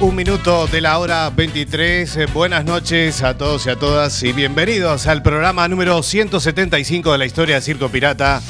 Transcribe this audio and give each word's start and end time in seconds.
Un 0.00 0.14
minuto 0.14 0.68
de 0.68 0.80
la 0.80 1.00
hora 1.00 1.30
23. 1.30 2.16
Eh, 2.16 2.26
Buenas 2.26 2.64
noches 2.64 3.24
a 3.24 3.36
todos 3.36 3.66
y 3.66 3.70
a 3.70 3.74
todas 3.74 4.22
y 4.22 4.32
bienvenidos 4.32 5.08
al 5.08 5.20
programa 5.20 5.66
número 5.66 6.00
175 6.00 7.10
de 7.10 7.18
la 7.18 7.26
historia 7.26 7.56
de 7.56 7.60
Circo 7.60 7.88
Pirata. 7.88 8.40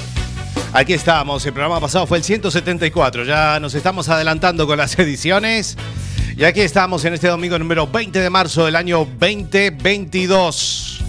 Aquí 0.74 0.92
estamos, 0.92 1.46
el 1.46 1.54
programa 1.54 1.80
pasado 1.80 2.06
fue 2.06 2.18
el 2.18 2.24
174, 2.24 3.24
ya 3.24 3.58
nos 3.58 3.72
estamos 3.74 4.10
adelantando 4.10 4.66
con 4.66 4.76
las 4.76 4.98
ediciones. 4.98 5.78
Y 6.36 6.44
aquí 6.44 6.60
estamos 6.60 7.02
en 7.06 7.14
este 7.14 7.28
domingo 7.28 7.58
número 7.58 7.86
20 7.86 8.20
de 8.20 8.28
marzo 8.28 8.66
del 8.66 8.76
año 8.76 8.98
2022. 9.18 11.00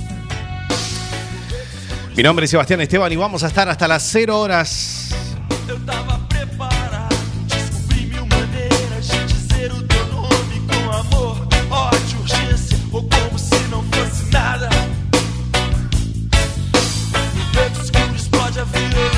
Mi 2.16 2.24
nombre 2.24 2.46
es 2.46 2.52
Sebastián 2.52 2.80
Esteban 2.80 3.12
y 3.12 3.18
vamos 3.18 3.44
a 3.44 3.48
estar 3.48 3.68
hasta 3.68 3.86
las 3.86 4.04
0 4.04 4.40
horas. 4.40 4.99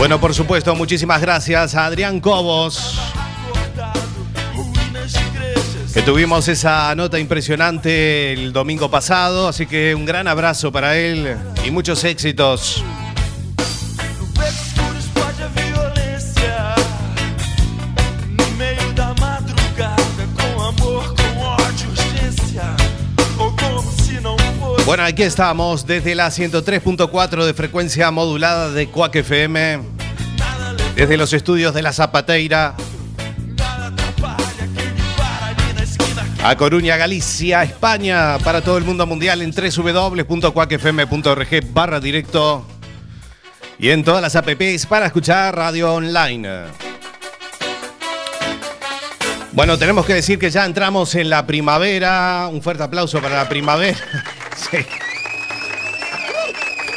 Bueno, 0.01 0.19
por 0.19 0.33
supuesto, 0.33 0.75
muchísimas 0.75 1.21
gracias 1.21 1.75
a 1.75 1.85
Adrián 1.85 2.19
Cobos, 2.19 2.99
que 5.93 6.01
tuvimos 6.01 6.47
esa 6.47 6.95
nota 6.95 7.19
impresionante 7.19 8.33
el 8.33 8.51
domingo 8.51 8.89
pasado, 8.89 9.47
así 9.47 9.67
que 9.67 9.93
un 9.93 10.05
gran 10.05 10.27
abrazo 10.27 10.71
para 10.71 10.97
él 10.97 11.37
y 11.63 11.69
muchos 11.69 12.03
éxitos. 12.03 12.83
Bueno, 24.91 25.05
aquí 25.05 25.23
estamos 25.23 25.87
desde 25.87 26.15
la 26.15 26.27
103.4 26.27 27.45
de 27.45 27.53
frecuencia 27.53 28.11
modulada 28.11 28.71
de 28.71 28.89
Cuac 28.89 29.15
FM, 29.15 29.79
desde 30.95 31.17
los 31.17 31.33
estudios 31.33 31.73
de 31.73 31.81
La 31.81 31.91
Zapateira, 31.93 32.75
a 36.43 36.55
Coruña, 36.55 36.97
Galicia, 36.97 37.63
España, 37.63 38.37
para 38.39 38.61
todo 38.61 38.77
el 38.77 38.83
mundo 38.83 39.05
mundial 39.05 39.43
en 39.43 39.51
www.cuacfm.org 39.51 41.73
barra 41.73 41.99
directo 41.99 42.65
y 43.77 43.89
en 43.89 44.03
todas 44.03 44.21
las 44.21 44.35
apps 44.35 44.85
para 44.87 45.05
escuchar 45.05 45.55
radio 45.55 45.93
online. 45.93 46.63
Bueno, 49.53 49.77
tenemos 49.77 50.05
que 50.05 50.13
decir 50.13 50.39
que 50.39 50.49
ya 50.49 50.65
entramos 50.65 51.13
en 51.15 51.29
la 51.29 51.45
primavera. 51.45 52.47
Un 52.51 52.61
fuerte 52.61 52.83
aplauso 52.83 53.21
para 53.21 53.35
la 53.35 53.49
primavera. 53.49 53.97
Sí. 54.69 54.77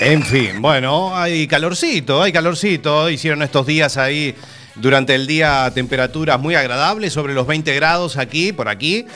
En 0.05 0.23
fin, 0.23 0.61
bueno, 0.61 1.17
hay 1.17 1.47
calorcito, 1.47 2.23
hay 2.23 2.31
calorcito. 2.31 3.09
Hicieron 3.09 3.41
estos 3.41 3.67
días 3.67 3.97
ahí 3.97 4.35
durante 4.75 5.15
el 5.15 5.27
día 5.27 5.73
temperaturas 5.75 6.39
muy 6.39 6.55
agradables, 6.55 7.11
sobre 7.11 7.33
los 7.33 7.47
20 7.47 7.75
grados 7.75 8.19
aquí, 8.19 8.53
por 8.53 8.69
aquí. 8.69 9.07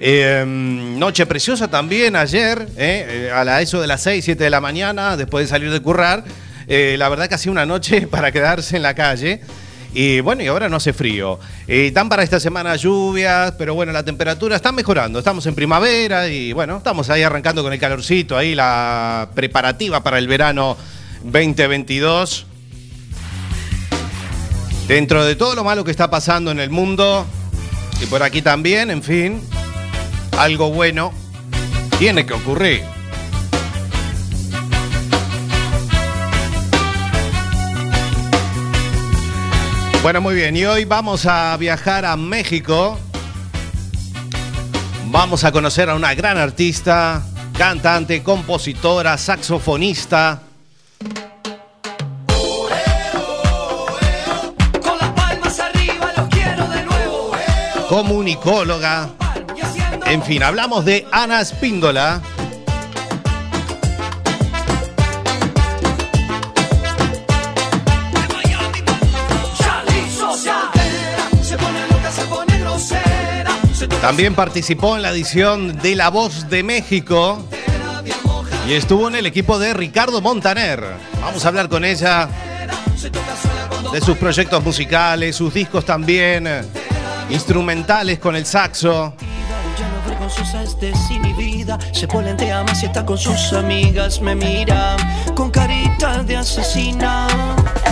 Eh, 0.00 0.42
noche 0.44 1.26
preciosa 1.26 1.68
también 1.68 2.16
ayer, 2.16 2.66
eh, 2.76 3.28
eh, 3.28 3.30
a 3.32 3.44
la 3.44 3.62
eso 3.62 3.80
de 3.80 3.86
las 3.86 4.02
6, 4.02 4.24
7 4.24 4.42
de 4.42 4.50
la 4.50 4.60
mañana, 4.60 5.16
después 5.16 5.44
de 5.44 5.48
salir 5.48 5.70
de 5.70 5.78
currar. 5.78 6.24
Eh, 6.66 6.96
la 6.98 7.08
verdad 7.08 7.28
que 7.28 7.36
ha 7.36 7.38
sido 7.38 7.52
una 7.52 7.64
noche 7.64 8.06
para 8.10 8.32
quedarse 8.32 8.74
en 8.74 8.82
la 8.82 8.94
calle. 8.94 9.42
Y 9.94 10.20
bueno, 10.20 10.42
y 10.42 10.46
ahora 10.46 10.68
no 10.68 10.76
hace 10.76 10.92
frío. 10.92 11.38
Eh, 11.68 11.88
están 11.88 12.08
para 12.08 12.22
esta 12.22 12.40
semana 12.40 12.74
lluvias, 12.76 13.52
pero 13.58 13.74
bueno, 13.74 13.92
la 13.92 14.02
temperatura 14.02 14.56
está 14.56 14.72
mejorando. 14.72 15.18
Estamos 15.18 15.44
en 15.46 15.54
primavera 15.54 16.28
y 16.28 16.52
bueno, 16.52 16.78
estamos 16.78 17.10
ahí 17.10 17.22
arrancando 17.22 17.62
con 17.62 17.72
el 17.72 17.78
calorcito, 17.78 18.36
ahí 18.36 18.54
la 18.54 19.28
preparativa 19.34 20.02
para 20.02 20.18
el 20.18 20.28
verano 20.28 20.76
2022. 21.24 22.46
Dentro 24.88 25.24
de 25.24 25.36
todo 25.36 25.54
lo 25.54 25.62
malo 25.62 25.84
que 25.84 25.90
está 25.90 26.10
pasando 26.10 26.50
en 26.50 26.60
el 26.60 26.70
mundo 26.70 27.26
y 28.02 28.06
por 28.06 28.22
aquí 28.22 28.42
también, 28.42 28.90
en 28.90 29.02
fin, 29.02 29.42
algo 30.38 30.70
bueno 30.70 31.12
tiene 31.98 32.24
que 32.26 32.32
ocurrir. 32.32 32.82
Bueno, 40.02 40.20
muy 40.20 40.34
bien, 40.34 40.56
y 40.56 40.64
hoy 40.64 40.84
vamos 40.84 41.26
a 41.26 41.56
viajar 41.56 42.04
a 42.04 42.16
México. 42.16 42.98
Vamos 45.06 45.44
a 45.44 45.52
conocer 45.52 45.88
a 45.88 45.94
una 45.94 46.12
gran 46.12 46.38
artista, 46.38 47.22
cantante, 47.56 48.20
compositora, 48.20 49.16
saxofonista. 49.16 50.42
Comunicóloga. 57.88 59.08
En 60.06 60.24
fin, 60.24 60.42
hablamos 60.42 60.84
de 60.84 61.06
Ana 61.12 61.40
Espíndola. 61.40 62.20
También 74.02 74.34
participó 74.34 74.96
en 74.96 75.02
la 75.02 75.10
edición 75.10 75.78
de 75.78 75.94
La 75.94 76.10
Voz 76.10 76.50
de 76.50 76.64
México 76.64 77.40
y 78.68 78.72
estuvo 78.72 79.06
en 79.06 79.14
el 79.14 79.26
equipo 79.26 79.60
de 79.60 79.74
Ricardo 79.74 80.20
Montaner. 80.20 80.82
Vamos 81.20 81.44
a 81.44 81.48
hablar 81.48 81.68
con 81.68 81.84
ella 81.84 82.28
de 83.92 84.00
sus 84.00 84.18
proyectos 84.18 84.60
musicales, 84.64 85.36
sus 85.36 85.54
discos 85.54 85.84
también, 85.84 86.48
instrumentales 87.30 88.18
con 88.18 88.34
el 88.34 88.44
saxo. 88.44 89.14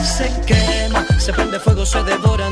Se 0.02 0.28
quema, 0.44 1.06
se 1.20 1.32
prende 1.32 1.60
fuego, 1.60 1.86
se 1.86 2.02
devora 2.02 2.48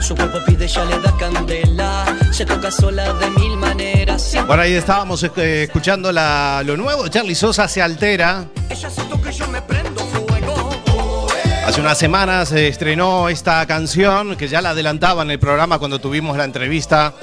Su 0.00 0.14
cuerpo 0.16 0.38
pide, 0.46 0.66
ya 0.66 0.84
le 0.84 0.98
da 1.00 1.14
candela 1.18 2.04
Se 2.32 2.44
toca 2.44 2.70
sola 2.70 3.12
de 3.14 3.30
mil 3.30 3.56
maneras 3.56 4.22
Siempre 4.22 4.46
Bueno, 4.48 4.62
ahí 4.64 4.74
estábamos 4.74 5.22
eh, 5.22 5.62
escuchando 5.64 6.10
la- 6.12 6.62
lo 6.64 6.76
nuevo 6.76 7.06
Charlie 7.08 7.34
Sosa 7.34 7.68
se 7.68 7.80
altera. 7.82 8.44
ella 8.68 8.90
se 8.90 9.02
toca 9.02 9.30
y 9.30 9.34
yo 9.34 9.46
me 9.48 9.62
prendo 9.62 10.00
fuego 10.06 11.28
Hace 11.66 11.80
unas 11.80 11.98
semanas 11.98 12.48
se 12.48 12.66
estrenó 12.68 13.28
esta 13.28 13.64
canción 13.66 14.34
que 14.36 14.48
ya 14.48 14.60
la 14.60 14.70
adelantaba 14.70 15.22
en 15.22 15.30
el 15.30 15.38
programa 15.38 15.78
cuando 15.78 16.00
tuvimos 16.00 16.36
la 16.36 16.42
entrevista. 16.44 17.14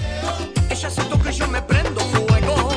Ella 0.69 0.89
se 0.89 1.01
toca 1.03 1.31
y 1.31 1.33
yo 1.35 1.47
me 1.49 1.61
prendo 1.63 1.99
fuego 1.99 2.69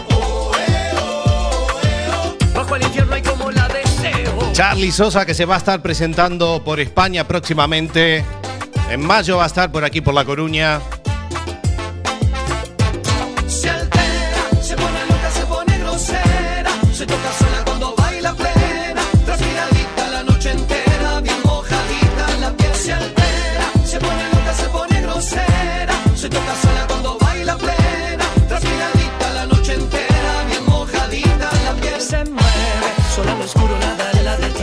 Bajo 2.55 2.75
el 2.77 2.83
infierno 2.83 3.15
hay 3.15 3.23
como 3.23 3.51
la 3.53 3.69
deseo 3.69 4.53
Charlie 4.53 4.91
Sosa 4.91 5.25
que 5.25 5.35
se 5.35 5.45
va 5.45 5.55
a 5.55 5.59
estar 5.59 5.81
presentando 5.81 6.61
por 6.65 6.81
España 6.81 7.27
próximamente. 7.29 8.25
En 8.91 9.07
mayo 9.07 9.37
va 9.37 9.45
a 9.45 9.47
estar 9.47 9.71
por 9.71 9.85
aquí 9.85 10.01
por 10.01 10.13
La 10.15 10.25
Coruña. 10.25 10.81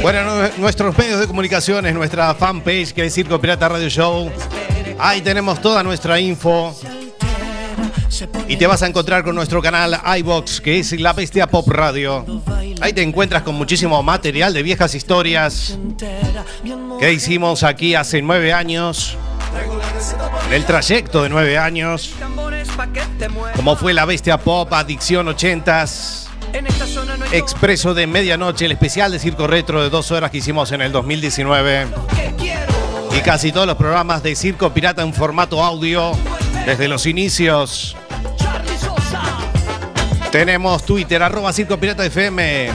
Bueno, 0.08 0.24
nu- 0.24 0.50
nuestros 0.62 0.98
medios 0.98 1.20
de 1.20 1.28
comunicaciones, 1.28 1.94
nuestra 1.94 2.34
fanpage 2.34 2.94
que 2.94 3.04
es 3.06 3.14
Circo 3.14 3.42
Pirata 3.42 3.68
Radio 3.68 3.90
Show. 3.90 4.32
Ahí 4.98 5.20
tenemos 5.20 5.60
toda 5.60 5.84
nuestra 5.84 6.18
info. 6.18 6.74
Y 8.48 8.56
te 8.56 8.66
vas 8.68 8.82
a 8.84 8.88
encontrar 8.88 9.26
con 9.26 9.36
nuestro 9.36 9.62
canal 9.62 10.00
iBox, 10.20 10.62
que 10.62 10.80
es 10.80 10.98
La 10.98 11.12
Bestia 11.12 11.48
Pop 11.48 11.68
Radio. 11.68 12.26
Ahí 12.80 12.94
te 12.94 13.02
encuentras 13.02 13.44
con 13.44 13.56
muchísimo 13.56 14.02
material 14.02 14.54
de 14.54 14.64
viejas 14.64 14.96
historias 14.96 15.78
que 17.02 17.12
hicimos 17.12 17.64
aquí 17.64 17.94
hace 17.94 18.22
nueve 18.22 18.54
años. 18.54 19.18
El 20.54 20.64
trayecto 20.64 21.24
de 21.24 21.28
nueve 21.28 21.58
años. 21.58 22.14
Como 23.58 23.76
fue 23.76 23.94
La 23.94 24.06
Bestia 24.06 24.38
Pop, 24.38 24.72
Adicción 24.72 25.28
80s. 25.28 26.27
Expreso 27.32 27.94
de 27.94 28.08
Medianoche, 28.08 28.66
el 28.66 28.72
especial 28.72 29.12
de 29.12 29.20
Circo 29.20 29.48
Retro 29.48 29.84
de 29.84 29.90
dos 29.90 30.12
horas 30.12 30.32
que 30.32 30.38
hicimos 30.38 30.72
en 30.72 30.82
el 30.82 30.94
2019. 30.94 31.88
todo 31.88 32.08
que 32.08 32.34
quiero. 32.38 32.74
Y 33.16 33.20
casi 33.20 33.52
todos 33.52 33.68
los 33.68 33.76
programas 33.76 34.24
de 34.24 34.36
Circo 34.36 34.74
Pirata 34.74 35.02
en 35.02 35.14
formato 35.14 35.62
audio 35.62 36.14
desde 36.66 36.88
los 36.88 37.06
inicios. 37.06 37.98
Tenemos 40.32 40.86
Twitter, 40.86 41.22
arroba 41.22 41.52
Circo 41.52 41.78
Pirata 41.78 42.06
FM. 42.06 42.70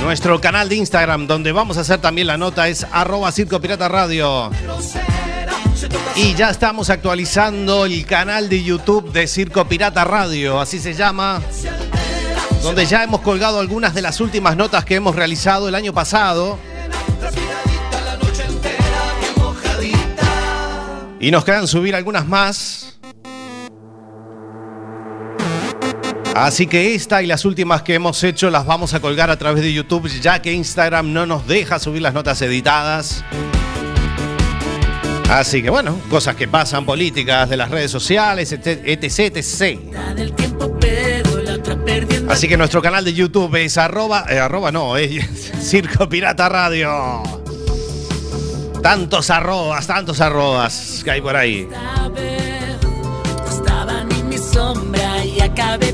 Nuestro 0.00 0.40
canal 0.40 0.68
de 0.68 0.76
Instagram, 0.76 1.26
donde 1.26 1.50
vamos 1.50 1.76
a 1.76 1.80
hacer 1.80 1.98
también 2.00 2.28
la 2.28 2.36
nota, 2.36 2.68
es 2.68 2.86
arroba 2.92 3.32
Circo 3.32 3.60
Pirata 3.60 3.88
Radio. 3.88 4.50
Y 6.14 6.34
ya 6.34 6.50
estamos 6.50 6.88
actualizando 6.88 7.84
el 7.84 8.06
canal 8.06 8.48
de 8.48 8.62
YouTube 8.62 9.10
de 9.12 9.26
Circo 9.26 9.64
Pirata 9.66 10.04
Radio, 10.04 10.60
así 10.60 10.78
se 10.78 10.94
llama. 10.94 11.42
Donde 12.66 12.84
ya 12.84 13.04
hemos 13.04 13.20
colgado 13.20 13.60
algunas 13.60 13.94
de 13.94 14.02
las 14.02 14.20
últimas 14.20 14.56
notas 14.56 14.84
que 14.84 14.96
hemos 14.96 15.14
realizado 15.14 15.68
el 15.68 15.76
año 15.76 15.94
pasado. 15.94 16.58
Y 21.20 21.30
nos 21.30 21.44
quedan 21.44 21.68
subir 21.68 21.94
algunas 21.94 22.26
más. 22.26 22.98
Así 26.34 26.66
que 26.66 26.96
esta 26.96 27.22
y 27.22 27.26
las 27.28 27.44
últimas 27.44 27.82
que 27.82 27.94
hemos 27.94 28.24
hecho 28.24 28.50
las 28.50 28.66
vamos 28.66 28.94
a 28.94 29.00
colgar 29.00 29.30
a 29.30 29.38
través 29.38 29.62
de 29.62 29.72
YouTube, 29.72 30.08
ya 30.20 30.42
que 30.42 30.52
Instagram 30.52 31.12
no 31.12 31.24
nos 31.24 31.46
deja 31.46 31.78
subir 31.78 32.02
las 32.02 32.14
notas 32.14 32.42
editadas. 32.42 33.22
Así 35.30 35.62
que 35.62 35.70
bueno, 35.70 36.00
cosas 36.10 36.34
que 36.34 36.48
pasan, 36.48 36.84
políticas 36.84 37.48
de 37.48 37.56
las 37.56 37.70
redes 37.70 37.92
sociales, 37.92 38.50
etc, 38.50 38.82
etc, 38.86 39.36
Así 42.28 42.48
que 42.48 42.56
nuestro 42.56 42.82
canal 42.82 43.04
de 43.04 43.14
YouTube 43.14 43.54
es 43.56 43.78
arroba, 43.78 44.24
eh, 44.28 44.38
arroba 44.38 44.70
no, 44.70 44.96
es 44.96 45.24
Circo 45.60 46.08
Pirata 46.08 46.48
Radio. 46.48 47.22
Tantos 48.82 49.30
arrobas, 49.30 49.86
tantos 49.86 50.20
arrobas 50.20 51.02
que 51.02 51.10
hay 51.10 51.20
por 51.20 51.36
ahí. 51.36 51.68
Mi 54.28 54.38
sombra 54.38 55.24
y 55.24 55.40
acabé 55.40 55.92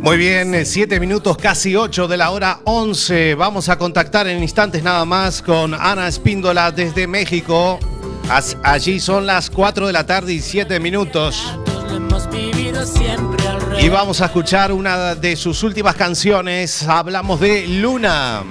Muy 0.00 0.16
bien, 0.16 0.64
7 0.64 0.98
minutos, 0.98 1.36
casi 1.36 1.76
8 1.76 2.08
de 2.08 2.16
la 2.16 2.30
hora 2.30 2.60
11. 2.64 3.34
Vamos 3.34 3.68
a 3.68 3.76
contactar 3.76 4.26
en 4.26 4.42
instantes 4.42 4.82
nada 4.82 5.04
más 5.04 5.42
con 5.42 5.74
Ana 5.74 6.08
Espíndola 6.08 6.70
desde 6.70 7.06
México. 7.06 7.78
Allí 8.62 8.98
son 8.98 9.26
las 9.26 9.50
4 9.50 9.86
de 9.86 9.92
la 9.92 10.06
tarde 10.06 10.32
y 10.32 10.40
7 10.40 10.80
minutos. 10.80 11.54
Y 13.78 13.90
vamos 13.90 14.22
a 14.22 14.24
escuchar 14.24 14.72
una 14.72 15.14
de 15.14 15.36
sus 15.36 15.62
últimas 15.62 15.96
canciones. 15.96 16.82
Hablamos 16.88 17.38
de 17.38 17.66
Luna. 17.66 18.42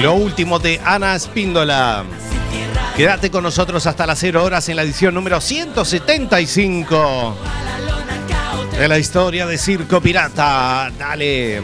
Lo 0.00 0.14
último 0.14 0.60
de 0.60 0.80
Ana 0.84 1.16
Espíndola. 1.16 2.04
Quédate 2.96 3.32
con 3.32 3.42
nosotros 3.42 3.84
hasta 3.88 4.06
las 4.06 4.20
0 4.20 4.44
horas 4.44 4.68
en 4.68 4.76
la 4.76 4.82
edición 4.82 5.12
número 5.12 5.40
175 5.40 7.36
de 8.80 8.88
la 8.88 8.98
historia 8.98 9.44
de 9.44 9.58
Circo 9.58 10.00
Pirata. 10.00 10.90
Dale. 10.98 11.60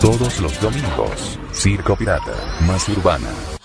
Todos 0.00 0.38
los 0.38 0.60
domingos. 0.60 1.40
Circo 1.52 1.96
Pirata. 1.96 2.60
Más 2.60 2.88
urbana. 2.88 3.57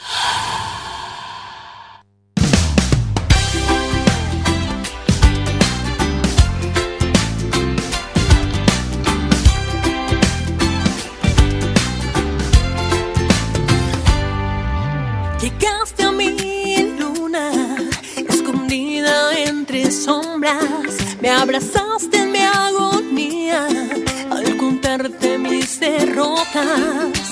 Abrazaste 21.55 22.17
en 22.17 22.31
mi 22.31 22.39
agonía 22.39 23.67
al 24.31 24.57
contarte 24.57 25.37
mis 25.37 25.79
derrotas. 25.79 27.22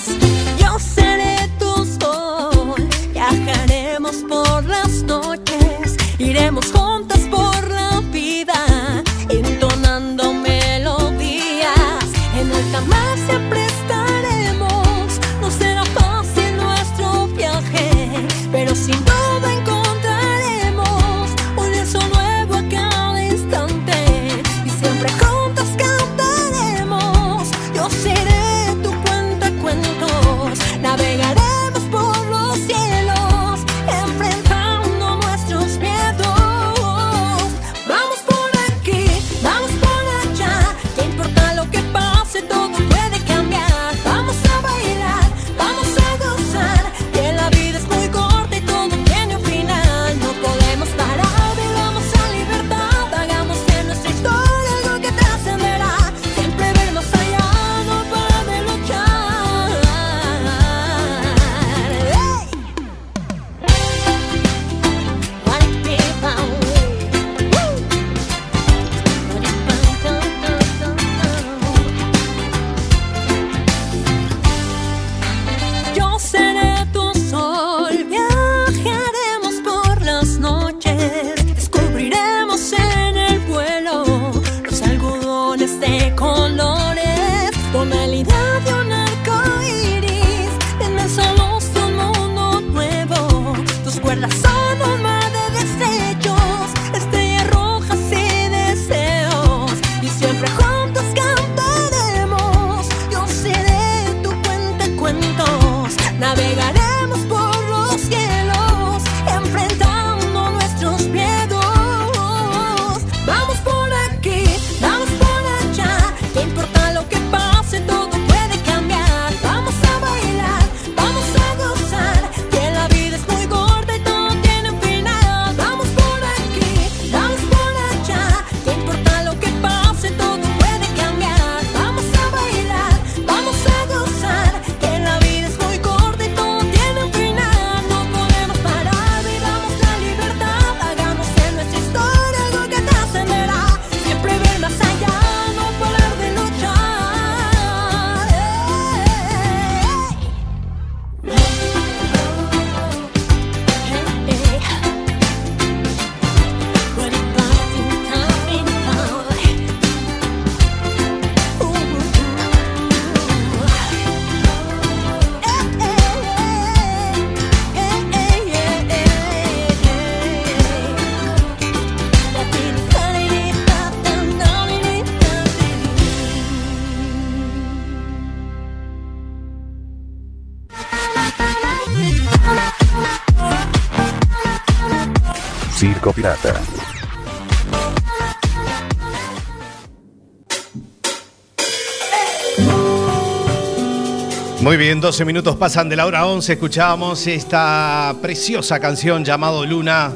12 195.02 195.24
minutos 195.24 195.56
pasan 195.56 195.88
de 195.88 195.96
la 195.96 196.06
hora 196.06 196.24
11. 196.26 196.52
Escuchábamos 196.52 197.26
esta 197.26 198.14
preciosa 198.22 198.78
canción 198.78 199.24
llamado 199.24 199.66
Luna 199.66 200.12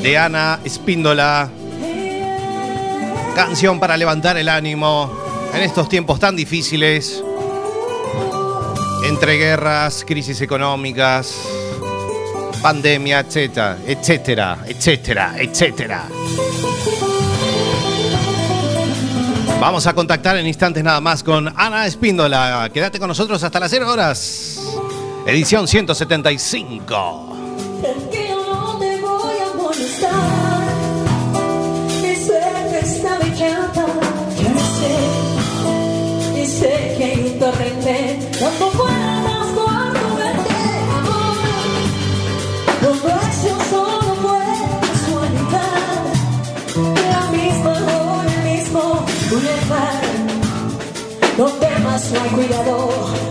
de 0.00 0.16
Ana 0.16 0.60
Espíndola. 0.62 1.50
Canción 3.34 3.80
para 3.80 3.96
levantar 3.96 4.36
el 4.36 4.48
ánimo 4.48 5.12
en 5.52 5.62
estos 5.62 5.88
tiempos 5.88 6.20
tan 6.20 6.36
difíciles. 6.36 7.24
Entre 9.08 9.38
guerras, 9.38 10.04
crisis 10.06 10.40
económicas, 10.40 11.34
pandemia, 12.62 13.18
etcétera, 13.18 13.76
etcétera, 13.88 14.58
etcétera, 14.68 15.34
etcétera. 15.36 16.04
Vamos 19.60 19.86
a 19.86 19.92
contactar 19.92 20.38
en 20.38 20.46
instantes 20.46 20.82
nada 20.82 21.02
más 21.02 21.22
con 21.22 21.52
Ana 21.54 21.86
Espíndola. 21.86 22.70
Quédate 22.72 22.98
con 22.98 23.08
nosotros 23.08 23.42
hasta 23.42 23.60
las 23.60 23.70
0 23.70 23.92
horas. 23.92 24.58
Edición 25.26 25.68
175. 25.68 27.36
Más 52.00 52.12
no 52.12 52.22
hay 52.22 52.30
cuidado, 52.30 53.29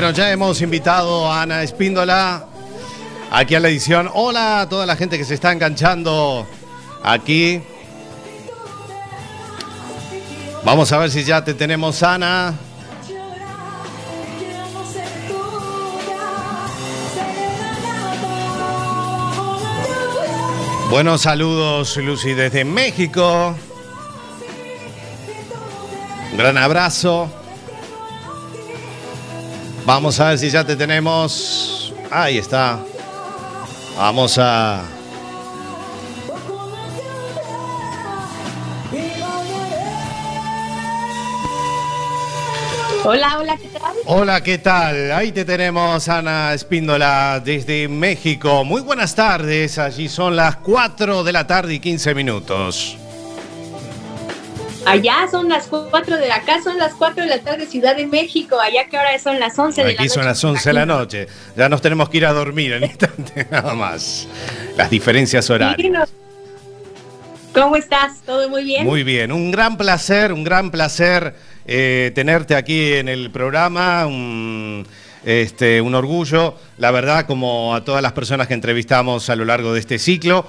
Bueno, 0.00 0.16
ya 0.16 0.32
hemos 0.32 0.62
invitado 0.62 1.30
a 1.30 1.42
Ana 1.42 1.62
Espíndola 1.62 2.46
aquí 3.30 3.54
a 3.54 3.60
la 3.60 3.68
edición. 3.68 4.10
Hola 4.14 4.62
a 4.62 4.66
toda 4.66 4.86
la 4.86 4.96
gente 4.96 5.18
que 5.18 5.26
se 5.26 5.34
está 5.34 5.52
enganchando 5.52 6.46
aquí. 7.02 7.60
Vamos 10.64 10.90
a 10.90 10.96
ver 10.96 11.10
si 11.10 11.22
ya 11.22 11.44
te 11.44 11.52
tenemos, 11.52 12.02
Ana. 12.02 12.54
Buenos 20.88 21.20
saludos, 21.20 21.94
Lucy, 21.98 22.32
desde 22.32 22.64
México. 22.64 23.54
Un 26.32 26.38
gran 26.38 26.56
abrazo. 26.56 27.39
Vamos 29.92 30.20
a 30.20 30.28
ver 30.28 30.38
si 30.38 30.48
ya 30.48 30.64
te 30.64 30.76
tenemos. 30.76 31.92
Ahí 32.12 32.38
está. 32.38 32.78
Vamos 33.96 34.38
a. 34.38 34.84
Hola, 43.02 43.38
hola, 43.40 43.56
¿qué 43.56 43.68
tal? 43.68 43.94
Hola, 44.06 44.40
¿qué 44.44 44.58
tal? 44.58 45.10
Ahí 45.10 45.32
te 45.32 45.44
tenemos, 45.44 46.08
Ana 46.08 46.54
Espíndola, 46.54 47.42
desde 47.44 47.88
México. 47.88 48.62
Muy 48.64 48.82
buenas 48.82 49.16
tardes. 49.16 49.76
Allí 49.78 50.08
son 50.08 50.36
las 50.36 50.54
4 50.58 51.24
de 51.24 51.32
la 51.32 51.48
tarde 51.48 51.74
y 51.74 51.80
15 51.80 52.14
minutos. 52.14 52.99
Allá 54.86 55.28
son 55.30 55.48
las 55.48 55.66
4 55.66 56.16
de 56.16 56.32
acá, 56.32 56.62
son 56.62 56.78
las 56.78 56.94
4 56.94 57.24
de 57.24 57.28
la 57.28 57.40
tarde 57.40 57.66
Ciudad 57.66 57.96
de 57.96 58.06
México, 58.06 58.58
allá 58.60 58.88
que 58.88 58.96
ahora 58.96 59.18
son 59.18 59.38
las 59.38 59.58
11 59.58 59.80
de 59.80 59.86
la 59.86 59.92
noche. 59.92 60.02
Aquí 60.02 60.08
son 60.08 60.24
las 60.24 60.42
11 60.42 60.68
de 60.68 60.72
la 60.72 60.86
noche. 60.86 61.28
Ya 61.56 61.68
nos 61.68 61.82
tenemos 61.82 62.08
que 62.08 62.18
ir 62.18 62.26
a 62.26 62.32
dormir 62.32 62.72
en 62.72 62.84
instante 62.84 63.46
nada 63.50 63.74
más. 63.74 64.26
Las 64.76 64.90
diferencias 64.90 65.48
horarias. 65.50 66.10
¿Cómo 67.52 67.76
estás? 67.76 68.22
¿Todo 68.24 68.48
muy 68.48 68.62
bien? 68.64 68.84
Muy 68.84 69.02
bien, 69.02 69.32
un 69.32 69.50
gran 69.50 69.76
placer, 69.76 70.32
un 70.32 70.44
gran 70.44 70.70
placer 70.70 71.34
eh, 71.66 72.12
tenerte 72.14 72.54
aquí 72.54 72.94
en 72.94 73.08
el 73.08 73.30
programa. 73.30 74.06
Un, 74.06 74.86
este, 75.24 75.80
un 75.80 75.94
orgullo, 75.94 76.54
la 76.78 76.90
verdad, 76.90 77.26
como 77.26 77.74
a 77.74 77.84
todas 77.84 78.02
las 78.02 78.12
personas 78.12 78.46
que 78.46 78.54
entrevistamos 78.54 79.28
a 79.28 79.36
lo 79.36 79.44
largo 79.44 79.74
de 79.74 79.80
este 79.80 79.98
ciclo. 79.98 80.46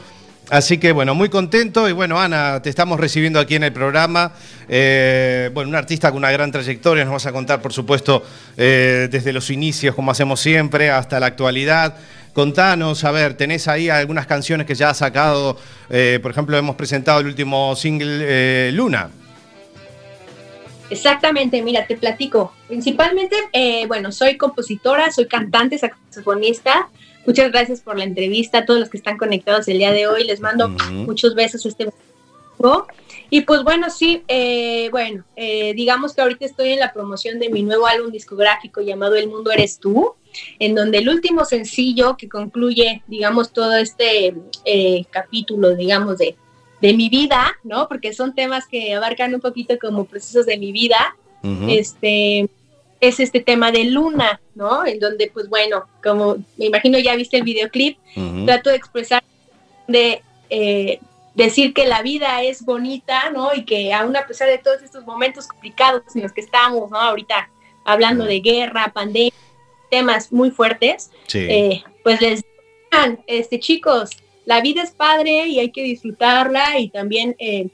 Así 0.51 0.79
que 0.79 0.91
bueno, 0.91 1.15
muy 1.15 1.29
contento 1.29 1.88
y 1.88 1.93
bueno, 1.93 2.20
Ana, 2.20 2.62
te 2.62 2.70
estamos 2.70 3.00
recibiendo 3.00 3.39
aquí 3.39 3.55
en 3.55 3.63
el 3.63 3.72
programa. 3.72 4.34
Eh, 4.67 5.50
bueno, 5.53 5.70
un 5.70 5.75
artista 5.75 6.10
con 6.10 6.17
una 6.17 6.29
gran 6.29 6.51
trayectoria, 6.51 7.05
nos 7.05 7.13
vas 7.13 7.25
a 7.25 7.31
contar, 7.31 7.62
por 7.62 7.72
supuesto, 7.72 8.22
eh, 8.58 9.08
desde 9.10 9.31
los 9.31 9.50
inicios, 9.50 9.96
como 9.96 10.12
hacemos 10.12 10.41
siempre, 10.41 10.91
hasta 10.91 11.22
la 11.22 11.27
actualidad. 11.27 11.96
Contanos, 12.34 13.05
a 13.05 13.12
ver, 13.12 13.36
tenés 13.36 13.70
ahí 13.70 13.89
algunas 13.89 14.27
canciones 14.27 14.67
que 14.67 14.75
ya 14.75 14.89
has 14.89 14.98
sacado, 14.98 15.58
eh, 15.89 16.20
por 16.22 16.31
ejemplo, 16.31 16.58
hemos 16.58 16.75
presentado 16.75 17.22
el 17.22 17.27
último 17.27 17.74
single 17.77 18.74
Luna. 18.74 19.10
Exactamente, 20.91 21.62
mira, 21.62 21.88
te 21.88 21.96
platico. 21.96 22.53
Principalmente, 22.67 23.38
eh, 23.53 23.86
bueno, 23.88 24.12
soy 24.12 24.36
compositora, 24.36 25.10
soy 25.12 25.25
cantante, 25.25 25.77
saxofonista. 25.77 26.89
Muchas 27.25 27.51
gracias 27.51 27.81
por 27.81 27.97
la 27.97 28.03
entrevista 28.03 28.59
a 28.59 28.65
todos 28.65 28.79
los 28.79 28.89
que 28.89 28.97
están 28.97 29.17
conectados 29.17 29.67
el 29.67 29.77
día 29.77 29.91
de 29.91 30.07
hoy. 30.07 30.23
Les 30.23 30.39
mando 30.39 30.69
muchos 30.69 31.35
besos 31.35 31.65
este 31.65 31.91
y 33.29 33.41
pues 33.41 33.63
bueno, 33.63 33.89
sí, 33.89 34.23
eh, 34.27 34.89
bueno, 34.91 35.23
eh, 35.35 35.73
digamos 35.73 36.13
que 36.13 36.21
ahorita 36.21 36.45
estoy 36.45 36.73
en 36.73 36.79
la 36.79 36.91
promoción 36.91 37.39
de 37.39 37.49
mi 37.49 37.63
nuevo 37.63 37.87
álbum 37.87 38.11
discográfico 38.11 38.81
llamado 38.81 39.15
El 39.15 39.29
Mundo 39.29 39.51
Eres 39.51 39.79
Tú, 39.79 40.15
en 40.59 40.75
donde 40.75 40.99
el 40.99 41.09
último 41.09 41.45
sencillo 41.45 42.17
que 42.17 42.27
concluye, 42.27 43.03
digamos, 43.07 43.53
todo 43.53 43.75
este 43.75 44.35
capítulo, 45.09 45.75
digamos, 45.75 46.17
de, 46.17 46.35
de 46.81 46.93
mi 46.93 47.09
vida, 47.09 47.55
¿no? 47.63 47.87
Porque 47.87 48.13
son 48.13 48.35
temas 48.35 48.67
que 48.67 48.93
abarcan 48.93 49.33
un 49.33 49.41
poquito 49.41 49.77
como 49.79 50.05
procesos 50.05 50.45
de 50.45 50.57
mi 50.57 50.71
vida. 50.71 51.15
Este 51.69 52.49
es 53.01 53.20
este 53.20 53.39
tema 53.39 53.72
de 53.72 53.86
Luna, 53.86 54.39
¿no? 54.53 54.86
En 54.86 55.00
donde, 55.00 55.29
pues 55.34 55.50
bueno, 55.50 55.88
como 56.03 56.38
me 56.58 56.65
imagino 56.65 57.00
ya 57.00 57.15
viste 57.15 57.38
el 57.38 57.43
videoclip, 57.43 57.98
trato 58.46 58.70
de 58.70 58.75
expresar, 58.75 59.24
de 59.88 60.22
eh, 60.50 61.00
decir 61.34 61.74
que 61.74 61.88
la 61.88 62.03
vida 62.03 62.43
es 62.43 62.63
bonita, 62.63 63.31
¿no? 63.31 63.53
Y 63.55 63.65
que 63.65 63.91
aún 63.91 64.15
a 64.15 64.27
pesar 64.27 64.48
de 64.50 64.60
todos 64.60 64.84
estos 64.84 65.03
momentos 65.05 65.48
complicados 65.48 66.03
en 66.15 66.22
los 66.22 66.31
que 66.31 66.41
estamos, 66.41 66.91
¿no? 66.91 66.98
Ahorita 66.98 67.50
hablando 67.84 68.25
de 68.25 68.39
guerra, 68.39 68.91
pandemia, 68.93 69.34
temas 69.89 70.31
muy 70.31 70.51
fuertes, 70.51 71.10
eh, 71.34 71.84
pues 72.03 72.22
les 72.22 72.43
digan, 72.91 73.20
este 73.25 73.60
chicos, 73.60 74.12
la 74.46 74.62
vida 74.62 74.84
es 74.84 74.91
padre 74.91 75.48
y 75.48 75.60
hay 75.60 75.72
que 75.72 75.81
disfrutarla 75.81 76.77
y 76.77 76.89
también 76.89 77.36
eh, 77.39 77.70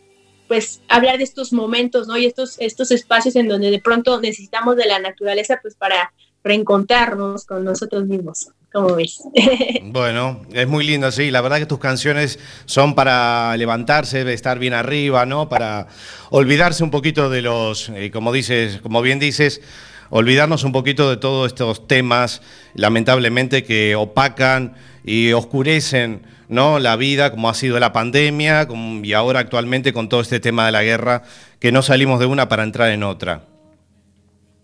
pues 0.47 0.81
hablar 0.87 1.17
de 1.17 1.23
estos 1.23 1.53
momentos, 1.53 2.07
¿no? 2.07 2.17
Y 2.17 2.25
estos, 2.25 2.55
estos 2.59 2.91
espacios 2.91 3.35
en 3.35 3.47
donde 3.47 3.71
de 3.71 3.79
pronto 3.79 4.19
necesitamos 4.21 4.75
de 4.75 4.85
la 4.85 4.99
naturaleza 4.99 5.59
pues 5.61 5.75
para 5.75 6.13
reencontrarnos 6.43 7.45
con 7.45 7.63
nosotros 7.63 8.05
mismos. 8.05 8.49
¿Cómo 8.71 8.95
ves? 8.95 9.21
bueno, 9.83 10.41
es 10.51 10.67
muy 10.67 10.85
lindo, 10.85 11.11
sí. 11.11 11.31
La 11.31 11.41
verdad 11.41 11.57
que 11.57 11.65
tus 11.65 11.79
canciones 11.79 12.39
son 12.65 12.95
para 12.95 13.55
levantarse, 13.57 14.31
estar 14.33 14.59
bien 14.59 14.73
arriba, 14.73 15.25
¿no? 15.25 15.49
Para 15.49 15.87
olvidarse 16.29 16.83
un 16.83 16.91
poquito 16.91 17.29
de 17.29 17.41
los, 17.41 17.89
eh, 17.89 18.11
como 18.11 18.31
dices, 18.31 18.79
como 18.81 19.01
bien 19.01 19.19
dices, 19.19 19.61
olvidarnos 20.09 20.63
un 20.63 20.71
poquito 20.71 21.09
de 21.09 21.17
todos 21.17 21.47
estos 21.47 21.87
temas, 21.87 22.41
lamentablemente, 22.73 23.63
que 23.63 23.95
opacan 23.95 24.75
y 25.07 25.31
oscurecen 25.31 26.21
¿no? 26.49 26.79
la 26.79 26.97
vida, 26.97 27.31
como 27.31 27.49
ha 27.49 27.53
sido 27.53 27.79
la 27.79 27.93
pandemia 27.93 28.67
y 29.01 29.13
ahora 29.13 29.39
actualmente 29.39 29.93
con 29.93 30.09
todo 30.09 30.19
este 30.19 30.41
tema 30.41 30.65
de 30.65 30.73
la 30.73 30.83
guerra, 30.83 31.23
que 31.59 31.71
no 31.71 31.81
salimos 31.81 32.19
de 32.19 32.25
una 32.25 32.49
para 32.49 32.63
entrar 32.63 32.91
en 32.91 33.03
otra. 33.03 33.45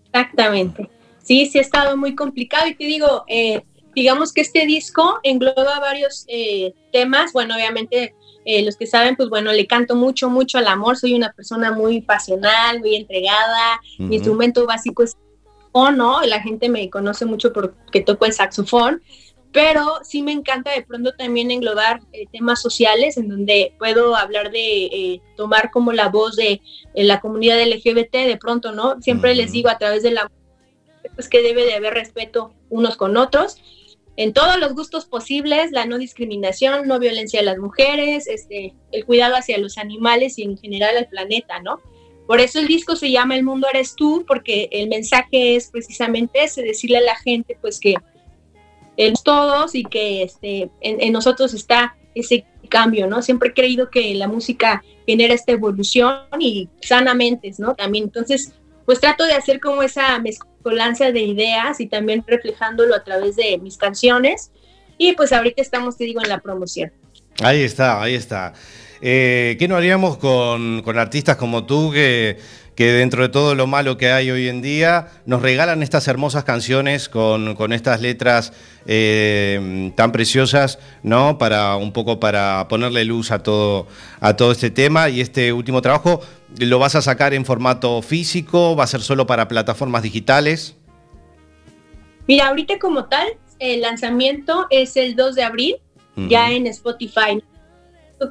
Exactamente. 0.04 0.88
Sí, 1.22 1.46
sí 1.46 1.58
ha 1.58 1.62
estado 1.62 1.96
muy 1.96 2.14
complicado 2.14 2.68
y 2.68 2.74
te 2.74 2.84
digo, 2.84 3.24
eh, 3.26 3.62
digamos 3.94 4.34
que 4.34 4.42
este 4.42 4.66
disco 4.66 5.18
engloba 5.22 5.80
varios 5.80 6.26
eh, 6.28 6.74
temas, 6.92 7.32
bueno, 7.32 7.54
obviamente 7.54 8.14
eh, 8.44 8.62
los 8.62 8.76
que 8.76 8.86
saben, 8.86 9.16
pues 9.16 9.30
bueno, 9.30 9.50
le 9.50 9.66
canto 9.66 9.96
mucho, 9.96 10.28
mucho 10.28 10.58
al 10.58 10.68
amor, 10.68 10.98
soy 10.98 11.14
una 11.14 11.32
persona 11.32 11.72
muy 11.72 12.02
pasional, 12.02 12.80
muy 12.80 12.96
entregada, 12.96 13.80
mi 13.98 14.16
instrumento 14.16 14.66
básico 14.66 15.02
es 15.02 15.16
o 15.76 15.90
¿no? 15.90 16.22
La 16.22 16.40
gente 16.40 16.68
me 16.68 16.88
conoce 16.90 17.24
mucho 17.24 17.52
porque 17.52 18.00
toco 18.02 18.26
el 18.26 18.32
saxofón, 18.32 19.02
pero 19.54 20.00
sí 20.02 20.20
me 20.20 20.32
encanta 20.32 20.72
de 20.72 20.82
pronto 20.82 21.12
también 21.12 21.52
englobar 21.52 22.00
eh, 22.12 22.26
temas 22.32 22.60
sociales 22.60 23.16
en 23.16 23.28
donde 23.28 23.72
puedo 23.78 24.16
hablar 24.16 24.50
de 24.50 24.86
eh, 24.86 25.20
tomar 25.36 25.70
como 25.70 25.92
la 25.92 26.08
voz 26.08 26.34
de 26.34 26.60
eh, 26.94 27.04
la 27.04 27.20
comunidad 27.20 27.62
LGBT 27.64 28.12
de 28.26 28.36
pronto, 28.36 28.72
¿no? 28.72 29.00
Siempre 29.00 29.32
les 29.36 29.52
digo 29.52 29.68
a 29.68 29.78
través 29.78 30.02
de 30.02 30.10
la 30.10 30.28
pues 31.14 31.28
que 31.28 31.40
debe 31.40 31.64
de 31.64 31.74
haber 31.74 31.94
respeto 31.94 32.52
unos 32.68 32.96
con 32.96 33.16
otros 33.16 33.58
en 34.16 34.32
todos 34.32 34.58
los 34.58 34.74
gustos 34.74 35.06
posibles, 35.06 35.70
la 35.70 35.86
no 35.86 35.98
discriminación, 35.98 36.88
no 36.88 36.98
violencia 36.98 37.38
a 37.38 37.44
las 37.44 37.58
mujeres, 37.58 38.26
este, 38.26 38.74
el 38.90 39.04
cuidado 39.04 39.36
hacia 39.36 39.58
los 39.58 39.78
animales 39.78 40.36
y 40.36 40.42
en 40.42 40.58
general 40.58 40.96
al 40.96 41.06
planeta, 41.06 41.60
¿no? 41.60 41.80
Por 42.26 42.40
eso 42.40 42.58
el 42.58 42.66
disco 42.66 42.96
se 42.96 43.12
llama 43.12 43.36
El 43.36 43.44
mundo 43.44 43.68
eres 43.72 43.94
tú, 43.94 44.24
porque 44.26 44.68
el 44.72 44.88
mensaje 44.88 45.54
es 45.54 45.70
precisamente 45.70 46.42
ese, 46.42 46.62
decirle 46.62 46.98
a 46.98 47.02
la 47.02 47.16
gente 47.16 47.56
pues 47.60 47.78
que 47.78 47.94
en 48.96 49.14
todos 49.14 49.74
y 49.74 49.84
que 49.84 50.22
este, 50.22 50.70
en, 50.80 51.12
nosotros 51.12 51.54
está 51.54 51.96
ese 52.14 52.44
cambio, 52.68 53.06
¿no? 53.06 53.22
Siempre 53.22 53.50
he 53.50 53.54
creído 53.54 53.90
que 53.90 54.14
la 54.14 54.28
música 54.28 54.82
genera 55.06 55.34
esta 55.34 55.52
evolución 55.52 56.18
y 56.38 56.68
sanamente, 56.80 57.52
¿no? 57.58 57.74
También, 57.74 58.04
entonces, 58.04 58.52
pues 58.86 59.00
trato 59.00 59.24
de 59.24 59.34
hacer 59.34 59.60
como 59.60 59.82
esa 59.82 60.18
mezcolanza 60.18 61.10
de 61.12 61.22
ideas 61.22 61.80
y 61.80 61.86
también 61.86 62.24
reflejándolo 62.26 62.94
a 62.94 63.04
través 63.04 63.36
de 63.36 63.58
mis 63.58 63.76
canciones. 63.76 64.50
Y 64.96 65.14
pues 65.14 65.32
ahorita 65.32 65.60
estamos, 65.60 65.96
te 65.96 66.04
digo, 66.04 66.22
en 66.22 66.28
la 66.28 66.38
promoción. 66.40 66.92
Ahí 67.42 67.62
está, 67.62 68.00
ahí 68.00 68.14
está. 68.14 68.52
Eh, 69.00 69.56
¿Qué 69.58 69.66
no 69.66 69.76
haríamos 69.76 70.16
con, 70.16 70.82
con 70.82 70.98
artistas 70.98 71.36
como 71.36 71.66
tú 71.66 71.90
que 71.92 72.38
que 72.74 72.92
dentro 72.92 73.22
de 73.22 73.28
todo 73.28 73.54
lo 73.54 73.66
malo 73.66 73.96
que 73.96 74.10
hay 74.10 74.30
hoy 74.30 74.48
en 74.48 74.60
día, 74.60 75.08
nos 75.26 75.42
regalan 75.42 75.82
estas 75.82 76.08
hermosas 76.08 76.44
canciones 76.44 77.08
con, 77.08 77.72
estas 77.72 78.00
letras 78.00 78.52
eh, 78.86 79.92
tan 79.96 80.12
preciosas, 80.12 80.78
¿no? 81.02 81.38
Para 81.38 81.76
un 81.76 81.92
poco 81.92 82.18
para 82.18 82.66
ponerle 82.68 83.04
luz 83.04 83.30
a 83.30 83.42
todo, 83.42 83.86
a 84.20 84.34
todo 84.34 84.52
este 84.52 84.70
tema. 84.70 85.08
Y 85.08 85.20
este 85.20 85.52
último 85.52 85.82
trabajo, 85.82 86.20
¿lo 86.58 86.78
vas 86.78 86.96
a 86.96 87.02
sacar 87.02 87.32
en 87.34 87.44
formato 87.44 88.02
físico? 88.02 88.74
¿Va 88.74 88.84
a 88.84 88.88
ser 88.88 89.02
solo 89.02 89.26
para 89.26 89.46
plataformas 89.46 90.02
digitales? 90.02 90.76
Mira, 92.26 92.48
ahorita 92.48 92.78
como 92.78 93.04
tal, 93.04 93.28
el 93.58 93.82
lanzamiento 93.82 94.66
es 94.70 94.96
el 94.96 95.14
2 95.14 95.34
de 95.34 95.42
abril, 95.42 95.76
ya 96.16 96.52
en 96.52 96.66
Spotify 96.68 97.42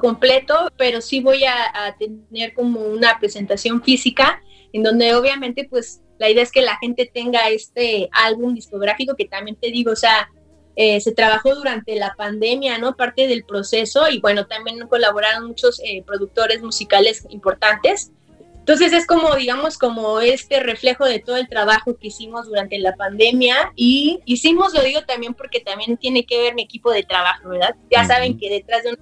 completo, 0.00 0.70
pero 0.76 1.00
sí 1.00 1.20
voy 1.20 1.44
a, 1.44 1.96
tener 1.98 2.54
como 2.54 2.80
una 2.80 3.18
presentación 3.18 3.82
física 3.82 4.42
en 4.72 4.82
donde 4.82 5.14
obviamente 5.14 5.66
pues 5.68 6.02
la 6.18 6.28
idea 6.30 6.42
es 6.42 6.52
que 6.52 6.62
la 6.62 6.76
gente 6.78 7.10
tenga 7.12 7.48
este 7.48 8.08
álbum 8.12 8.54
discográfico 8.54 9.14
que 9.16 9.26
también 9.26 9.56
te 9.56 9.70
digo, 9.70 9.92
o 9.92 9.96
sea, 9.96 10.28
eh, 10.76 11.00
se 11.00 11.12
trabajó 11.12 11.54
durante 11.54 11.94
la 11.94 12.14
pandemia, 12.16 12.78
¿no? 12.78 12.96
Parte 12.96 13.28
del 13.28 13.44
proceso 13.44 14.08
y 14.08 14.20
bueno, 14.20 14.46
también 14.46 14.78
colaboraron 14.88 15.46
muchos 15.46 15.80
eh, 15.84 16.02
productores 16.04 16.62
musicales 16.62 17.24
importantes. 17.30 18.10
Entonces 18.58 18.94
es 18.94 19.06
como, 19.06 19.36
digamos, 19.36 19.76
como 19.76 20.20
este 20.20 20.58
reflejo 20.60 21.04
de 21.04 21.18
todo 21.18 21.36
el 21.36 21.48
trabajo 21.48 21.96
que 21.98 22.06
hicimos 22.08 22.46
durante 22.46 22.78
la 22.78 22.96
pandemia 22.96 23.72
y 23.76 24.20
hicimos, 24.24 24.72
lo 24.72 24.82
digo 24.82 25.02
también 25.02 25.34
porque 25.34 25.60
también 25.60 25.98
tiene 25.98 26.24
que 26.24 26.40
ver 26.40 26.54
mi 26.54 26.62
equipo 26.62 26.90
de 26.90 27.02
trabajo, 27.02 27.50
¿verdad? 27.50 27.76
Ya 27.90 28.06
saben 28.06 28.38
que 28.38 28.48
detrás 28.48 28.82
de 28.82 28.90
un 28.90 28.96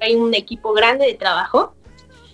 hay 0.00 0.14
un 0.14 0.34
equipo 0.34 0.72
grande 0.72 1.06
de 1.06 1.14
trabajo. 1.14 1.74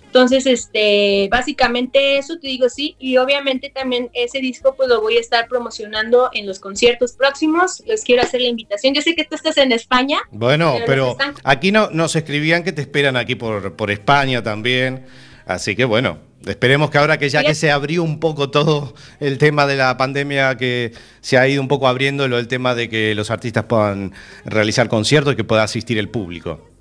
Entonces, 0.06 0.46
este, 0.46 1.28
básicamente 1.30 2.16
eso 2.16 2.38
te 2.38 2.46
digo 2.48 2.70
sí, 2.70 2.96
y 2.98 3.18
obviamente 3.18 3.68
también 3.68 4.08
ese 4.14 4.38
disco 4.38 4.74
pues 4.74 4.88
lo 4.88 5.02
voy 5.02 5.18
a 5.18 5.20
estar 5.20 5.46
promocionando 5.46 6.30
en 6.32 6.46
los 6.46 6.58
conciertos 6.58 7.12
próximos. 7.12 7.82
Les 7.86 8.02
quiero 8.02 8.22
hacer 8.22 8.40
la 8.40 8.48
invitación. 8.48 8.94
Yo 8.94 9.02
sé 9.02 9.14
que 9.14 9.24
tú 9.24 9.34
estás 9.34 9.58
en 9.58 9.72
España. 9.72 10.20
Bueno, 10.30 10.76
pero, 10.86 11.18
aquí 11.44 11.70
no 11.70 11.90
nos 11.90 12.16
escribían 12.16 12.64
que 12.64 12.72
te 12.72 12.80
esperan 12.80 13.16
aquí 13.16 13.34
por, 13.34 13.76
por 13.76 13.90
España 13.90 14.42
también. 14.42 15.04
Así 15.44 15.76
que 15.76 15.84
bueno, 15.84 16.18
esperemos 16.46 16.90
que 16.90 16.98
ahora 16.98 17.18
que 17.18 17.28
ya 17.28 17.44
que 17.44 17.54
se 17.54 17.70
abrió 17.70 18.02
un 18.02 18.18
poco 18.18 18.50
todo 18.50 18.94
el 19.20 19.38
tema 19.38 19.66
de 19.66 19.76
la 19.76 19.96
pandemia, 19.96 20.56
que 20.56 20.92
se 21.20 21.36
ha 21.36 21.46
ido 21.46 21.60
un 21.60 21.68
poco 21.68 21.88
abriendo 21.88 22.24
el 22.24 22.48
tema 22.48 22.74
de 22.74 22.88
que 22.88 23.14
los 23.14 23.30
artistas 23.30 23.64
puedan 23.64 24.12
realizar 24.44 24.88
conciertos 24.88 25.34
y 25.34 25.36
que 25.36 25.44
pueda 25.44 25.62
asistir 25.62 25.98
el 25.98 26.08
público. 26.08 26.75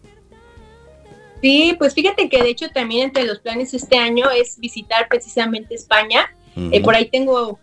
Sí, 1.46 1.76
pues 1.78 1.94
fíjate 1.94 2.28
que 2.28 2.42
de 2.42 2.50
hecho 2.50 2.70
también 2.70 3.04
entre 3.04 3.24
los 3.24 3.38
planes 3.38 3.72
este 3.76 4.00
año 4.00 4.32
es 4.32 4.60
visitar 4.60 5.08
precisamente 5.08 5.76
España. 5.76 6.26
Eh, 6.58 6.82
por 6.82 6.96
ahí 6.96 7.08
tengo 7.08 7.60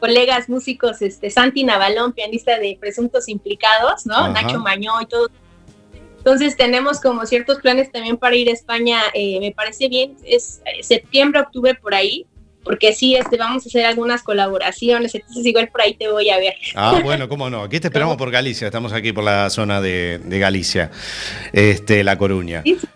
colegas 0.00 0.50
músicos, 0.50 1.00
este 1.00 1.30
Santi 1.30 1.64
Navalón, 1.64 2.12
pianista 2.12 2.58
de 2.58 2.76
Presuntos 2.78 3.30
Implicados, 3.30 4.04
¿no? 4.04 4.16
Ajá. 4.16 4.42
Nacho 4.42 4.58
Mañó 4.58 5.00
y 5.00 5.06
todo. 5.06 5.30
Entonces 6.18 6.58
tenemos 6.58 7.00
como 7.00 7.24
ciertos 7.24 7.60
planes 7.60 7.90
también 7.90 8.18
para 8.18 8.36
ir 8.36 8.50
a 8.50 8.52
España, 8.52 9.00
eh, 9.14 9.40
me 9.40 9.50
parece 9.50 9.88
bien, 9.88 10.18
es 10.22 10.60
septiembre, 10.82 11.40
octubre 11.40 11.74
por 11.74 11.94
ahí, 11.94 12.26
porque 12.64 12.92
sí, 12.92 13.14
este, 13.14 13.38
vamos 13.38 13.64
a 13.64 13.68
hacer 13.70 13.86
algunas 13.86 14.22
colaboraciones, 14.22 15.14
entonces 15.14 15.46
igual 15.46 15.68
por 15.68 15.80
ahí 15.80 15.94
te 15.94 16.10
voy 16.10 16.28
a 16.28 16.36
ver. 16.36 16.56
Ah, 16.74 17.00
bueno, 17.02 17.30
cómo 17.30 17.48
no. 17.48 17.62
Aquí 17.62 17.80
te 17.80 17.86
esperamos 17.86 18.16
por 18.18 18.30
Galicia. 18.30 18.66
Estamos 18.66 18.92
aquí 18.92 19.14
por 19.14 19.24
la 19.24 19.48
zona 19.48 19.80
de, 19.80 20.20
de 20.22 20.38
Galicia, 20.38 20.90
este, 21.54 22.04
La 22.04 22.18
Coruña. 22.18 22.60
Sí, 22.62 22.76
Sí, 22.78 22.95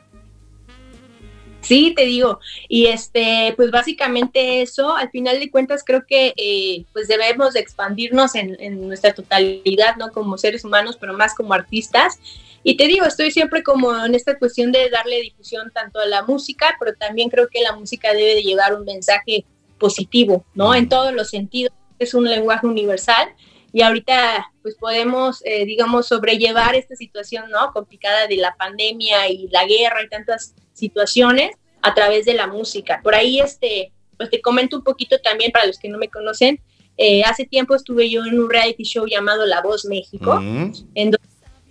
te 1.68 2.04
digo. 2.04 2.40
Y 2.68 2.86
este, 2.86 3.54
pues 3.56 3.70
básicamente 3.70 4.62
eso, 4.62 4.94
al 4.96 5.10
final 5.10 5.38
de 5.38 5.50
cuentas 5.50 5.82
creo 5.84 6.04
que 6.06 6.34
eh, 6.36 6.84
pues 6.92 7.08
debemos 7.08 7.54
de 7.54 7.60
expandirnos 7.60 8.34
en, 8.34 8.56
en 8.60 8.86
nuestra 8.86 9.14
totalidad, 9.14 9.96
¿no? 9.96 10.10
Como 10.12 10.38
seres 10.38 10.64
humanos, 10.64 10.96
pero 11.00 11.14
más 11.14 11.34
como 11.34 11.54
artistas. 11.54 12.18
Y 12.62 12.76
te 12.76 12.86
digo, 12.86 13.06
estoy 13.06 13.30
siempre 13.30 13.62
como 13.62 14.04
en 14.04 14.14
esta 14.14 14.38
cuestión 14.38 14.70
de 14.72 14.90
darle 14.90 15.22
difusión 15.22 15.70
tanto 15.72 15.98
a 15.98 16.06
la 16.06 16.22
música, 16.22 16.76
pero 16.78 16.94
también 16.94 17.30
creo 17.30 17.48
que 17.48 17.62
la 17.62 17.74
música 17.74 18.12
debe 18.12 18.34
de 18.34 18.42
llevar 18.42 18.74
un 18.74 18.84
mensaje 18.84 19.44
positivo, 19.78 20.44
¿no? 20.54 20.74
En 20.74 20.88
todos 20.88 21.12
los 21.12 21.30
sentidos. 21.30 21.72
Es 21.98 22.14
un 22.14 22.24
lenguaje 22.24 22.66
universal 22.66 23.34
y 23.72 23.82
ahorita 23.82 24.50
pues 24.62 24.74
podemos, 24.74 25.42
eh, 25.44 25.64
digamos, 25.64 26.08
sobrellevar 26.08 26.74
esta 26.74 26.96
situación, 26.96 27.50
¿no? 27.50 27.72
Complicada 27.72 28.26
de 28.26 28.36
la 28.36 28.54
pandemia 28.56 29.28
y 29.28 29.48
la 29.48 29.64
guerra 29.64 30.02
y 30.02 30.08
tantas 30.08 30.54
situaciones 30.80 31.50
a 31.82 31.94
través 31.94 32.24
de 32.24 32.34
la 32.34 32.46
música. 32.48 33.00
Por 33.02 33.14
ahí, 33.14 33.38
este, 33.40 33.92
pues 34.16 34.28
te 34.30 34.40
comento 34.40 34.76
un 34.76 34.82
poquito 34.84 35.18
también 35.20 35.52
para 35.52 35.66
los 35.66 35.78
que 35.78 35.88
no 35.88 35.98
me 35.98 36.08
conocen. 36.08 36.60
eh, 37.02 37.22
hace 37.24 37.46
tiempo 37.46 37.74
estuve 37.74 38.10
yo 38.10 38.26
en 38.26 38.38
un 38.38 38.50
reality 38.50 38.82
show 38.82 39.06
llamado 39.06 39.46
La 39.46 39.62
Voz 39.62 39.86
México, 39.86 40.38
Mm. 40.38 40.72
en 40.94 41.10
donde 41.12 41.28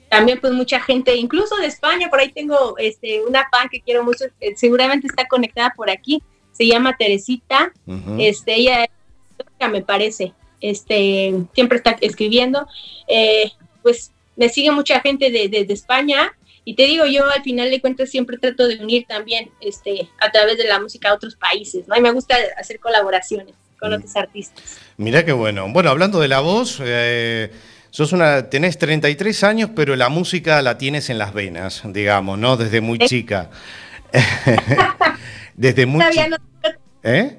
también 0.10 0.40
pues 0.42 0.54
mucha 0.54 0.80
gente, 0.80 1.16
incluso 1.16 1.56
de 1.58 1.68
España, 1.68 2.10
por 2.10 2.20
ahí 2.20 2.32
tengo 2.32 2.76
este, 2.80 3.22
una 3.22 3.48
fan 3.52 3.70
que 3.70 3.80
quiero 3.82 4.04
mucho, 4.04 4.26
eh, 4.40 4.56
seguramente 4.56 5.06
está 5.06 5.28
conectada 5.28 5.72
por 5.78 5.88
aquí, 5.92 6.24
se 6.52 6.66
llama 6.66 6.96
Teresita, 6.98 7.72
este, 8.18 8.56
ella 8.56 8.88
me 9.72 9.84
parece, 9.84 10.34
este, 10.62 11.34
siempre 11.54 11.78
está 11.78 11.92
escribiendo, 12.02 12.66
eh, 13.08 13.52
pues 13.84 14.12
me 14.36 14.50
sigue 14.50 14.72
mucha 14.72 15.00
gente 15.02 15.30
de, 15.30 15.48
de- 15.48 15.66
de 15.66 15.74
España 15.76 16.32
y 16.66 16.76
te 16.76 16.84
digo, 16.84 17.06
yo 17.06 17.30
al 17.30 17.42
final 17.44 17.70
de 17.72 17.82
cuentas 17.82 18.10
siempre 18.10 18.38
trato 18.38 18.68
de 18.68 18.78
unir 18.78 19.06
también 19.08 19.50
este, 19.62 20.10
a 20.20 20.32
través 20.32 20.58
de 20.58 20.66
la 20.66 20.80
música 20.80 21.10
a 21.10 21.14
otros 21.14 21.36
países, 21.36 21.88
¿no? 21.88 21.96
Y 21.98 22.02
me 22.02 22.12
gusta 22.12 22.36
hacer 22.58 22.80
colaboraciones 22.80 23.56
con 23.80 23.92
Mm. 23.92 23.96
otros 23.96 24.16
artistas. 24.16 24.78
Mirá 24.98 25.24
qué 25.26 25.32
bueno. 25.32 25.68
Bueno, 25.72 25.90
hablando 25.90 26.20
de 26.20 26.28
la 26.28 26.42
voz, 26.42 26.80
eh, 26.84 27.52
sos 27.92 28.12
una, 28.12 28.50
tenés 28.50 28.78
33 28.78 29.44
años, 29.44 29.70
pero 29.76 29.96
la 29.96 30.10
música 30.10 30.62
la 30.62 30.78
tienes 30.78 31.10
en 31.10 31.18
las 31.18 31.34
venas, 31.34 31.82
digamos, 31.86 32.38
¿no? 32.38 32.58
Desde 32.58 32.82
muy 32.82 33.00
chica. 33.00 33.50
Desde 35.56 35.86
muy 35.86 36.00
Todavía 36.00 36.26
chica. 36.26 36.38
no, 36.64 36.70
¿Eh? 37.04 37.38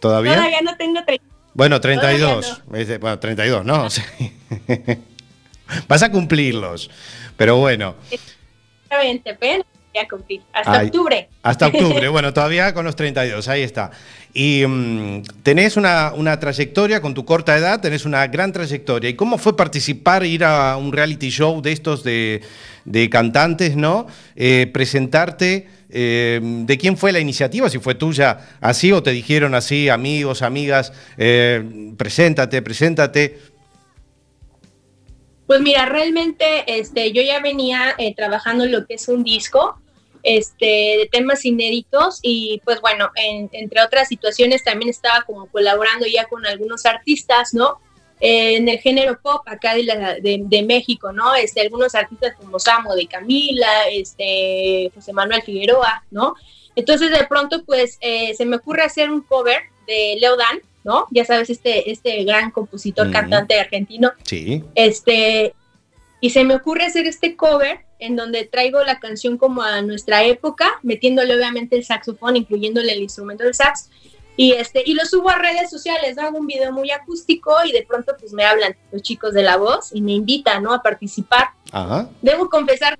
¿Todavía? 0.00 0.34
todavía 0.34 0.60
no 0.62 0.76
tengo 0.76 1.00
tre- 1.00 1.20
Bueno, 1.54 1.80
32. 1.80 2.62
Todavía 2.64 2.82
Es 2.82 2.88
de- 2.88 2.98
bueno, 2.98 3.18
32, 3.18 3.64
¿no? 3.64 3.88
Sí. 3.90 4.02
Vas 5.88 6.02
a 6.02 6.10
cumplirlos. 6.10 6.90
Pero 7.42 7.56
bueno. 7.56 7.96
Hasta 10.52 10.78
Ay. 10.78 10.86
octubre. 10.86 11.28
hasta 11.42 11.66
octubre. 11.66 12.08
Bueno, 12.12 12.32
todavía 12.32 12.72
con 12.72 12.84
los 12.84 12.94
32, 12.94 13.48
ahí 13.48 13.62
está. 13.62 13.90
Y 14.32 14.64
mm, 14.64 15.22
tenés 15.42 15.76
una, 15.76 16.12
una 16.14 16.38
trayectoria, 16.38 17.00
con 17.00 17.14
tu 17.14 17.24
corta 17.24 17.56
edad, 17.58 17.80
tenés 17.80 18.04
una 18.04 18.24
gran 18.28 18.52
trayectoria. 18.52 19.10
¿Y 19.10 19.14
cómo 19.14 19.38
fue 19.38 19.56
participar, 19.56 20.24
ir 20.24 20.44
a 20.44 20.76
un 20.76 20.92
reality 20.92 21.30
show 21.30 21.60
de 21.60 21.72
estos 21.72 22.04
de, 22.04 22.42
de 22.84 23.10
cantantes, 23.10 23.74
¿no? 23.74 24.06
Eh, 24.36 24.70
presentarte. 24.72 25.66
eh, 25.90 26.40
¿De 26.40 26.78
quién 26.78 26.96
fue 26.96 27.10
la 27.10 27.18
iniciativa? 27.18 27.68
Si 27.68 27.78
fue 27.80 27.96
tuya 27.96 28.38
así 28.60 28.92
o 28.92 29.02
te 29.02 29.10
dijeron 29.10 29.54
así, 29.56 29.88
amigos, 29.88 30.42
amigas, 30.42 30.92
eh, 31.18 31.92
preséntate, 31.98 32.62
preséntate. 32.62 33.38
Pues 35.52 35.60
mira, 35.60 35.84
realmente 35.84 36.64
este, 36.66 37.12
yo 37.12 37.20
ya 37.20 37.38
venía 37.40 37.94
eh, 37.98 38.14
trabajando 38.14 38.64
lo 38.64 38.86
que 38.86 38.94
es 38.94 39.06
un 39.08 39.22
disco 39.22 39.76
este, 40.22 40.64
de 40.64 41.08
temas 41.12 41.44
inéditos 41.44 42.20
y 42.22 42.62
pues 42.64 42.80
bueno, 42.80 43.10
en- 43.16 43.50
entre 43.52 43.82
otras 43.82 44.08
situaciones 44.08 44.64
también 44.64 44.88
estaba 44.88 45.24
como 45.26 45.44
colaborando 45.48 46.06
ya 46.06 46.24
con 46.24 46.46
algunos 46.46 46.86
artistas, 46.86 47.52
¿no? 47.52 47.76
Eh, 48.18 48.56
en 48.56 48.66
el 48.66 48.78
género 48.78 49.20
pop 49.20 49.42
acá 49.44 49.74
de, 49.74 49.82
la- 49.84 50.14
de 50.20 50.62
México, 50.66 51.12
¿no? 51.12 51.34
Este, 51.34 51.60
algunos 51.60 51.94
artistas 51.94 52.34
como 52.38 52.58
Samo 52.58 52.94
de 52.94 53.06
Camila, 53.06 53.90
este, 53.90 54.90
José 54.94 55.12
Manuel 55.12 55.42
Figueroa, 55.42 56.02
¿no? 56.10 56.34
Entonces 56.76 57.10
de 57.10 57.26
pronto 57.26 57.62
pues 57.66 57.98
eh, 58.00 58.32
se 58.34 58.46
me 58.46 58.56
ocurre 58.56 58.84
hacer 58.84 59.10
un 59.10 59.20
cover 59.20 59.60
de 59.86 60.16
Leo 60.18 60.34
Dan, 60.38 60.62
¿no? 60.84 61.06
Ya 61.10 61.24
sabes, 61.24 61.50
este, 61.50 61.90
este 61.90 62.24
gran 62.24 62.50
compositor, 62.50 63.10
cantante 63.10 63.58
argentino, 63.58 64.12
Sí. 64.24 64.64
este, 64.74 65.54
y 66.20 66.30
se 66.30 66.44
me 66.44 66.54
ocurre 66.54 66.84
hacer 66.84 67.06
este 67.06 67.36
cover 67.36 67.80
en 67.98 68.16
donde 68.16 68.44
traigo 68.44 68.82
la 68.82 68.98
canción 68.98 69.38
como 69.38 69.62
a 69.62 69.80
nuestra 69.82 70.24
época, 70.24 70.68
metiéndole 70.82 71.34
obviamente 71.36 71.76
el 71.76 71.84
saxofón, 71.84 72.36
incluyéndole 72.36 72.92
el 72.92 73.02
instrumento 73.02 73.44
del 73.44 73.54
sax, 73.54 73.90
y 74.36 74.52
este, 74.52 74.82
y 74.84 74.94
lo 74.94 75.04
subo 75.04 75.28
a 75.28 75.36
redes 75.36 75.68
sociales, 75.70 76.18
hago 76.18 76.38
un 76.38 76.46
video 76.46 76.72
muy 76.72 76.90
acústico 76.90 77.54
y 77.64 77.72
de 77.72 77.82
pronto 77.82 78.14
pues 78.18 78.32
me 78.32 78.44
hablan 78.44 78.74
los 78.90 79.02
chicos 79.02 79.34
de 79.34 79.42
la 79.42 79.56
voz 79.56 79.90
y 79.92 80.00
me 80.00 80.12
invitan, 80.12 80.62
¿no? 80.62 80.72
A 80.72 80.82
participar. 80.82 81.50
Ajá. 81.70 82.08
Debo 82.22 82.48
confesar 82.48 82.98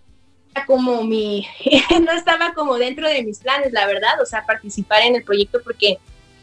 como 0.66 1.02
mi, 1.04 1.46
no 2.04 2.12
estaba 2.12 2.52
como 2.54 2.76
dentro 2.76 3.08
de 3.08 3.22
mis 3.22 3.38
planes, 3.38 3.72
la 3.72 3.86
verdad, 3.86 4.20
o 4.22 4.26
sea, 4.26 4.44
participar 4.44 5.02
en 5.02 5.16
el 5.16 5.24
proyecto 5.24 5.60
porque 5.64 5.98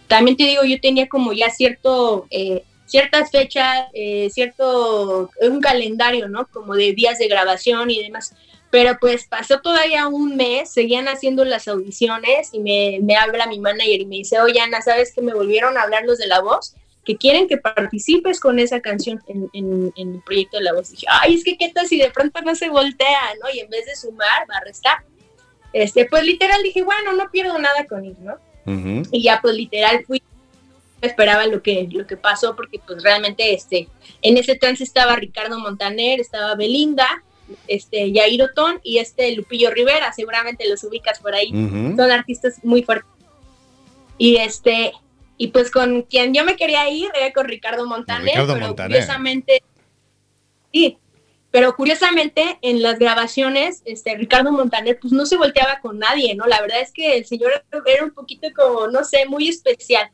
también 0.09 0.35
te 0.35 0.43
digo, 0.43 0.63
yo 0.65 0.81
tenía 0.81 1.07
como 1.07 1.31
ya 1.31 1.49
cierto, 1.49 2.25
eh, 2.31 2.63
ciertas 2.85 3.31
fechas, 3.31 3.85
eh, 3.93 4.29
cierto, 4.31 5.29
un 5.41 5.61
calendario, 5.61 6.27
¿no? 6.27 6.47
Como 6.47 6.75
de 6.75 6.91
días 6.93 7.17
de 7.19 7.27
grabación 7.27 7.89
y 7.91 8.03
demás. 8.03 8.33
Pero 8.71 8.97
pues 8.99 9.25
pasó 9.27 9.61
todavía 9.61 10.07
un 10.07 10.35
mes, 10.35 10.69
seguían 10.71 11.07
haciendo 11.07 11.45
las 11.45 11.67
audiciones 11.67 12.49
y 12.53 12.59
me, 12.59 13.15
habla 13.15 13.47
mi 13.47 13.59
manager 13.59 14.01
y 14.01 14.05
me 14.05 14.15
dice, 14.17 14.39
oye 14.41 14.59
Ana, 14.59 14.81
¿sabes 14.81 15.13
que 15.13 15.21
me 15.21 15.33
volvieron 15.33 15.77
a 15.77 15.83
hablar 15.83 16.03
los 16.05 16.17
de 16.17 16.27
la 16.27 16.41
voz? 16.41 16.75
Que 17.05 17.15
quieren 17.15 17.47
que 17.47 17.57
participes 17.57 18.39
con 18.39 18.59
esa 18.59 18.79
canción 18.81 19.19
en- 19.27 19.49
en 19.53 19.91
el 20.15 20.21
proyecto 20.23 20.57
de 20.57 20.63
la 20.65 20.73
voz. 20.73 20.91
dije, 20.91 21.07
ay, 21.09 21.35
es 21.35 21.43
que 21.43 21.57
qué 21.57 21.69
tal 21.69 21.87
si 21.87 21.97
de 21.97 22.11
pronto 22.11 22.41
no 22.41 22.53
se 22.55 22.69
voltea, 22.69 23.21
¿no? 23.41 23.49
Y 23.53 23.59
en 23.59 23.69
vez 23.69 23.85
de 23.85 23.95
sumar, 23.95 24.45
va 24.49 24.57
a 24.57 24.63
restar. 24.65 24.97
Este, 25.73 26.05
pues 26.05 26.23
literal 26.23 26.61
dije, 26.63 26.83
bueno, 26.83 27.13
no 27.13 27.29
pierdo 27.31 27.57
nada 27.57 27.85
con 27.87 28.05
ir, 28.05 28.17
¿no? 28.19 28.35
Y 28.65 29.23
ya 29.23 29.39
pues 29.41 29.55
literal 29.55 30.03
fui 30.05 30.21
esperaba 31.01 31.47
lo 31.47 31.61
que 31.61 31.87
lo 31.89 32.05
que 32.05 32.17
pasó 32.17 32.55
porque 32.55 32.79
pues 32.85 33.01
realmente 33.03 33.53
este 33.53 33.87
en 34.21 34.37
ese 34.37 34.55
trance 34.55 34.83
estaba 34.83 35.15
Ricardo 35.15 35.57
Montaner 35.57 36.19
estaba 36.19 36.55
Belinda 36.55 37.23
este 37.67 38.11
Yair 38.11 38.43
Otón 38.43 38.79
y 38.83 38.99
este 38.99 39.35
Lupillo 39.35 39.71
Rivera. 39.71 40.11
Seguramente 40.13 40.67
los 40.69 40.83
ubicas 40.83 41.19
por 41.19 41.33
ahí. 41.33 41.49
Son 41.49 42.11
artistas 42.11 42.63
muy 42.63 42.83
fuertes. 42.83 43.09
Y 44.17 44.35
este 44.37 44.93
y 45.37 45.47
pues 45.47 45.71
con 45.71 46.03
quien 46.03 46.33
yo 46.33 46.43
me 46.43 46.57
quería 46.57 46.89
ir 46.89 47.09
era 47.15 47.31
con 47.31 47.47
Ricardo 47.47 47.87
Montaner 47.87 48.33
Ricardo 48.33 48.53
pero 48.53 48.67
Montaner. 48.67 48.91
curiosamente 48.91 49.63
sí 50.73 50.97
pero 51.51 51.75
curiosamente 51.75 52.59
en 52.61 52.81
las 52.81 52.99
grabaciones 52.99 53.81
este 53.85 54.15
Ricardo 54.15 54.51
Montaner 54.51 54.99
pues 54.99 55.13
no 55.13 55.25
se 55.25 55.37
volteaba 55.37 55.79
con 55.81 55.99
nadie 55.99 56.35
no 56.35 56.45
la 56.45 56.61
verdad 56.61 56.81
es 56.81 56.91
que 56.91 57.17
el 57.17 57.25
señor 57.25 57.63
era 57.85 58.03
un 58.03 58.11
poquito 58.11 58.47
como 58.55 58.87
no 58.87 59.03
sé 59.03 59.25
muy 59.25 59.49
especial 59.49 60.11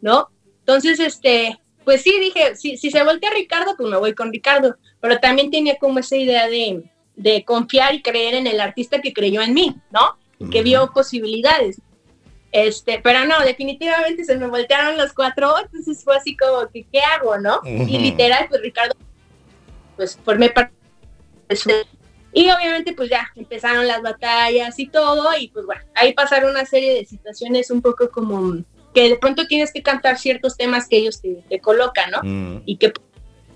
no 0.00 0.28
entonces 0.60 1.00
este 1.00 1.58
pues 1.88 2.02
sí 2.02 2.20
dije 2.20 2.54
si, 2.54 2.76
si 2.76 2.90
se 2.90 3.02
voltea 3.02 3.30
Ricardo 3.30 3.74
pues 3.74 3.88
me 3.88 3.96
voy 3.96 4.14
con 4.14 4.30
Ricardo. 4.30 4.76
Pero 5.00 5.18
también 5.20 5.50
tenía 5.50 5.78
como 5.78 6.00
esa 6.00 6.16
idea 6.16 6.46
de, 6.46 6.82
de 7.16 7.44
confiar 7.46 7.94
y 7.94 8.02
creer 8.02 8.34
en 8.34 8.46
el 8.46 8.60
artista 8.60 9.00
que 9.00 9.14
creyó 9.14 9.40
en 9.40 9.54
mí 9.54 9.74
no 9.90 10.18
y 10.38 10.50
que 10.50 10.62
vio 10.62 10.92
posibilidades. 10.92 11.80
Este, 12.52 13.00
pero 13.02 13.24
no, 13.24 13.40
definitivamente 13.40 14.22
se 14.22 14.36
me 14.36 14.48
voltearon 14.48 14.98
los 14.98 15.14
cuatro, 15.14 15.54
entonces 15.58 16.04
fue 16.04 16.14
así 16.14 16.36
como 16.36 16.68
que, 16.70 16.84
¿qué 16.92 17.00
hago, 17.00 17.38
no? 17.38 17.60
Y 17.64 17.98
literal, 17.98 18.46
pues 18.50 18.60
Ricardo, 18.60 18.94
pues 19.96 20.18
formé 20.22 20.50
parte. 20.50 20.74
Y 22.32 22.50
obviamente, 22.50 22.92
pues 22.92 23.10
ya, 23.10 23.28
empezaron 23.36 23.86
las 23.86 24.02
batallas 24.02 24.78
y 24.78 24.88
todo, 24.88 25.36
y 25.38 25.48
pues 25.48 25.64
bueno, 25.66 25.82
ahí 25.94 26.12
pasaron 26.12 26.50
una 26.50 26.66
serie 26.66 26.94
de 26.94 27.06
situaciones 27.06 27.70
un 27.70 27.80
poco 27.80 28.10
como 28.10 28.56
que 28.94 29.08
de 29.08 29.16
pronto 29.16 29.46
tienes 29.46 29.72
que 29.72 29.82
cantar 29.82 30.18
ciertos 30.18 30.56
temas 30.56 30.88
que 30.88 30.98
ellos 30.98 31.20
te, 31.20 31.42
te 31.48 31.60
colocan, 31.60 32.10
¿no? 32.10 32.20
Mm. 32.22 32.62
y 32.66 32.76
que 32.76 32.92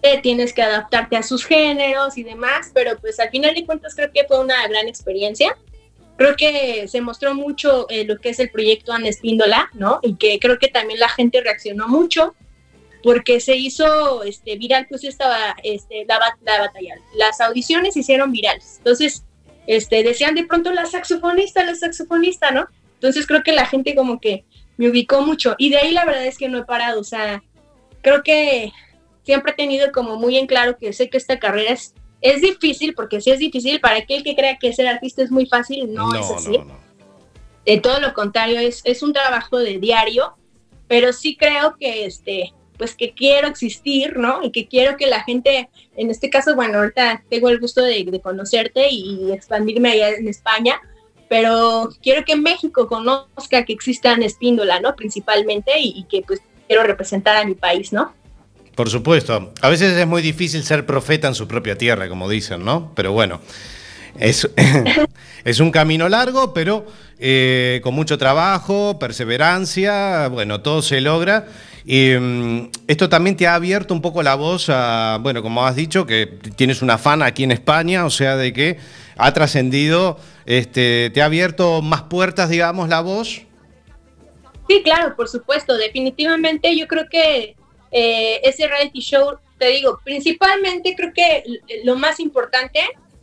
eh, 0.05 0.21
tienes 0.21 0.53
que 0.53 0.63
adaptarte 0.63 1.17
a 1.17 1.23
sus 1.23 1.45
géneros 1.45 2.19
y 2.19 2.25
demás, 2.25 2.73
pero 2.75 2.99
pues 2.99 3.21
al 3.21 3.31
final 3.31 3.55
de 3.55 3.65
cuentas 3.65 3.95
creo 3.95 4.11
que 4.13 4.25
fue 4.27 4.41
una 4.41 4.67
gran 4.67 4.89
experiencia. 4.89 5.57
creo 6.17 6.35
que 6.35 6.89
se 6.89 7.01
mostró 7.01 7.35
mucho 7.35 7.87
eh, 7.89 8.05
lo 8.05 8.19
que 8.19 8.31
es 8.31 8.41
el 8.41 8.51
proyecto 8.51 8.93
Ana 8.93 9.09
Espíndola, 9.09 9.71
¿no? 9.75 10.01
Y 10.03 10.17
que 10.17 10.41
creo 10.41 10.59
que 10.59 10.69
también 10.69 10.99
la 10.99 11.09
gente 11.09 11.41
reaccionó 11.41 11.87
mucho 11.87 12.35
porque 13.03 13.41
se 13.41 13.57
hizo 13.57 14.23
este, 14.23 14.57
viral, 14.57 14.87
pues 14.89 15.05
estaba 15.05 15.57
este, 15.63 16.05
la, 16.07 16.19
la 16.45 16.61
batalla. 16.61 16.95
Las 17.17 17.41
audiciones 17.41 17.95
se 17.95 18.01
hicieron 18.01 18.33
virales. 18.33 18.77
Entonces, 18.79 19.25
este, 19.67 20.03
decían 20.03 20.35
de 20.35 20.45
pronto 20.45 20.73
la 20.73 20.87
saxofonista, 20.87 21.65
la 21.65 21.75
saxofonista, 21.75 22.51
¿no? 22.51 22.67
Entonces 22.95 23.27
creo 23.27 23.43
que 23.43 23.53
la 23.53 23.67
gente 23.67 23.95
como 23.95 24.21
que 24.21 24.45
me 24.77 24.89
ubicó 24.89 25.23
mucho. 25.23 25.55
Y 25.59 25.71
de 25.71 25.79
ahí 25.79 25.93
la 25.93 26.05
verdad 26.05 26.27
es 26.27 26.39
que 26.39 26.49
no 26.49 26.59
he 26.59 26.65
parado. 26.65 27.01
O 27.01 27.05
sea, 27.05 27.43
creo 28.03 28.23
que 28.23 28.73
siempre 29.25 29.53
he 29.53 29.57
tenido 29.57 29.91
como 29.93 30.17
muy 30.17 30.39
en 30.39 30.47
claro 30.47 30.77
que 30.79 30.93
sé 30.93 31.11
que 31.11 31.17
esta 31.17 31.39
carrera 31.39 31.73
es, 31.73 31.95
es 32.21 32.41
difícil, 32.41 32.95
porque 32.95 33.21
sí 33.21 33.31
es 33.31 33.39
difícil 33.39 33.81
para 33.81 33.99
aquel 33.99 34.23
que 34.23 34.37
crea 34.37 34.59
que 34.59 34.73
ser 34.73 34.87
artista 34.87 35.23
es 35.23 35.31
muy 35.31 35.47
fácil, 35.47 35.93
no, 35.93 36.15
es 36.15 36.31
así. 36.31 36.59
no, 36.59 36.65
no. 36.65 36.83
De 37.65 37.79
todo 37.79 38.01
lo 38.01 38.13
contrario, 38.13 38.59
es, 38.59 38.83
es 38.85 39.05
un 39.05 39.13
trabajo 39.13 39.59
de 39.59 39.79
diario, 39.79 40.35
pero 40.89 41.13
sí 41.13 41.37
creo 41.37 41.77
que 41.79 42.07
este 42.07 42.53
pues 42.83 42.97
que 42.97 43.13
quiero 43.13 43.47
existir, 43.47 44.17
¿no? 44.17 44.43
Y 44.43 44.51
que 44.51 44.67
quiero 44.67 44.97
que 44.97 45.07
la 45.07 45.23
gente, 45.23 45.69
en 45.97 46.11
este 46.11 46.29
caso, 46.29 46.57
bueno, 46.57 46.79
ahorita 46.79 47.23
tengo 47.31 47.49
el 47.49 47.61
gusto 47.61 47.81
de, 47.81 48.03
de 48.03 48.21
conocerte 48.21 48.89
y 48.91 49.31
expandirme 49.31 49.93
allá 49.93 50.09
en 50.09 50.27
España, 50.27 50.81
pero 51.29 51.91
quiero 52.03 52.25
que 52.25 52.35
México 52.35 52.89
conozca 52.89 53.65
que 53.65 53.73
existan 53.73 54.25
Espíndola, 54.25 54.81
¿no? 54.81 54.97
Principalmente, 54.97 55.79
y, 55.79 55.95
y 55.97 56.05
que 56.11 56.25
pues 56.27 56.41
quiero 56.67 56.83
representar 56.83 57.37
a 57.37 57.45
mi 57.45 57.55
país, 57.55 57.93
¿no? 57.93 58.13
Por 58.75 58.91
supuesto. 58.91 59.53
A 59.61 59.69
veces 59.69 59.97
es 59.97 60.07
muy 60.09 60.21
difícil 60.21 60.65
ser 60.65 60.85
profeta 60.85 61.29
en 61.29 61.37
su 61.37 61.47
propia 61.47 61.79
tierra, 61.79 62.09
como 62.09 62.29
dicen, 62.29 62.65
¿no? 62.65 62.91
Pero 62.97 63.13
bueno, 63.13 63.41
es, 64.19 64.51
es 65.45 65.61
un 65.61 65.71
camino 65.71 66.09
largo, 66.09 66.53
pero 66.53 66.85
eh, 67.21 67.81
con 67.85 67.95
mucho 67.95 68.19
trabajo, 68.19 68.99
perseverancia, 68.99 70.27
bueno, 70.27 70.63
todo 70.63 70.83
se 70.83 71.01
logra. 71.01 71.47
Y 71.85 72.15
mm, 72.19 72.71
esto 72.87 73.09
también 73.09 73.37
te 73.37 73.47
ha 73.47 73.55
abierto 73.55 73.93
un 73.95 74.01
poco 74.01 74.23
la 74.23 74.35
voz 74.35 74.67
a, 74.69 75.19
bueno, 75.21 75.43
como 75.43 75.67
has 75.67 75.75
dicho, 75.77 76.07
que 76.07 76.27
tienes 76.57 76.83
una 76.83 76.99
fan 76.99 77.23
aquí 77.23 77.45
en 77.45 77.53
España, 77.53 78.05
o 78.05 78.11
sea, 78.11 78.37
de 78.37 78.53
que 78.53 78.79
ha 79.17 79.33
trascendido, 79.33 80.19
este, 80.47 81.11
te 81.11 81.23
ha 81.23 81.27
abierto 81.27 81.83
más 81.83 82.03
puertas, 82.03 82.49
digamos, 82.51 82.89
la 82.89 83.01
voz. 83.01 83.43
Sí, 84.69 84.83
claro, 84.83 85.17
por 85.17 85.29
supuesto, 85.29 85.77
definitivamente 85.77 86.77
yo 86.77 86.87
creo 86.87 87.09
que 87.11 87.57
eh, 87.91 88.41
ese 88.45 88.69
reality 88.69 89.01
show, 89.01 89.37
te 89.59 89.67
digo, 89.69 89.99
principalmente 90.05 90.95
creo 90.97 91.13
que 91.13 91.43
l- 91.45 91.61
lo 91.85 91.97
más 91.97 92.21
importante 92.21 92.81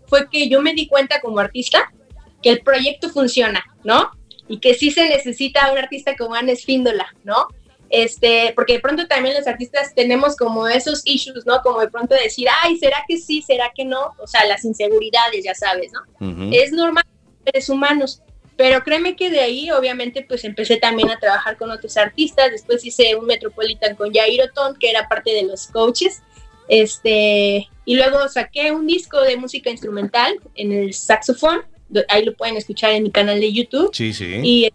fue 0.07 0.29
que 0.29 0.49
yo 0.49 0.61
me 0.61 0.73
di 0.73 0.87
cuenta 0.87 1.21
como 1.21 1.39
artista 1.39 1.91
que 2.43 2.49
el 2.51 2.59
proyecto 2.59 3.09
funciona, 3.09 3.63
¿no? 3.83 4.11
Y 4.47 4.59
que 4.59 4.73
sí 4.73 4.91
se 4.91 5.07
necesita 5.09 5.71
un 5.71 5.77
artista 5.77 6.15
como 6.17 6.35
Ana 6.35 6.51
Espíndola, 6.51 7.07
¿no? 7.23 7.47
Este, 7.89 8.53
porque 8.55 8.73
de 8.73 8.79
pronto 8.79 9.07
también 9.07 9.35
los 9.35 9.47
artistas 9.47 9.95
tenemos 9.95 10.35
como 10.35 10.67
esos 10.67 11.01
issues, 11.05 11.45
¿no? 11.45 11.61
Como 11.61 11.79
de 11.79 11.89
pronto 11.89 12.13
decir, 12.13 12.47
ay, 12.63 12.77
¿será 12.77 13.03
que 13.07 13.17
sí? 13.17 13.41
¿Será 13.41 13.71
que 13.75 13.83
no? 13.83 14.13
O 14.19 14.27
sea, 14.27 14.45
las 14.45 14.63
inseguridades, 14.63 15.43
ya 15.43 15.55
sabes, 15.55 15.91
¿no? 15.91 16.27
Ujú. 16.27 16.49
es 16.53 16.71
normal, 16.71 17.03
seres 17.43 17.69
humanos. 17.69 18.21
Pero 18.55 18.83
créeme 18.83 19.15
que 19.15 19.29
de 19.29 19.39
ahí, 19.39 19.71
obviamente, 19.71 20.25
pues 20.27 20.43
empecé 20.43 20.77
también 20.77 21.09
a 21.09 21.17
trabajar 21.17 21.57
con 21.57 21.71
otros 21.71 21.95
artistas. 21.95 22.51
Después 22.51 22.83
hice 22.83 23.15
un 23.15 23.25
Metropolitan 23.25 23.95
con 23.95 24.13
Jair 24.13 24.41
Otón, 24.43 24.75
que 24.77 24.89
era 24.89 25.07
parte 25.07 25.31
de 25.31 25.43
los 25.43 25.67
coaches. 25.67 26.21
Este, 26.67 27.69
y 27.85 27.95
luego 27.95 28.27
saqué 28.27 28.71
un 28.71 28.85
disco 28.85 29.21
de 29.21 29.37
música 29.37 29.69
instrumental 29.69 30.39
en 30.55 30.73
el 30.73 30.93
saxofón. 30.93 31.61
Ahí 32.09 32.25
lo 32.25 32.35
pueden 32.35 32.57
escuchar 32.57 32.91
en 32.91 33.03
mi 33.03 33.11
canal 33.11 33.39
de 33.39 33.51
YouTube. 33.51 33.91
Sí, 33.93 34.13
sí. 34.13 34.41
Y 34.43 34.73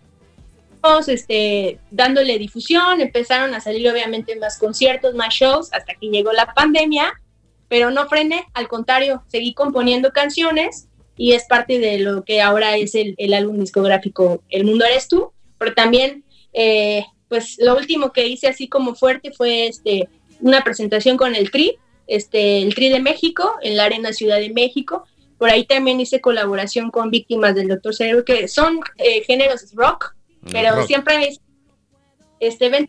este, 1.09 1.79
dándole 1.91 2.39
difusión, 2.39 3.01
empezaron 3.01 3.55
a 3.55 3.61
salir 3.61 3.89
obviamente 3.91 4.37
más 4.37 4.59
conciertos, 4.59 5.15
más 5.15 5.33
shows, 5.33 5.73
hasta 5.73 5.95
que 5.95 6.09
llegó 6.09 6.33
la 6.33 6.53
pandemia, 6.55 7.21
pero 7.69 7.91
no 7.91 8.07
frené, 8.09 8.45
al 8.53 8.69
contrario, 8.69 9.23
seguí 9.29 9.55
componiendo 9.55 10.13
canciones 10.13 10.89
y 11.17 11.33
es 11.33 11.45
parte 11.49 11.79
de 11.79 11.99
lo 11.99 12.25
que 12.25 12.41
ahora 12.43 12.77
es 12.77 12.95
el, 12.95 13.15
el 13.19 13.35
álbum 13.35 13.59
discográfico 13.61 14.43
El 14.51 14.65
Mundo 14.65 14.85
Eres 14.85 15.09
Tú, 15.09 15.33
pero 15.59 15.75
también, 15.75 16.25
eh, 16.53 17.05
pues 17.29 17.57
lo 17.59 17.77
último 17.77 18.13
que 18.13 18.27
hice 18.27 18.49
así 18.49 18.69
como 18.69 18.95
fuerte 18.95 19.33
fue 19.33 19.67
este, 19.67 20.09
una 20.41 20.63
presentación 20.63 21.17
con 21.17 21.35
el 21.35 21.51
TRI, 21.51 21.79
este, 22.07 22.63
el 22.63 22.75
TRI 22.75 22.91
de 22.91 23.01
México, 23.01 23.55
en 23.63 23.77
la 23.77 23.85
Arena 23.85 24.13
Ciudad 24.13 24.39
de 24.39 24.51
México, 24.51 25.07
por 25.39 25.51
ahí 25.51 25.65
también 25.65 26.01
hice 26.01 26.21
colaboración 26.21 26.91
con 26.91 27.11
víctimas 27.11 27.55
del 27.55 27.69
Doctor 27.69 27.95
Cerebro, 27.95 28.25
que 28.25 28.49
son 28.49 28.81
eh, 28.99 29.23
géneros 29.25 29.73
rock, 29.75 30.15
pero 30.51 30.77
Rock. 30.77 30.87
siempre 30.87 31.19
me 31.19 31.29
este, 32.41 32.69
ven 32.69 32.89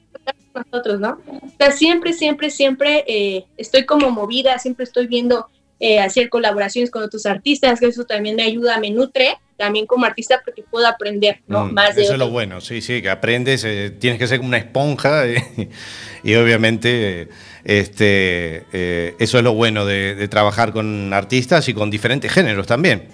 con 0.51 0.63
nosotros, 0.71 0.99
¿no? 0.99 1.19
O 1.27 1.51
sea, 1.57 1.71
siempre, 1.71 2.13
siempre, 2.13 2.49
siempre 2.49 3.03
eh, 3.07 3.45
estoy 3.57 3.85
como 3.85 4.11
movida, 4.11 4.57
siempre 4.59 4.83
estoy 4.83 5.07
viendo 5.07 5.47
eh, 5.79 5.99
hacer 5.99 6.29
colaboraciones 6.29 6.91
con 6.91 7.03
otros 7.03 7.25
artistas, 7.25 7.79
que 7.79 7.87
eso 7.87 8.05
también 8.05 8.35
me 8.35 8.43
ayuda, 8.43 8.79
me 8.79 8.89
nutre 8.89 9.37
también 9.57 9.85
como 9.85 10.05
artista 10.05 10.41
porque 10.43 10.63
puedo 10.63 10.87
aprender, 10.87 11.41
¿no? 11.47 11.65
Mm, 11.65 11.73
Más 11.73 11.95
de 11.95 12.03
Eso 12.03 12.13
es 12.13 12.19
lo 12.19 12.29
bueno, 12.29 12.61
sí, 12.61 12.81
sí, 12.81 13.01
que 13.01 13.09
aprendes, 13.09 13.63
eh, 13.63 13.91
tienes 13.91 14.19
que 14.19 14.27
ser 14.27 14.37
como 14.37 14.49
una 14.49 14.57
esponja 14.57 15.27
eh, 15.27 15.69
y 16.23 16.35
obviamente 16.35 17.29
este, 17.63 18.65
eh, 18.73 19.15
eso 19.19 19.37
es 19.37 19.43
lo 19.43 19.53
bueno 19.53 19.85
de, 19.85 20.15
de 20.15 20.27
trabajar 20.27 20.73
con 20.73 21.13
artistas 21.13 21.67
y 21.69 21.73
con 21.73 21.89
diferentes 21.89 22.31
géneros 22.31 22.67
también. 22.67 23.07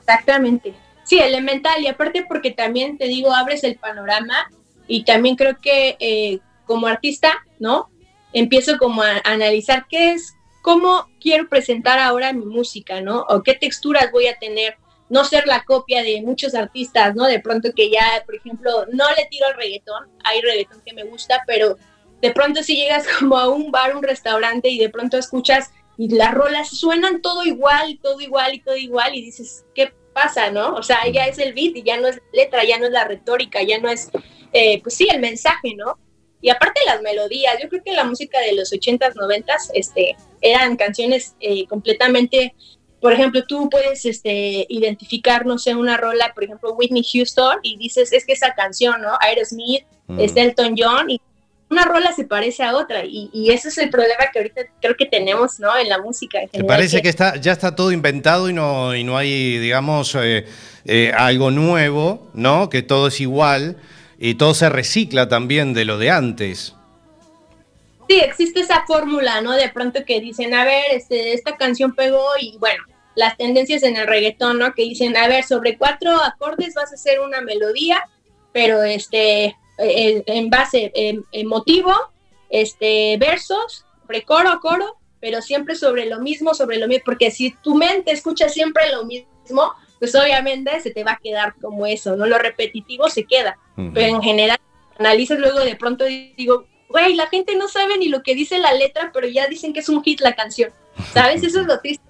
Exactamente. 0.00 0.74
Sí, 1.06 1.20
elemental. 1.20 1.80
Y 1.82 1.86
aparte 1.86 2.24
porque 2.28 2.50
también 2.50 2.98
te 2.98 3.06
digo, 3.06 3.32
abres 3.32 3.62
el 3.64 3.76
panorama 3.76 4.50
y 4.88 5.04
también 5.04 5.36
creo 5.36 5.58
que 5.60 5.96
eh, 6.00 6.40
como 6.66 6.88
artista, 6.88 7.32
¿no? 7.60 7.88
Empiezo 8.32 8.76
como 8.76 9.02
a, 9.02 9.20
analizar 9.24 9.86
qué 9.88 10.12
es, 10.12 10.34
cómo 10.62 11.08
quiero 11.20 11.48
presentar 11.48 12.00
ahora 12.00 12.32
mi 12.32 12.44
música, 12.44 13.00
¿no? 13.00 13.24
O 13.28 13.42
qué 13.44 13.54
texturas 13.54 14.10
voy 14.10 14.26
a 14.26 14.38
tener. 14.38 14.76
No 15.08 15.24
ser 15.24 15.46
la 15.46 15.62
copia 15.62 16.02
de 16.02 16.20
muchos 16.22 16.56
artistas, 16.56 17.14
¿no? 17.14 17.26
De 17.26 17.38
pronto 17.38 17.70
que 17.72 17.88
ya, 17.88 18.24
por 18.26 18.34
ejemplo, 18.34 18.86
no 18.92 19.04
le 19.16 19.26
tiro 19.30 19.46
al 19.46 19.54
reggaetón. 19.54 20.08
Hay 20.24 20.40
reggaetón 20.40 20.82
que 20.84 20.92
me 20.92 21.04
gusta, 21.04 21.44
pero 21.46 21.76
de 22.20 22.32
pronto 22.32 22.64
si 22.64 22.74
llegas 22.74 23.06
como 23.20 23.38
a 23.38 23.48
un 23.48 23.70
bar, 23.70 23.94
un 23.94 24.02
restaurante 24.02 24.68
y 24.68 24.78
de 24.78 24.88
pronto 24.88 25.16
escuchas 25.16 25.70
y 25.96 26.08
las 26.08 26.34
rolas 26.34 26.70
suenan 26.70 27.22
todo 27.22 27.44
igual, 27.44 28.00
todo 28.02 28.20
igual 28.20 28.54
y 28.54 28.60
todo 28.60 28.76
igual 28.76 29.14
y 29.14 29.22
dices, 29.22 29.64
¿qué 29.72 29.92
pasa, 30.16 30.50
no? 30.50 30.74
O 30.74 30.82
sea, 30.82 30.98
ya 31.12 31.26
es 31.26 31.38
el 31.38 31.52
beat 31.52 31.76
y 31.76 31.82
ya 31.82 31.98
no 32.00 32.08
es 32.08 32.20
letra, 32.32 32.64
ya 32.64 32.78
no 32.78 32.86
es 32.86 32.92
la 32.92 33.04
retórica, 33.04 33.62
ya 33.62 33.78
no 33.78 33.90
es, 33.90 34.10
eh, 34.52 34.80
pues 34.82 34.94
sí, 34.94 35.06
el 35.10 35.20
mensaje, 35.20 35.74
¿no? 35.76 35.98
Y 36.40 36.48
aparte 36.48 36.80
las 36.86 37.02
melodías, 37.02 37.54
yo 37.62 37.68
creo 37.68 37.82
que 37.84 37.92
la 37.92 38.04
música 38.04 38.40
de 38.40 38.54
los 38.54 38.72
80s, 38.72 39.14
90s, 39.14 39.70
este, 39.74 40.16
eran 40.40 40.76
canciones 40.76 41.36
eh, 41.40 41.66
completamente, 41.66 42.54
por 43.00 43.12
ejemplo, 43.12 43.44
tú 43.46 43.68
puedes 43.68 44.06
este, 44.06 44.64
identificar, 44.70 45.44
no 45.44 45.58
sé, 45.58 45.74
una 45.74 45.98
rola, 45.98 46.32
por 46.34 46.44
ejemplo, 46.44 46.72
Whitney 46.72 47.04
Houston, 47.04 47.58
y 47.62 47.76
dices, 47.76 48.12
es 48.14 48.24
que 48.24 48.32
esa 48.32 48.54
canción, 48.54 49.02
¿no? 49.02 49.18
Aerosmith, 49.20 49.84
Mm. 50.08 50.20
es 50.20 50.36
Elton 50.36 50.74
John, 50.78 51.10
y 51.10 51.20
una 51.68 51.84
rola 51.84 52.12
se 52.12 52.24
parece 52.24 52.62
a 52.62 52.76
otra, 52.76 53.04
y, 53.04 53.28
y 53.32 53.50
ese 53.50 53.68
es 53.68 53.78
el 53.78 53.90
problema 53.90 54.26
que 54.32 54.38
ahorita 54.38 54.62
creo 54.80 54.96
que 54.96 55.06
tenemos, 55.06 55.58
¿no? 55.58 55.76
En 55.76 55.88
la 55.88 55.98
música. 55.98 56.38
en 56.38 56.44
Me 56.44 56.50
general, 56.50 56.76
parece 56.76 57.02
que 57.02 57.08
está, 57.08 57.36
ya 57.36 57.52
está 57.52 57.74
todo 57.74 57.90
inventado 57.90 58.48
y 58.48 58.52
no, 58.52 58.94
y 58.94 59.02
no 59.02 59.16
hay, 59.16 59.58
digamos, 59.58 60.14
eh, 60.14 60.46
eh, 60.84 61.12
algo 61.16 61.50
nuevo, 61.50 62.30
¿no? 62.34 62.70
Que 62.70 62.82
todo 62.82 63.08
es 63.08 63.20
igual 63.20 63.76
y 64.18 64.34
todo 64.34 64.54
se 64.54 64.68
recicla 64.68 65.28
también 65.28 65.74
de 65.74 65.84
lo 65.84 65.98
de 65.98 66.10
antes. 66.10 66.74
Sí, 68.08 68.20
existe 68.20 68.60
esa 68.60 68.84
fórmula, 68.86 69.40
¿no? 69.40 69.52
De 69.52 69.68
pronto 69.68 70.04
que 70.04 70.20
dicen, 70.20 70.54
a 70.54 70.64
ver, 70.64 70.84
este, 70.92 71.32
esta 71.32 71.56
canción 71.56 71.94
pegó 71.96 72.24
y 72.40 72.56
bueno, 72.58 72.84
las 73.16 73.36
tendencias 73.36 73.82
en 73.82 73.96
el 73.96 74.06
reggaetón, 74.06 74.60
¿no? 74.60 74.72
Que 74.74 74.82
dicen, 74.82 75.16
a 75.16 75.26
ver, 75.26 75.42
sobre 75.42 75.76
cuatro 75.76 76.12
acordes 76.22 76.74
vas 76.74 76.92
a 76.92 76.94
hacer 76.94 77.18
una 77.18 77.40
melodía, 77.40 78.04
pero 78.52 78.84
este, 78.84 79.56
eh, 79.78 80.22
en 80.26 80.50
base 80.50 80.90
eh, 80.94 81.20
emotivo, 81.32 81.92
este, 82.50 83.16
versos, 83.18 83.84
precoro, 84.06 84.60
coro, 84.60 84.96
pero 85.20 85.42
siempre 85.42 85.74
sobre 85.74 86.06
lo 86.06 86.20
mismo, 86.20 86.54
sobre 86.54 86.78
lo 86.78 86.86
mismo, 86.88 87.02
porque 87.04 87.30
si 87.30 87.50
tu 87.62 87.74
mente 87.74 88.12
escucha 88.12 88.48
siempre 88.48 88.90
lo 88.92 89.04
mismo, 89.04 89.72
pues 89.98 90.14
obviamente 90.14 90.78
se 90.80 90.90
te 90.90 91.04
va 91.04 91.12
a 91.12 91.20
quedar 91.22 91.54
como 91.60 91.86
eso, 91.86 92.16
¿no? 92.16 92.26
Lo 92.26 92.38
repetitivo 92.38 93.08
se 93.08 93.24
queda, 93.24 93.58
Ujú. 93.76 93.90
pero 93.94 94.06
en 94.16 94.22
general 94.22 94.58
analizas 94.98 95.38
luego 95.38 95.60
de 95.60 95.74
pronto 95.76 96.08
y 96.08 96.32
digo, 96.36 96.66
güey, 96.88 97.14
la 97.14 97.26
gente 97.28 97.56
no 97.56 97.66
sabe 97.68 97.98
ni 97.98 98.08
lo 98.08 98.22
que 98.22 98.34
dice 98.34 98.58
la 98.58 98.72
letra, 98.74 99.10
pero 99.12 99.26
ya 99.26 99.46
dicen 99.48 99.72
que 99.72 99.80
es 99.80 99.88
un 99.88 100.02
hit 100.04 100.20
la 100.20 100.34
canción, 100.36 100.70
¿sabes? 101.12 101.42
Eso 101.42 101.60
es 101.62 101.66
lo 101.66 101.80
triste. 101.80 102.04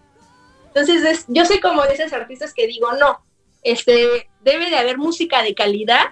Entonces, 0.68 1.02
es- 1.04 1.24
yo 1.28 1.44
soy 1.46 1.60
como 1.60 1.82
de 1.84 1.94
esos 1.94 2.12
artistas 2.12 2.52
que 2.52 2.66
digo, 2.66 2.92
no, 2.94 3.24
este, 3.62 4.28
debe 4.42 4.68
de 4.68 4.76
haber 4.76 4.98
música 4.98 5.42
de 5.42 5.54
calidad, 5.54 6.06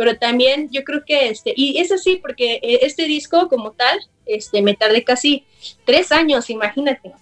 pero 0.00 0.16
también 0.16 0.70
yo 0.72 0.82
creo 0.82 1.04
que, 1.04 1.28
este, 1.28 1.52
y 1.54 1.78
es 1.78 1.92
así, 1.92 2.16
porque 2.16 2.54
eh, 2.62 2.78
este 2.80 3.04
disco 3.04 3.50
como 3.50 3.72
tal, 3.72 3.98
este, 4.24 4.62
me 4.62 4.72
tardé 4.72 5.04
casi 5.04 5.44
tres 5.84 6.10
años, 6.10 6.48
imagínate, 6.48 7.12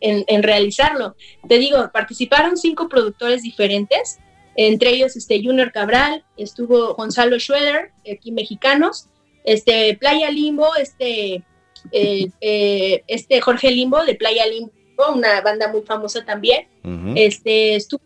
en, 0.00 0.24
en 0.26 0.42
realizarlo. 0.42 1.14
Te 1.46 1.58
digo, 1.58 1.90
participaron 1.92 2.56
cinco 2.56 2.88
productores 2.88 3.42
diferentes, 3.42 4.18
entre 4.54 4.94
ellos 4.94 5.14
este 5.14 5.44
Junior 5.44 5.72
Cabral, 5.72 6.24
estuvo 6.38 6.94
Gonzalo 6.94 7.38
Schroeder, 7.38 7.90
aquí 8.10 8.32
mexicanos, 8.32 9.10
este 9.44 9.94
Playa 10.00 10.30
Limbo, 10.30 10.74
este, 10.76 11.44
eh, 11.92 12.30
eh, 12.40 13.04
este 13.08 13.42
Jorge 13.42 13.70
Limbo 13.72 14.06
de 14.06 14.14
Playa 14.14 14.46
Limbo, 14.46 14.72
una 15.14 15.42
banda 15.42 15.70
muy 15.70 15.82
famosa 15.82 16.24
también, 16.24 16.66
Ujú. 16.82 17.12
este 17.14 17.76
estuvo 17.76 18.00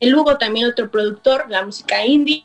el 0.00 0.16
Hugo 0.16 0.36
también 0.36 0.66
otro 0.66 0.90
productor, 0.90 1.46
la 1.48 1.64
música 1.64 2.04
indie, 2.04 2.44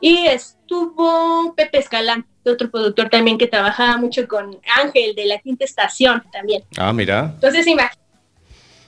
y 0.00 0.26
estuvo 0.26 1.54
Pepe 1.56 1.78
Escalante, 1.78 2.28
otro 2.50 2.70
productor 2.70 3.08
también 3.08 3.38
que 3.38 3.46
trabajaba 3.46 3.96
mucho 3.96 4.26
con 4.28 4.58
Ángel 4.82 5.14
de 5.14 5.26
la 5.26 5.38
Quinta 5.38 5.64
Estación 5.64 6.22
también. 6.32 6.62
Ah, 6.76 6.92
mira. 6.92 7.30
Entonces, 7.34 7.66
imagínate. 7.66 8.00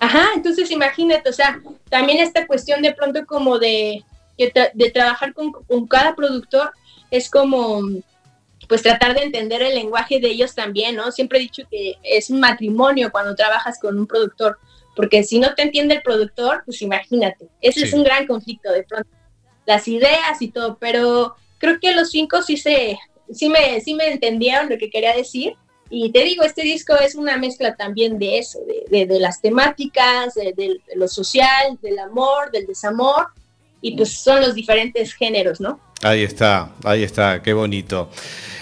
Ajá, 0.01 0.29
entonces 0.37 0.71
imagínate, 0.71 1.29
o 1.29 1.33
sea, 1.33 1.61
también 1.91 2.21
esta 2.21 2.47
cuestión 2.47 2.83
de 2.83 2.95
pronto 2.95 3.27
como 3.27 3.59
de, 3.59 4.05
de, 4.39 4.53
tra- 4.55 4.71
de 4.73 4.91
trabajar 4.91 5.35
con, 5.35 5.51
con 5.51 5.89
cada 5.89 6.15
productor 6.15 6.71
es 7.11 7.29
como, 7.29 7.81
pues 8.69 8.83
tratar 8.83 9.15
de 9.17 9.25
entender 9.25 9.61
el 9.61 9.75
lenguaje 9.75 10.21
de 10.21 10.29
ellos 10.29 10.55
también, 10.55 10.95
¿no? 10.95 11.11
Siempre 11.11 11.39
he 11.39 11.43
dicho 11.43 11.65
que 11.69 11.97
es 12.05 12.31
un 12.31 12.39
matrimonio 12.39 13.11
cuando 13.11 13.35
trabajas 13.35 13.81
con 13.81 13.99
un 13.99 14.07
productor, 14.07 14.59
porque 14.95 15.25
si 15.25 15.41
no 15.41 15.55
te 15.57 15.63
entiende 15.63 15.97
el 15.97 16.03
productor, 16.03 16.63
pues 16.65 16.81
imagínate, 16.81 17.49
ese 17.61 17.81
Sí. 17.81 17.87
es 17.87 17.93
un 17.93 18.05
gran 18.05 18.25
conflicto 18.29 18.71
de 18.71 18.85
pronto, 18.85 19.09
las 19.69 19.87
ideas 19.87 20.41
y 20.41 20.49
todo, 20.49 20.79
pero 20.81 21.37
creo 21.59 21.79
que 21.79 21.95
los 21.95 22.11
cinco 22.11 22.43
sí 22.43 22.57
se, 22.57 22.99
sí 23.33 23.49
me, 23.51 23.81
sí 23.83 23.93
me 23.95 24.09
entendieron 24.11 24.69
lo 24.71 24.79
que 24.79 24.89
quería 24.91 25.15
decir 25.15 25.53
y 25.91 26.11
te 26.11 26.25
digo, 26.25 26.43
este 26.43 26.63
disco 26.63 26.95
es 26.97 27.15
una 27.15 27.37
mezcla 27.37 27.77
también 27.77 28.19
de 28.19 28.39
eso, 28.39 28.59
de, 28.67 28.85
de- 28.99 29.07
de 29.07 29.21
las 29.21 29.41
temáticas, 29.41 30.35
de, 30.35 30.53
de 30.55 30.81
lo 30.97 31.07
social, 31.07 31.79
del 31.83 31.99
amor, 31.99 32.51
del 32.51 32.67
desamor, 32.67 33.29
y 33.81 33.97
pues 33.97 34.11
son 34.23 34.41
los 34.41 34.55
diferentes 34.55 35.15
géneros, 35.15 35.61
¿no? 35.61 35.81
Ahí 36.03 36.23
está, 36.23 36.73
ahí 36.85 37.03
está, 37.03 37.43
qué 37.43 37.53
bonito. 37.55 38.11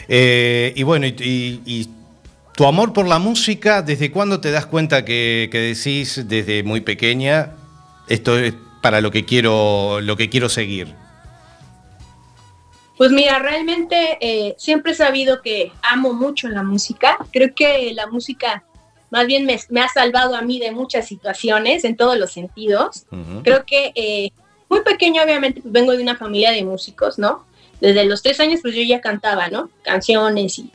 Eh, 0.08 0.72
y 0.76 0.82
bueno, 0.84 1.06
y, 1.06 1.14
y- 1.18 1.62
y 1.66 1.88
tu 2.54 2.64
amor 2.64 2.92
por 2.92 3.06
la 3.08 3.18
música, 3.18 3.82
¿desde 3.82 4.10
cuándo 4.12 4.40
te 4.40 4.50
das 4.52 4.66
cuenta 4.66 5.04
que, 5.04 5.48
que 5.50 5.58
decís 5.58 6.22
desde 6.28 6.62
muy 6.62 6.80
pequeña, 6.80 7.52
esto 8.08 8.38
es 8.38 8.54
para 8.86 9.00
lo 9.00 9.10
que 9.10 9.24
quiero, 9.24 10.00
lo 10.00 10.16
que 10.16 10.30
quiero 10.30 10.48
seguir? 10.48 10.86
Pues 12.96 13.10
mira, 13.10 13.40
realmente 13.40 14.16
eh, 14.20 14.54
siempre 14.58 14.92
he 14.92 14.94
sabido 14.94 15.42
que 15.42 15.72
amo 15.82 16.12
mucho 16.12 16.48
la 16.48 16.62
música. 16.62 17.18
Creo 17.32 17.52
que 17.52 17.92
la 17.94 18.06
música 18.06 18.62
más 19.10 19.26
bien 19.26 19.44
me, 19.44 19.58
me 19.70 19.80
ha 19.80 19.88
salvado 19.88 20.36
a 20.36 20.42
mí 20.42 20.60
de 20.60 20.70
muchas 20.70 21.08
situaciones 21.08 21.82
en 21.82 21.96
todos 21.96 22.16
los 22.16 22.30
sentidos. 22.30 23.06
Ujú. 23.10 23.42
Creo 23.42 23.66
que 23.66 23.90
eh, 23.96 24.30
muy 24.68 24.82
pequeño, 24.82 25.20
obviamente, 25.24 25.62
pues 25.62 25.72
vengo 25.72 25.90
de 25.90 26.04
una 26.04 26.14
familia 26.14 26.52
de 26.52 26.62
músicos, 26.62 27.18
¿no? 27.18 27.44
Desde 27.80 28.04
los 28.04 28.22
tres 28.22 28.38
años, 28.38 28.60
pues 28.62 28.76
yo 28.76 28.82
ya 28.82 29.00
cantaba, 29.00 29.48
¿no? 29.48 29.68
Canciones 29.82 30.60
y... 30.60 30.70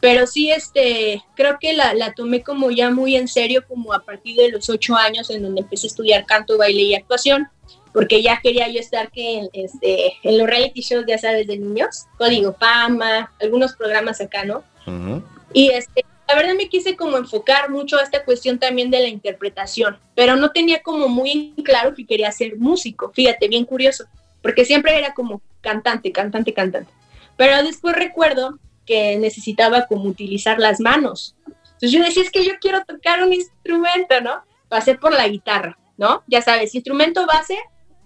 Pero 0.00 0.26
sí, 0.26 0.50
este, 0.50 1.22
creo 1.34 1.58
que 1.60 1.74
la, 1.74 1.92
la 1.94 2.12
tomé 2.14 2.42
como 2.42 2.70
ya 2.70 2.90
muy 2.90 3.16
en 3.16 3.28
serio, 3.28 3.64
como 3.68 3.92
a 3.92 4.02
partir 4.02 4.36
de 4.36 4.50
los 4.50 4.68
ocho 4.70 4.96
años, 4.96 5.28
en 5.30 5.42
donde 5.42 5.60
empecé 5.60 5.86
a 5.86 5.88
estudiar 5.88 6.24
canto, 6.24 6.56
baile 6.56 6.82
y 6.82 6.94
actuación, 6.94 7.48
porque 7.92 8.22
ya 8.22 8.40
quería 8.42 8.68
yo 8.68 8.80
estar 8.80 9.10
que 9.10 9.38
en, 9.38 9.48
este, 9.52 10.14
en 10.22 10.38
los 10.38 10.46
reality 10.46 10.80
shows, 10.80 11.04
ya 11.06 11.18
sabes, 11.18 11.46
de 11.46 11.58
niños, 11.58 12.06
Código 12.16 12.54
Fama, 12.54 13.32
algunos 13.40 13.74
programas 13.74 14.20
acá, 14.20 14.44
¿no? 14.44 14.64
Ujú. 14.86 15.22
Y 15.52 15.70
este, 15.70 16.04
la 16.28 16.34
verdad 16.34 16.54
me 16.54 16.68
quise 16.68 16.96
como 16.96 17.18
enfocar 17.18 17.70
mucho 17.70 17.98
a 17.98 18.02
esta 18.02 18.24
cuestión 18.24 18.58
también 18.58 18.90
de 18.90 19.00
la 19.00 19.08
interpretación, 19.08 19.98
pero 20.14 20.36
no 20.36 20.50
tenía 20.50 20.82
como 20.82 21.08
muy 21.08 21.52
claro 21.64 21.94
que 21.94 22.06
quería 22.06 22.30
ser 22.32 22.56
músico, 22.56 23.10
fíjate, 23.12 23.48
bien 23.48 23.64
curioso, 23.64 24.04
porque 24.40 24.64
siempre 24.64 24.96
era 24.96 25.12
como 25.12 25.42
cantante, 25.60 26.12
cantante, 26.12 26.54
cantante. 26.54 26.92
Pero 27.36 27.62
después 27.64 27.96
recuerdo 27.96 28.58
que 28.90 29.16
necesitaba 29.18 29.86
como 29.86 30.06
utilizar 30.06 30.58
las 30.58 30.80
manos. 30.80 31.36
Entonces 31.46 31.92
yo 31.92 32.02
decía, 32.02 32.24
es 32.24 32.30
que 32.32 32.44
yo 32.44 32.54
quiero 32.60 32.84
tocar 32.84 33.22
un 33.22 33.32
instrumento, 33.32 34.20
¿no? 34.20 34.42
Pasé 34.68 34.96
por 34.96 35.12
la 35.12 35.28
guitarra, 35.28 35.78
¿no? 35.96 36.24
Ya 36.26 36.42
sabes, 36.42 36.74
instrumento 36.74 37.24
base, 37.24 37.56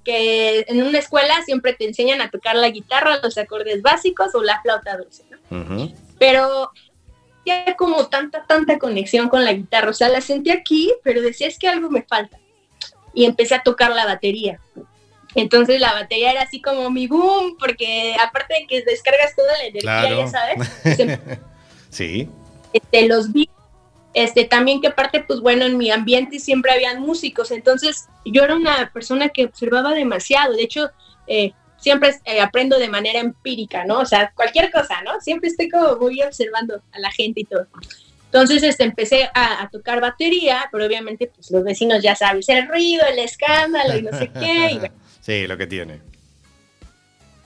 que 0.05 0.67
en 0.69 0.83
una 0.83 0.99
escuela 0.99 1.43
siempre 1.47 1.73
te 1.73 1.87
enseñan 1.87 2.21
a 2.21 2.29
tocar 2.29 2.55
la 2.57 2.69
guitarra, 2.69 3.19
los 3.23 3.39
acordes 3.39 3.81
básicos 3.81 4.35
o 4.35 4.43
la 4.43 4.61
flauta 4.61 4.99
dulce, 4.99 5.25
¿no? 5.31 5.59
Ujú. 5.59 5.95
pero 6.19 6.71
ya 7.47 7.75
como 7.77 8.09
tanta, 8.09 8.45
tanta 8.45 8.79
conexión 8.79 9.31
con 9.31 9.43
la 9.43 9.55
guitarra, 9.55 9.89
o 9.89 9.95
sea, 9.95 10.11
la 10.11 10.21
sentí 10.21 10.51
aquí, 10.51 10.93
pero 11.03 11.23
decía, 11.23 11.49
es 11.49 11.59
que 11.59 11.67
algo 11.67 11.89
me 11.89 12.03
falta. 12.03 12.39
Y 13.15 13.25
empecé 13.25 13.55
a 13.55 13.63
tocar 13.63 13.91
la 13.93 14.05
batería. 14.05 14.61
Entonces 15.35 15.81
la 15.81 15.93
batería 15.93 16.33
era 16.33 16.43
así 16.43 16.61
como 16.61 16.91
mi 16.91 17.07
boom, 17.07 17.57
porque 17.59 18.15
aparte 18.25 18.55
de 18.55 18.67
que 18.67 18.83
descargas 18.83 19.35
toda 19.35 19.53
la 19.59 19.65
energía, 19.65 19.81
Claro. 19.81 20.19
ya 20.19 20.27
sabes, 20.29 20.69
se- 20.97 21.19
Sí. 21.91 22.29
este, 22.73 23.07
los 23.09 23.33
vi, 23.33 23.49
este, 24.15 24.45
también 24.45 24.81
que 24.81 24.89
aparte, 24.89 25.25
pues 25.27 25.41
bueno, 25.41 25.65
en 25.65 25.77
mi 25.77 25.91
ambiente 25.91 26.39
siempre 26.39 26.73
habían 26.73 27.01
músicos, 27.01 27.51
entonces 27.51 28.07
yo 28.25 28.45
era 28.45 28.55
una 28.55 28.91
persona 28.93 29.29
que 29.29 29.47
observaba 29.47 29.93
demasiado, 29.93 30.55
de 30.55 30.63
hecho, 30.63 30.91
eh, 31.27 31.53
siempre 31.79 32.15
eh, 32.25 32.41
aprendo 32.41 32.79
de 32.79 32.89
manera 32.89 33.19
empírica, 33.21 33.85
¿no? 33.85 33.99
O 34.01 34.07
sea, 34.07 34.33
cualquier 34.35 34.71
cosa, 34.71 35.03
¿no? 35.03 35.21
Siempre 35.21 35.51
estoy 35.51 35.69
como 35.69 35.97
muy 35.97 36.23
observando 36.23 36.81
a 36.93 36.99
la 36.99 37.11
gente 37.11 37.41
y 37.41 37.45
todo. 37.45 37.67
Entonces, 38.27 38.63
este, 38.63 38.85
empecé 38.85 39.29
a, 39.35 39.63
a 39.63 39.69
tocar 39.69 40.01
batería, 40.01 40.69
pero 40.73 40.87
obviamente, 40.87 41.31
pues 41.35 41.51
los 41.51 41.63
vecinos 41.63 42.03
ya 42.03 42.17
sabes, 42.17 42.49
el 42.49 42.67
ruido, 42.67 43.05
el 43.07 43.19
escándalo 43.19 43.97
y 43.99 44.03
no 44.03 44.17
sé 44.19 44.31
qué, 44.33 44.71
y 44.73 44.79
bueno, 44.79 44.95
Sí, 45.25 45.47
lo 45.47 45.57
que 45.57 45.67
tiene. 45.67 46.01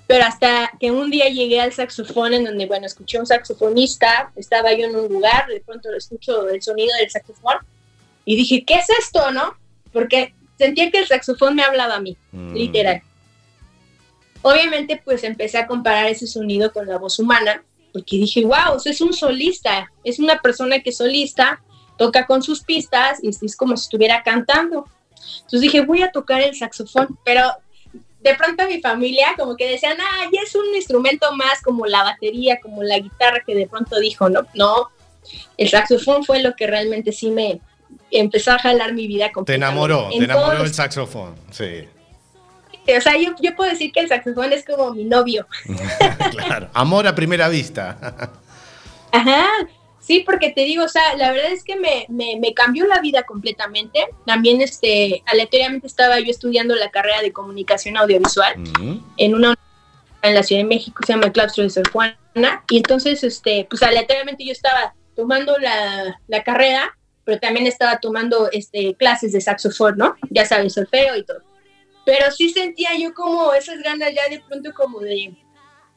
pero 0.06 0.24
hasta 0.24 0.72
que 0.80 0.90
un 0.90 1.10
día 1.10 1.28
llegué 1.28 1.60
al 1.60 1.70
saxofón 1.74 2.32
en 2.32 2.44
donde, 2.44 2.64
bueno, 2.64 2.86
escuché 2.86 3.18
a 3.18 3.20
un 3.20 3.26
saxofonista, 3.26 4.32
estaba 4.36 4.72
yo 4.72 4.86
en 4.86 4.96
un 4.96 5.06
lugar, 5.12 5.46
de 5.48 5.60
pronto 5.60 5.90
escucho 5.94 6.48
el 6.48 6.62
sonido 6.62 6.96
del 6.98 7.10
saxofón 7.10 7.58
y 8.24 8.34
dije, 8.36 8.64
¿qué 8.64 8.74
es 8.76 8.88
esto, 8.88 9.30
no? 9.32 9.54
Porque 9.92 10.32
sentía 10.56 10.90
que 10.90 11.00
el 11.00 11.06
saxofón 11.06 11.54
me 11.56 11.62
hablaba 11.62 11.96
a 11.96 12.00
mí, 12.00 12.16
Mm. 12.32 12.54
literal. 12.54 13.02
Obviamente, 14.42 15.00
pues 15.04 15.24
empecé 15.24 15.58
a 15.58 15.66
comparar 15.66 16.06
ese 16.06 16.26
sonido 16.26 16.72
con 16.72 16.86
la 16.86 16.96
voz 16.96 17.18
humana, 17.18 17.62
porque 17.92 18.16
dije, 18.16 18.42
wow, 18.44 18.74
o 18.76 18.78
sea, 18.78 18.92
es 18.92 19.00
un 19.02 19.12
solista, 19.12 19.90
es 20.04 20.18
una 20.18 20.40
persona 20.40 20.80
que 20.80 20.88
es 20.90 20.96
solista, 20.96 21.60
toca 21.98 22.26
con 22.26 22.42
sus 22.42 22.62
pistas 22.62 23.18
y 23.22 23.28
es 23.28 23.56
como 23.56 23.76
si 23.76 23.82
estuviera 23.84 24.22
cantando. 24.22 24.86
Entonces 25.36 25.60
dije, 25.60 25.82
voy 25.82 26.00
a 26.02 26.10
tocar 26.12 26.40
el 26.40 26.54
saxofón, 26.54 27.18
pero 27.24 27.42
de 28.28 28.34
pronto 28.34 28.66
mi 28.66 28.80
familia 28.80 29.34
como 29.36 29.56
que 29.56 29.70
decían, 29.70 29.96
ah, 30.00 30.28
ya 30.32 30.42
es 30.42 30.54
un 30.54 30.74
instrumento 30.74 31.34
más 31.34 31.62
como 31.62 31.86
la 31.86 32.02
batería, 32.02 32.58
como 32.60 32.82
la 32.82 32.98
guitarra 32.98 33.42
que 33.46 33.54
de 33.54 33.66
pronto 33.66 33.98
dijo, 33.98 34.28
no, 34.28 34.46
no, 34.54 34.90
el 35.56 35.68
saxofón 35.68 36.24
fue 36.24 36.42
lo 36.42 36.54
que 36.54 36.66
realmente 36.66 37.12
sí 37.12 37.30
me 37.30 37.60
empezó 38.10 38.52
a 38.52 38.58
jalar 38.58 38.92
mi 38.92 39.06
vida 39.06 39.30
Te 39.44 39.54
enamoró, 39.54 40.08
En 40.12 40.18
te 40.18 40.24
enamoró 40.24 40.62
el 40.62 40.72
saxofón. 40.72 41.34
Sí, 41.50 41.86
O 42.96 43.00
sea, 43.00 43.16
yo, 43.16 43.34
yo 43.40 43.54
puedo 43.56 43.70
decir 43.70 43.92
que 43.92 44.00
el 44.00 44.08
saxofón 44.08 44.52
es 44.52 44.64
como 44.64 44.92
mi 44.92 45.04
novio. 45.04 45.46
claro. 46.30 46.68
Amor 46.72 47.06
a 47.06 47.14
primera 47.14 47.48
vista. 47.48 47.98
Ajá, 49.12 49.46
sí, 50.08 50.22
porque 50.24 50.50
te 50.50 50.62
digo, 50.62 50.84
o 50.84 50.88
sea, 50.88 51.14
la 51.16 51.30
verdad 51.32 51.52
es 51.52 51.62
que 51.62 51.76
me, 51.76 52.06
me, 52.08 52.38
me 52.40 52.54
cambió 52.54 52.86
la 52.86 52.98
vida 53.00 53.24
completamente. 53.24 54.06
También, 54.24 54.62
este, 54.62 55.22
aleatoriamente 55.26 55.86
estaba 55.86 56.18
yo 56.18 56.30
estudiando 56.30 56.74
la 56.74 56.90
carrera 56.90 57.20
de 57.20 57.30
comunicación 57.30 57.98
audiovisual 57.98 58.58
Ujú. 58.58 59.02
en 59.18 59.34
una 59.34 59.48
universidad 59.48 59.68
en 60.22 60.34
la 60.34 60.42
Ciudad 60.42 60.62
de 60.62 60.68
México, 60.68 61.00
se 61.06 61.12
llama 61.12 61.30
Claustro 61.30 61.62
de 61.62 61.70
Sor 61.70 61.88
Juana, 61.90 62.64
y 62.70 62.78
entonces, 62.78 63.22
este, 63.22 63.66
pues 63.70 63.82
aleatoriamente 63.82 64.44
yo 64.44 64.50
estaba 64.50 64.94
tomando 65.14 65.56
la, 65.58 66.18
la 66.26 66.42
carrera, 66.42 66.96
pero 67.24 67.38
también 67.38 67.66
estaba 67.66 67.98
tomando 67.98 68.48
este, 68.50 68.94
clases 68.94 69.32
de 69.32 69.40
saxofón, 69.42 69.98
¿no? 69.98 70.16
Ya 70.30 70.44
sabes, 70.44 70.72
solfeo 70.72 71.16
y 71.16 71.24
todo. 71.24 71.42
Pero 72.04 72.32
sí 72.32 72.48
sentía 72.48 72.96
yo 72.98 73.12
como 73.12 73.52
esas 73.52 73.80
ganas 73.80 74.12
ya 74.12 74.28
de 74.28 74.40
pronto 74.40 74.72
como 74.72 75.00
de 75.00 75.36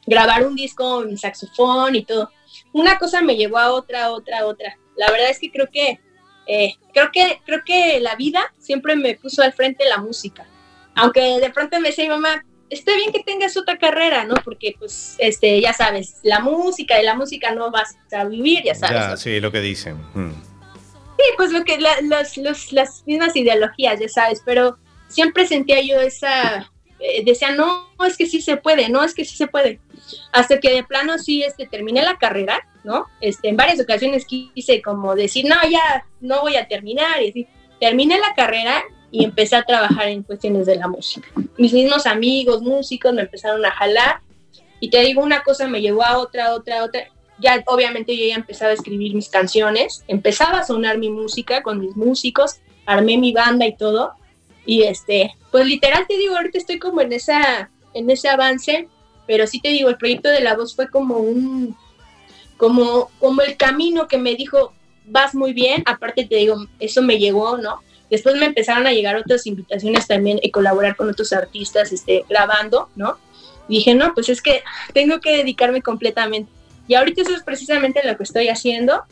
grabar 0.05 0.45
un 0.45 0.55
disco 0.55 1.03
en 1.03 1.18
saxofón 1.18 1.95
y 1.95 2.03
todo. 2.03 2.30
Una 2.74 2.97
cosa 2.97 3.22
me 3.22 3.36
llevó 3.36 3.57
a 3.57 3.72
otra, 3.72 4.11
otra, 4.11 4.45
otra. 4.45 4.78
La 4.95 5.09
verdad 5.11 5.30
es 5.30 5.39
que 5.39 5.51
creo 5.51 5.67
que, 5.72 5.99
eh, 6.47 6.74
creo 6.93 7.11
que, 7.11 7.39
creo 7.45 7.61
que 7.65 7.99
la 7.99 8.15
vida 8.15 8.53
siempre 8.59 8.95
me 8.95 9.15
puso 9.15 9.41
al 9.41 9.53
frente 9.53 9.86
la 9.86 9.97
música. 9.97 10.45
Aunque 10.95 11.39
de 11.39 11.49
pronto 11.49 11.80
me 11.80 11.89
decía 11.89 12.05
mi 12.05 12.09
mamá, 12.11 12.45
está 12.69 12.95
bien 12.95 13.11
que 13.11 13.24
tengas 13.24 13.55
otra 13.57 13.78
carrera, 13.78 14.24
¿no? 14.24 14.36
Porque, 14.43 14.76
pues, 14.80 15.15
este, 15.19 15.59
ya 15.61 15.74
sabes, 15.74 16.19
la 16.24 16.39
música, 16.39 16.95
de 16.97 17.03
la 17.03 17.15
música 17.15 17.51
no 17.53 17.72
vas 17.72 17.95
a 18.13 18.24
vivir, 18.26 18.63
ya 18.63 18.76
sabes. 18.76 18.95
Ya, 18.97 19.17
sí, 19.17 19.39
lo 19.39 19.51
que 19.51 19.59
dicen. 19.61 19.97
Mm. 20.13 20.32
Sí, 21.17 21.24
pues 21.38 21.51
lo 21.51 21.63
que 21.63 21.78
la- 21.80 22.01
los, 22.01 22.38
los- 22.38 22.72
las 22.74 23.03
mismas 23.05 23.36
ideologías, 23.36 23.99
ya 23.99 24.09
sabes, 24.09 24.41
pero 24.45 24.78
siempre 25.07 25.45
sentía 25.45 25.82
yo 25.82 25.99
esa, 25.99 26.70
eh, 27.02 27.24
decía, 27.26 27.52
no, 27.52 27.88
es 28.06 28.18
que 28.18 28.26
sí 28.26 28.41
se 28.41 28.58
puede, 28.58 28.89
no, 28.89 29.04
es 29.04 29.14
que 29.14 29.26
sí 29.26 29.36
se 29.36 29.47
puede. 29.47 29.80
Hasta 30.32 30.60
que 30.60 30.72
de 30.72 30.84
plano 30.84 31.18
sí, 31.18 31.43
este, 31.43 31.66
terminé 31.66 32.02
la 32.04 32.18
carrera, 32.18 32.68
¿no? 32.84 33.06
Este, 33.22 33.49
en 33.49 33.58
varias 33.58 33.80
ocasiones 33.80 34.26
quise 34.26 34.82
como 34.82 35.16
decir, 35.16 35.45
no, 35.45 35.56
ya 35.70 36.06
no 36.20 36.41
voy 36.41 36.56
a 36.58 36.68
terminar, 36.68 37.22
y 37.22 37.30
así. 37.30 37.47
Terminé 37.80 38.20
la 38.20 38.36
carrera 38.36 38.84
y 39.10 39.24
empecé 39.24 39.56
a 39.56 39.64
trabajar 39.64 40.08
en 40.08 40.24
cuestiones 40.24 40.68
de 40.68 40.76
la 40.76 40.88
música. 40.88 41.28
Mis 41.58 41.74
mismos 41.74 42.06
amigos, 42.06 42.62
músicos, 42.62 43.14
me 43.14 43.24
empezaron 43.24 43.66
a 43.66 43.72
jalar 43.72 44.22
y 44.80 44.89
te 44.89 44.99
digo, 45.02 45.22
una 45.22 45.43
cosa 45.43 45.68
me 45.68 45.82
llevó 45.82 46.04
a 46.04 46.18
otra, 46.18 46.54
otra, 46.54 46.84
otra. 46.84 47.08
Ya 47.39 47.64
obviamente 47.68 48.16
yo 48.16 48.26
ya 48.26 48.36
empezaba 48.36 48.72
a 48.72 48.74
escribir 48.76 49.16
mis 49.16 49.30
canciones, 49.30 50.04
empezaba 50.08 50.60
a 50.60 50.64
sonar 50.64 50.97
mi 50.97 51.10
música 51.10 51.64
con 51.64 51.80
mis 51.80 51.95
músicos, 51.95 52.58
armé 52.86 53.18
mi 53.18 53.34
banda 53.34 53.66
y 53.66 53.76
todo. 53.76 54.14
Y 54.72 54.84
este, 54.84 55.36
pues 55.51 55.65
literal 55.65 56.05
te 56.07 56.15
digo, 56.17 56.38
ahorita 56.38 56.57
estoy 56.57 56.80
como 56.80 57.01
en 57.01 57.11
esa 57.11 57.69
en 57.93 58.09
ese 58.09 58.30
avance, 58.30 58.88
pero 59.28 59.45
sí 59.45 59.59
te 59.59 59.67
digo, 59.67 59.89
el 59.89 59.97
proyecto 59.97 60.30
de 60.30 60.39
la 60.39 60.55
voz 60.55 60.78
fue 60.78 60.88
como 60.88 61.17
un 61.17 61.76
como 62.55 63.11
como 63.19 63.41
el 63.41 63.57
camino 63.57 64.07
que 64.07 64.17
me 64.17 64.36
dijo, 64.36 64.72
vas 65.07 65.36
muy 65.36 65.51
bien, 65.51 65.84
aparte 65.86 66.26
te 66.26 66.38
digo, 66.38 66.55
eso 66.80 67.01
me 67.01 67.17
llegó, 67.17 67.57
¿no? 67.57 67.82
Después 68.09 68.38
me 68.38 68.45
empezaron 68.45 68.88
a 68.88 68.93
llegar 68.93 69.17
otras 69.17 69.45
invitaciones 69.45 70.07
también 70.07 70.39
y 70.41 70.51
colaborar 70.51 70.95
con 70.95 71.09
otros 71.09 71.34
artistas 71.34 71.91
este, 71.91 72.24
grabando, 72.30 72.88
¿no? 72.95 73.17
Dije, 73.67 73.93
no, 73.93 74.13
pues 74.13 74.30
es 74.30 74.41
que 74.41 74.63
tengo 74.93 75.19
que 75.19 75.36
dedicarme 75.36 75.82
completamente. 75.82 76.49
Y 76.88 76.95
ahorita 76.95 77.24
eso 77.24 77.36
es 77.36 77.43
precisamente 77.43 78.07
lo 78.07 78.15
que 78.15 78.24
estoy 78.24 78.47
haciendo. 78.47 79.03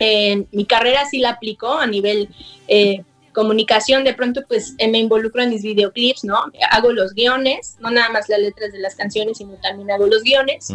Eh, 0.00 0.44
mi 0.50 0.64
carrera 0.64 1.04
sí 1.08 1.18
la 1.18 1.30
aplico 1.30 1.72
a 1.74 1.86
nivel 1.86 2.30
eh, 2.66 3.04
comunicación, 3.38 4.02
de 4.02 4.14
pronto 4.14 4.42
pues 4.48 4.74
eh, 4.78 4.88
me 4.88 4.98
involucro 4.98 5.40
en 5.42 5.50
mis 5.50 5.62
videoclips, 5.62 6.24
¿no? 6.24 6.36
Hago 6.72 6.92
los 6.92 7.14
guiones, 7.14 7.76
no 7.78 7.88
nada 7.88 8.08
más 8.08 8.28
las 8.28 8.40
letras 8.40 8.72
de 8.72 8.80
las 8.80 8.96
canciones, 8.96 9.38
sino 9.38 9.52
también 9.62 9.92
hago 9.92 10.08
los 10.08 10.24
guiones, 10.24 10.74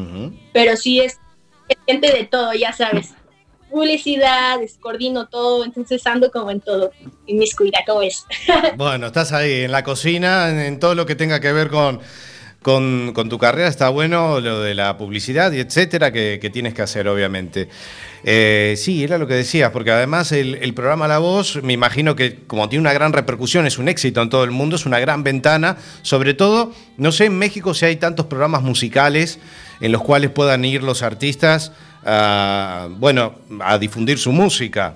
pero 0.54 0.78
sí 0.78 1.02
es, 1.02 1.20
es 1.68 1.78
gente 1.86 2.10
de 2.14 2.24
todo, 2.24 2.54
ya 2.54 2.72
sabes 2.72 3.14
publicidad, 3.70 4.60
coordino 4.80 5.28
todo, 5.28 5.66
entonces 5.66 6.06
ando 6.06 6.30
como 6.30 6.52
en 6.52 6.62
todo, 6.62 6.92
en 7.26 7.38
mis 7.38 7.56
cuidados, 7.56 7.86
¿cómo 7.88 8.02
es? 8.04 8.24
Bueno, 8.78 9.08
estás 9.08 9.34
ahí 9.34 9.64
en 9.64 9.72
la 9.72 9.84
cocina, 9.84 10.50
en, 10.52 10.60
en 10.60 10.80
todo 10.80 10.94
lo 10.94 11.08
que 11.08 11.16
tenga 11.16 11.40
que 11.40 11.52
ver 11.52 11.70
con, 11.70 12.00
con, 12.64 13.14
tu 13.30 13.38
carrera, 13.38 13.68
está 13.68 13.90
bueno 13.90 14.40
lo 14.40 14.62
de 14.62 14.74
la 14.74 14.98
publicidad 14.98 15.52
y 15.52 15.60
etcétera 15.60 16.12
que, 16.12 16.40
que 16.42 16.50
tienes 16.50 16.74
que 16.74 16.82
hacer, 16.82 17.08
obviamente. 17.08 17.70
Eh, 18.24 18.76
sí, 18.78 19.04
era 19.04 19.18
lo 19.18 19.28
que 19.28 19.36
decías, 19.36 19.72
porque 19.72 19.92
además 19.92 20.32
el, 20.32 20.56
el 20.56 20.74
programa 20.74 21.08
La 21.08 21.20
Voz, 21.20 21.62
me 21.62 21.74
imagino 21.74 22.16
que 22.16 22.40
como 22.48 22.70
tiene 22.70 22.82
una 22.82 22.94
gran 22.94 23.14
repercusión, 23.14 23.68
es 23.68 23.78
un 23.78 23.90
éxito 23.90 24.22
en 24.22 24.30
todo 24.30 24.46
el 24.46 24.52
mundo, 24.52 24.78
es 24.78 24.86
una 24.86 25.00
gran 25.00 25.24
ventana, 25.24 25.78
sobre 26.02 26.34
todo, 26.34 26.74
no 26.98 27.12
sé 27.12 27.26
en 27.26 27.38
México 27.38 27.74
si 27.74 27.86
hay 27.86 27.98
tantos 27.98 28.26
programas 28.26 28.64
musicales 28.64 29.40
en 29.82 29.92
los 29.92 30.02
cuales 30.02 30.32
puedan 30.32 30.64
ir 30.64 30.82
los 30.82 31.04
artistas 31.04 31.74
a, 32.06 32.88
bueno, 32.98 33.36
a 33.60 33.78
difundir 33.78 34.18
su 34.18 34.32
música. 34.32 34.96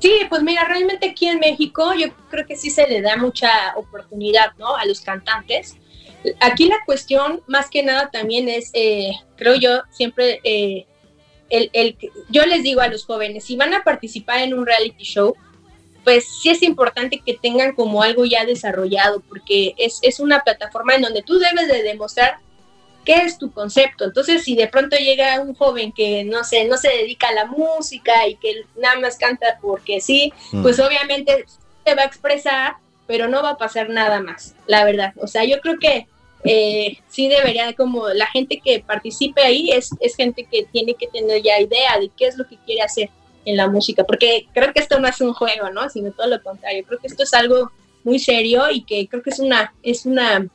Sí, 0.00 0.12
pues 0.30 0.42
mira, 0.42 0.64
realmente 0.64 1.10
aquí 1.10 1.26
en 1.26 1.38
México 1.38 1.92
yo 1.94 2.06
creo 2.30 2.46
que 2.46 2.56
sí 2.56 2.70
se 2.70 2.86
le 2.86 3.02
da 3.02 3.16
mucha 3.16 3.74
oportunidad, 3.76 4.52
¿no? 4.58 4.74
A 4.76 4.86
los 4.86 5.02
cantantes. 5.02 5.76
Aquí 6.40 6.66
la 6.66 6.78
cuestión, 6.86 7.42
más 7.46 7.68
que 7.68 7.82
nada, 7.82 8.10
también 8.10 8.48
es, 8.48 8.70
eh, 8.72 9.12
creo 9.36 9.54
yo, 9.56 9.82
siempre, 9.90 10.40
eh, 10.42 10.86
el, 11.50 11.70
el, 11.74 11.96
yo 12.30 12.46
les 12.46 12.62
digo 12.62 12.80
a 12.80 12.88
los 12.88 13.04
jóvenes, 13.04 13.44
si 13.44 13.56
van 13.56 13.74
a 13.74 13.84
participar 13.84 14.40
en 14.40 14.54
un 14.54 14.66
reality 14.66 15.04
show, 15.04 15.34
pues 16.04 16.26
sí 16.42 16.48
es 16.48 16.62
importante 16.62 17.20
que 17.24 17.34
tengan 17.34 17.74
como 17.74 18.02
algo 18.02 18.24
ya 18.24 18.46
desarrollado, 18.46 19.20
porque 19.20 19.74
es, 19.76 19.98
es 20.02 20.18
una 20.18 20.40
plataforma 20.40 20.94
en 20.94 21.02
donde 21.02 21.22
tú 21.22 21.38
debes 21.38 21.68
de 21.68 21.82
demostrar 21.82 22.38
qué 23.04 23.14
es 23.14 23.38
tu 23.38 23.50
concepto. 23.52 24.04
Entonces, 24.04 24.44
si 24.44 24.54
de 24.54 24.66
pronto 24.68 24.96
llega 24.96 25.40
un 25.40 25.54
joven 25.54 25.92
que 25.92 26.24
no 26.24 26.44
sé, 26.44 26.64
no 26.66 26.76
se 26.76 26.88
dedica 26.88 27.28
a 27.28 27.32
la 27.34 27.46
música 27.46 28.26
y 28.28 28.36
que 28.36 28.64
nada 28.76 28.98
más 29.00 29.16
canta 29.16 29.58
porque 29.60 30.00
sí, 30.00 30.32
Mm. 30.52 30.62
pues 30.62 30.78
obviamente 30.80 31.44
se 31.84 31.94
va 31.94 32.02
a 32.02 32.06
expresar, 32.06 32.74
pero 33.06 33.26
no 33.28 33.42
va 33.42 33.50
a 33.50 33.58
pasar 33.58 33.88
nada 33.88 34.20
más, 34.20 34.54
la 34.66 34.84
verdad. 34.84 35.12
O 35.16 35.26
sea, 35.26 35.44
yo 35.44 35.60
creo 35.60 35.78
que 35.78 36.06
eh, 36.44 36.98
sí 37.08 37.28
debería, 37.28 37.72
como 37.74 38.08
la 38.08 38.26
gente 38.26 38.60
que 38.64 38.80
participe 38.80 39.42
ahí 39.42 39.70
es, 39.72 39.90
es 40.00 40.16
gente 40.16 40.44
que 40.50 40.62
tiene 40.64 40.94
que 40.94 41.06
tener 41.08 41.42
ya 41.42 41.60
idea 41.60 41.98
de 41.98 42.10
qué 42.16 42.26
es 42.28 42.38
lo 42.38 42.46
que 42.46 42.56
quiere 42.64 42.82
hacer 42.82 43.10
en 43.44 43.56
la 43.56 43.68
música, 43.68 44.04
porque 44.04 44.46
creo 44.54 44.72
que 44.72 44.80
esto 44.80 45.00
no 45.00 45.08
es 45.08 45.20
un 45.20 45.32
juego, 45.34 45.70
¿no? 45.70 45.88
Sino 45.90 46.12
todo 46.12 46.26
lo 46.28 46.42
contrario. 46.42 46.84
Creo 46.86 46.98
que 46.98 47.08
esto 47.08 47.22
es 47.24 47.34
algo 47.34 47.70
muy 48.04 48.18
serio 48.18 48.70
y 48.70 48.82
que 48.84 49.06
creo 49.08 49.22
que 49.22 49.30
es 49.30 49.38
una, 49.38 49.74
es 49.82 50.06
una 50.06 50.46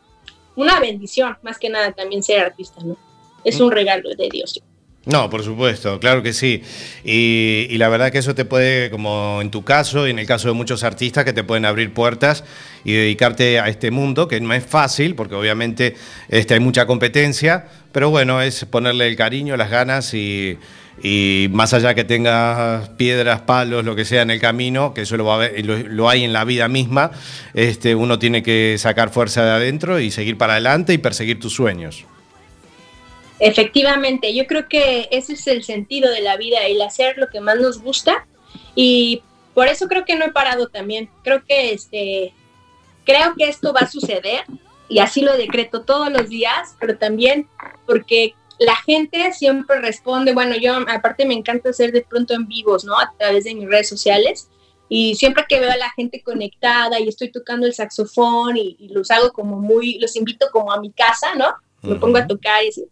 una 0.55 0.79
bendición, 0.79 1.37
más 1.43 1.57
que 1.57 1.69
nada 1.69 1.91
también 1.91 2.23
ser 2.23 2.39
artista, 2.39 2.81
¿no? 2.83 2.97
Es 3.43 3.59
un 3.59 3.71
regalo 3.71 4.09
de 4.15 4.29
Dios. 4.29 4.61
No, 5.05 5.29
por 5.29 5.43
supuesto, 5.43 5.99
claro 5.99 6.23
que 6.23 6.33
sí. 6.33 6.63
Y, 7.03 7.67
y, 7.69 7.77
la 7.77 7.89
verdad 7.89 8.11
que 8.11 8.17
eso 8.17 8.33
te 8.33 8.43
puede, 8.43 8.89
como 8.89 9.39
en 9.39 9.51
tu 9.51 9.63
caso 9.63 10.07
y 10.07 10.09
en 10.09 10.17
el 10.17 10.25
caso 10.25 10.47
de 10.47 10.55
muchos 10.55 10.83
artistas, 10.83 11.23
que 11.23 11.33
te 11.33 11.43
pueden 11.43 11.65
abrir 11.65 11.93
puertas 11.93 12.43
y 12.83 12.93
dedicarte 12.93 13.59
a 13.59 13.67
este 13.69 13.91
mundo, 13.91 14.27
que 14.27 14.41
no 14.41 14.51
es 14.55 14.65
fácil, 14.65 15.13
porque 15.13 15.35
obviamente 15.35 15.95
este, 16.27 16.55
hay 16.55 16.59
mucha 16.59 16.87
competencia, 16.87 17.67
pero 17.91 18.09
bueno, 18.09 18.41
es 18.41 18.65
ponerle 18.65 19.07
el 19.07 19.15
cariño, 19.15 19.55
las 19.57 19.69
ganas 19.69 20.11
y, 20.15 20.57
y 21.01 21.47
más 21.51 21.73
allá 21.73 21.93
que 21.93 22.03
tengas 22.03 22.89
piedras, 22.89 23.41
palos, 23.41 23.83
lo 23.83 23.95
que 23.95 24.05
sea 24.05 24.21
en 24.21 24.31
el 24.31 24.39
camino, 24.39 24.93
que 24.93 25.01
eso 25.01 25.17
lo, 25.17 25.39
lo, 25.63 26.09
hay 26.09 26.23
en 26.23 26.33
la 26.33 26.45
vida 26.45 26.67
misma, 26.67 27.11
este, 27.53 27.95
uno 27.95 28.17
tiene 28.17 28.41
que 28.41 28.77
sacar 28.77 29.09
fuerza 29.09 29.43
de 29.43 29.51
adentro 29.51 29.99
y 29.99 30.11
seguir 30.11 30.37
para 30.37 30.53
adelante 30.53 30.93
y 30.93 30.97
perseguir 30.97 31.39
tus 31.39 31.53
sueños. 31.53 32.05
Efectivamente, 33.39 34.33
yo 34.33 34.47
creo 34.47 34.67
que 34.69 35.09
ese 35.11 35.33
es 35.33 35.45
el 35.47 35.63
sentido 35.63 36.09
de 36.09 36.21
la 36.21 36.37
vida, 36.37 36.59
el 36.65 36.81
hacer 36.81 37.17
lo 37.17 37.27
que 37.29 37.41
más 37.41 37.59
nos 37.59 37.81
gusta 37.81 38.25
y 38.75 39.21
por 39.53 39.67
eso 39.67 39.87
creo 39.87 40.05
que 40.05 40.15
no 40.15 40.25
he 40.25 40.31
parado 40.31 40.67
también. 40.67 41.09
Creo 41.23 41.43
que 41.45 41.73
este, 41.73 42.33
creo 43.05 43.35
que 43.35 43.49
esto 43.49 43.73
va 43.73 43.81
a 43.81 43.91
suceder 43.91 44.45
y 44.87 44.99
así 44.99 45.21
lo 45.21 45.35
decreto 45.35 45.81
todos 45.81 46.11
los 46.11 46.29
días, 46.29 46.75
pero 46.79 46.97
también 46.97 47.47
porque 47.85 48.35
la 48.59 48.75
gente 48.75 49.31
siempre 49.33 49.79
responde, 49.79 50.33
bueno, 50.33 50.55
yo 50.55 50.75
aparte 50.87 51.25
me 51.25 51.33
encanta 51.33 51.69
hacer 51.69 51.91
de 51.91 52.01
pronto 52.01 52.33
en 52.33 52.47
vivos, 52.47 52.85
¿no? 52.85 52.97
A 52.97 53.13
través 53.17 53.43
de 53.43 53.55
mis 53.55 53.67
redes 53.67 53.89
sociales 53.89 54.49
y 54.87 55.15
siempre 55.15 55.45
que 55.47 55.59
veo 55.59 55.71
a 55.71 55.77
la 55.77 55.91
gente 55.91 56.21
conectada 56.21 56.99
y 56.99 57.07
estoy 57.07 57.31
tocando 57.31 57.65
el 57.65 57.73
saxofón 57.73 58.57
y, 58.57 58.75
y 58.79 58.89
los 58.89 59.09
hago 59.11 59.31
como 59.31 59.59
muy, 59.59 59.99
los 59.99 60.15
invito 60.15 60.47
como 60.51 60.71
a 60.71 60.79
mi 60.79 60.91
casa, 60.91 61.35
¿no? 61.35 61.55
Me 61.81 61.93
uh 61.93 61.95
-huh. 61.95 61.99
pongo 61.99 62.17
a 62.17 62.27
tocar 62.27 62.63
y 62.63 62.69
así 62.69 62.85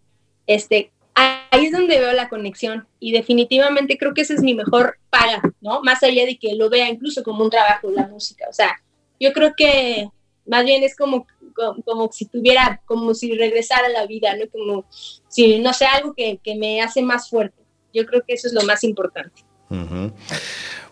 este, 0.47 0.91
ahí 1.15 1.65
es 1.65 1.71
donde 1.71 1.99
veo 1.99 2.13
la 2.13 2.29
conexión 2.29 2.87
y 2.99 3.11
definitivamente 3.11 3.97
creo 3.97 4.13
que 4.13 4.21
esa 4.21 4.33
es 4.33 4.41
mi 4.41 4.53
mejor 4.53 4.97
paga, 5.09 5.41
¿no? 5.61 5.81
Más 5.83 6.03
allá 6.03 6.25
de 6.25 6.37
que 6.37 6.55
lo 6.55 6.69
vea 6.69 6.89
incluso 6.89 7.23
como 7.23 7.43
un 7.43 7.49
trabajo 7.49 7.89
la 7.91 8.07
música, 8.07 8.45
o 8.49 8.53
sea, 8.53 8.81
yo 9.19 9.31
creo 9.33 9.53
que 9.55 10.09
más 10.45 10.65
bien 10.65 10.83
es 10.83 10.95
como, 10.95 11.25
como, 11.55 11.81
como 11.83 12.11
si 12.11 12.25
tuviera, 12.25 12.81
como 12.85 13.13
si 13.13 13.37
regresara 13.37 13.87
a 13.87 13.91
la 13.91 14.05
vida, 14.05 14.35
¿no? 14.35 14.49
Como 14.51 14.85
si, 15.33 15.59
no 15.59 15.73
sé, 15.73 15.85
algo 15.85 16.13
que, 16.13 16.39
que 16.43 16.55
me 16.55 16.81
hace 16.81 17.01
más 17.01 17.29
fuerte. 17.29 17.63
Yo 17.91 18.05
creo 18.05 18.21
que 18.25 18.33
eso 18.33 18.47
es 18.47 18.53
lo 18.53 18.61
más 18.63 18.83
importante. 18.83 19.43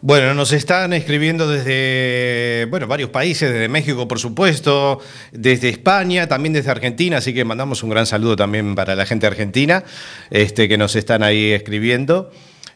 Bueno, 0.02 0.34
nos 0.34 0.52
están 0.54 0.94
escribiendo 0.94 1.48
desde 1.48 2.66
bueno, 2.72 2.88
varios 2.88 3.12
países, 3.12 3.52
desde 3.52 3.68
México, 3.68 4.08
por 4.08 4.18
supuesto, 4.18 5.00
desde 5.32 5.70
España, 5.70 6.28
también 6.28 6.54
desde 6.54 6.72
Argentina, 6.72 7.18
así 7.18 7.34
que 7.34 7.46
mandamos 7.46 7.84
un 7.84 7.92
gran 7.92 8.08
saludo 8.08 8.36
también 8.36 8.74
para 8.74 8.96
la 8.96 9.06
gente 9.06 9.28
argentina 9.28 9.84
este, 10.32 10.68
que 10.68 10.80
nos 10.80 10.96
están 10.96 11.22
ahí 11.22 11.52
escribiendo. 11.52 12.32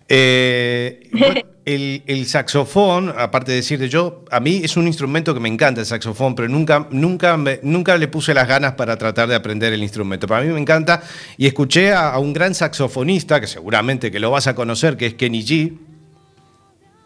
Eh, 0.07 1.09
bueno, 1.11 1.41
el, 1.65 2.03
el, 2.05 2.25
saxofón, 2.27 3.13
aparte 3.17 3.51
de 3.51 3.57
decirte 3.57 3.89
yo, 3.89 4.23
a 4.29 4.39
mí 4.39 4.61
es 4.63 4.77
un 4.77 4.87
instrumento 4.87 5.33
que 5.33 5.39
me 5.39 5.49
encanta 5.49 5.81
el 5.81 5.87
saxofón, 5.87 6.35
pero 6.35 6.47
nunca, 6.47 6.87
nunca, 6.91 7.37
me, 7.37 7.59
nunca 7.63 7.97
le 7.97 8.07
puse 8.07 8.33
las 8.33 8.47
ganas 8.47 8.73
para 8.73 8.97
tratar 8.97 9.27
de 9.27 9.35
aprender 9.35 9.73
el 9.73 9.81
instrumento. 9.81 10.27
Para 10.27 10.43
mí 10.43 10.53
me 10.53 10.59
encanta 10.59 11.01
y 11.37 11.47
escuché 11.47 11.93
a, 11.93 12.11
a 12.11 12.19
un 12.19 12.33
gran 12.33 12.53
saxofonista, 12.53 13.41
que 13.41 13.47
seguramente 13.47 14.11
que 14.11 14.19
lo 14.19 14.31
vas 14.31 14.47
a 14.47 14.55
conocer, 14.55 14.97
que 14.97 15.07
es 15.07 15.13
Kenny 15.15 15.43
G. 15.43 15.77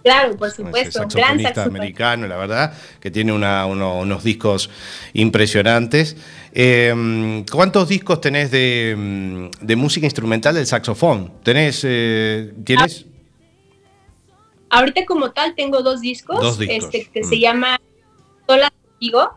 Claro, 0.04 0.38
por 0.38 0.52
supuesto. 0.52 1.00
saxofonista 1.00 1.52
gran 1.52 1.68
americano, 1.68 2.28
la 2.28 2.38
verdad, 2.38 2.74
que 3.00 3.12
tiene 3.12 3.34
una, 3.34 3.66
uno, 3.66 4.00
unos 4.00 4.24
discos 4.24 4.70
impresionantes. 5.14 6.16
Eh, 6.54 7.44
¿Cuántos 7.52 7.90
discos 7.90 8.22
tenés 8.22 8.50
de, 8.50 9.50
de, 9.60 9.76
música 9.76 10.06
instrumental 10.06 10.56
del 10.56 10.66
saxofón? 10.66 11.34
¿Tenés, 11.44 11.82
eh, 11.84 12.54
¿tienes? 12.64 13.06
Ahorita 14.70 15.06
como 15.06 15.32
tal 15.32 15.56
tengo 15.56 15.82
dos 15.82 16.02
discos, 16.02 16.40
dos 16.42 16.60
discos. 16.60 16.86
Este, 16.86 17.10
que 17.12 17.22
mm. 17.22 17.30
se 17.30 17.40
llama 17.40 17.80
Sola 18.48 18.72
Contigo. 18.72 19.32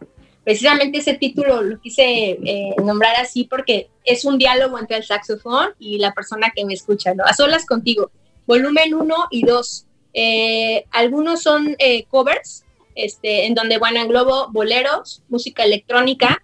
Precisamente 0.45 0.99
ese 0.99 1.15
título 1.15 1.63
lo 1.63 1.81
quise 1.81 2.03
eh, 2.45 2.75
nombrar 2.83 3.15
así 3.17 3.45
porque 3.45 3.89
es 4.05 4.25
un 4.25 4.39
diálogo 4.39 4.79
entre 4.79 4.97
el 4.97 5.05
saxofón 5.05 5.71
y 5.79 5.99
la 5.99 6.13
persona 6.13 6.53
que 6.55 6.65
me 6.65 6.75
escucha, 6.75 7.15
¿no? 7.15 7.25
A 7.25 7.33
solas 7.33 7.65
contigo. 7.65 8.11
Volumen 8.47 8.95
1 8.95 9.15
y 9.31 9.45
2. 9.45 9.87
Eh, 10.15 10.85
algunos 10.91 11.43
son 11.43 11.77
eh, 11.79 12.05
covers, 12.07 12.65
este, 12.95 13.47
en 13.47 13.55
donde, 13.55 13.79
bueno, 13.79 14.01
englobo 14.01 14.49
boleros, 14.51 15.23
música 15.29 15.65
electrónica. 15.65 16.43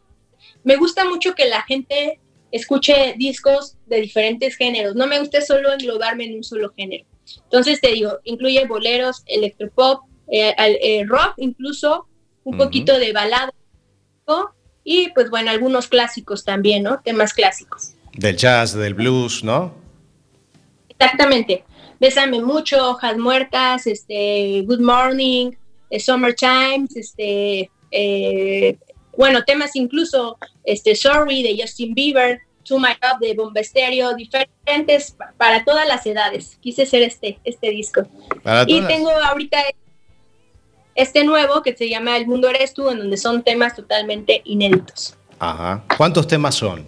Me 0.64 0.76
gusta 0.76 1.04
mucho 1.04 1.34
que 1.34 1.46
la 1.46 1.62
gente 1.62 2.20
escuche 2.50 3.14
discos 3.16 3.76
de 3.86 4.00
diferentes 4.00 4.56
géneros. 4.56 4.94
No 4.94 5.06
me 5.06 5.18
gusta 5.20 5.40
solo 5.42 5.72
englobarme 5.72 6.24
en 6.24 6.36
un 6.36 6.44
solo 6.44 6.72
género. 6.76 7.04
Entonces 7.44 7.80
te 7.80 7.92
digo, 7.92 8.18
incluye 8.24 8.66
boleros, 8.66 9.22
electropop, 9.26 10.04
eh, 10.30 10.54
eh, 10.58 11.04
rock, 11.06 11.34
incluso 11.36 12.06
un 12.44 12.54
Ujú. 12.54 12.64
poquito 12.64 12.98
de 12.98 13.12
balada 13.12 13.52
y 14.84 15.10
pues 15.10 15.30
bueno, 15.30 15.50
algunos 15.50 15.88
clásicos 15.88 16.44
también, 16.44 16.82
¿no? 16.82 17.00
Temas 17.00 17.32
clásicos. 17.32 17.92
Del 18.14 18.36
jazz, 18.36 18.74
del 18.74 18.94
blues, 18.94 19.44
¿no? 19.44 19.74
Exactamente. 20.88 21.64
Bésame 22.00 22.40
mucho, 22.40 22.90
Hojas 22.90 23.16
Muertas, 23.18 23.86
este, 23.86 24.62
Good 24.66 24.80
Morning, 24.80 25.52
eh, 25.90 25.98
Summer 26.00 26.34
Times, 26.34 26.96
este, 26.96 27.70
eh, 27.90 28.78
bueno, 29.16 29.42
temas 29.44 29.74
incluso, 29.74 30.38
este, 30.64 30.94
Sorry 30.94 31.42
de 31.42 31.60
Justin 31.60 31.94
Bieber, 31.94 32.40
To 32.64 32.78
My 32.78 32.90
Love 33.02 33.18
de 33.20 33.34
Bomba 33.34 33.60
Estéreo, 33.60 34.14
diferentes 34.14 35.12
pa- 35.12 35.32
para 35.36 35.64
todas 35.64 35.88
las 35.88 36.06
edades. 36.06 36.56
Quise 36.60 36.82
hacer 36.82 37.02
este, 37.02 37.38
este 37.44 37.70
disco. 37.70 38.02
Para 38.42 38.62
Y 38.68 38.76
todas. 38.76 38.88
tengo 38.88 39.10
ahorita 39.10 39.58
este 40.94 41.24
nuevo 41.24 41.62
que 41.62 41.74
se 41.76 41.88
llama 41.88 42.16
El 42.16 42.26
Mundo 42.26 42.48
Eres 42.48 42.74
Tú, 42.74 42.90
en 42.90 42.98
donde 42.98 43.16
son 43.16 43.42
temas 43.42 43.74
totalmente 43.74 44.42
inéditos. 44.44 45.16
Ajá. 45.38 45.82
¿Cuántos 45.96 46.26
temas 46.26 46.54
son? 46.56 46.86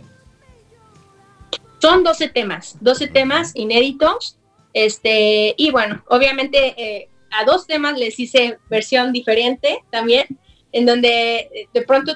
Son 1.81 2.05
12 2.05 2.29
temas, 2.29 2.77
12 2.81 3.07
temas 3.09 3.53
inéditos. 3.55 4.37
Este, 4.73 5.55
y 5.57 5.71
bueno, 5.71 6.05
obviamente 6.09 6.75
eh, 6.77 7.09
a 7.31 7.45
dos 7.45 7.67
temas 7.67 7.99
les 7.99 8.19
hice 8.19 8.59
versión 8.69 9.13
diferente 9.13 9.83
también, 9.91 10.27
en 10.73 10.87
donde 10.87 11.39
eh, 11.39 11.69
de 11.73 11.83
pronto 11.83 12.13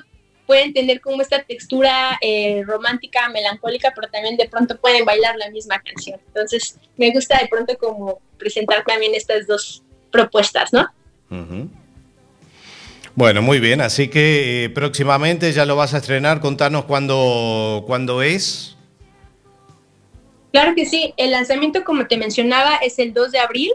pueden 0.47 0.73
tener 0.75 1.01
como 1.01 1.23
esta 1.23 1.43
textura 1.43 2.19
eh, 2.21 2.63
romántica, 2.67 3.29
melancólica, 3.29 3.93
pero 3.95 4.09
también 4.11 4.37
de 4.37 4.49
pronto 4.49 4.79
pueden 4.79 5.05
bailar 5.05 5.37
la 5.37 5.51
misma 5.51 5.81
canción. 5.81 6.21
Entonces, 6.27 6.79
me 6.97 7.11
gusta 7.13 7.39
de 7.39 7.49
pronto 7.49 7.77
como 7.79 8.21
presentar 8.39 8.85
también 8.85 9.15
estas 9.15 9.47
dos 9.47 9.83
propuestas, 10.13 10.73
¿no? 10.73 10.87
Bueno, 13.15 13.43
muy 13.43 13.59
bien. 13.59 13.81
Así 13.81 14.09
que 14.09 14.71
próximamente 14.75 15.53
ya 15.53 15.65
lo 15.65 15.77
vas 15.77 15.95
a 15.95 15.99
estrenar. 15.99 16.41
Contanos 16.41 16.85
cuándo, 16.85 17.85
cuándo 17.87 18.23
es. 18.23 18.74
Claro 20.55 20.77
que 20.77 20.87
sí, 20.87 21.13
el 21.17 21.33
lanzamiento, 21.33 21.83
como 21.83 22.07
te 22.07 22.17
mencionaba, 22.17 22.77
es 22.77 23.01
el 23.01 23.13
2 23.13 23.33
de 23.33 23.41
abril 23.41 23.73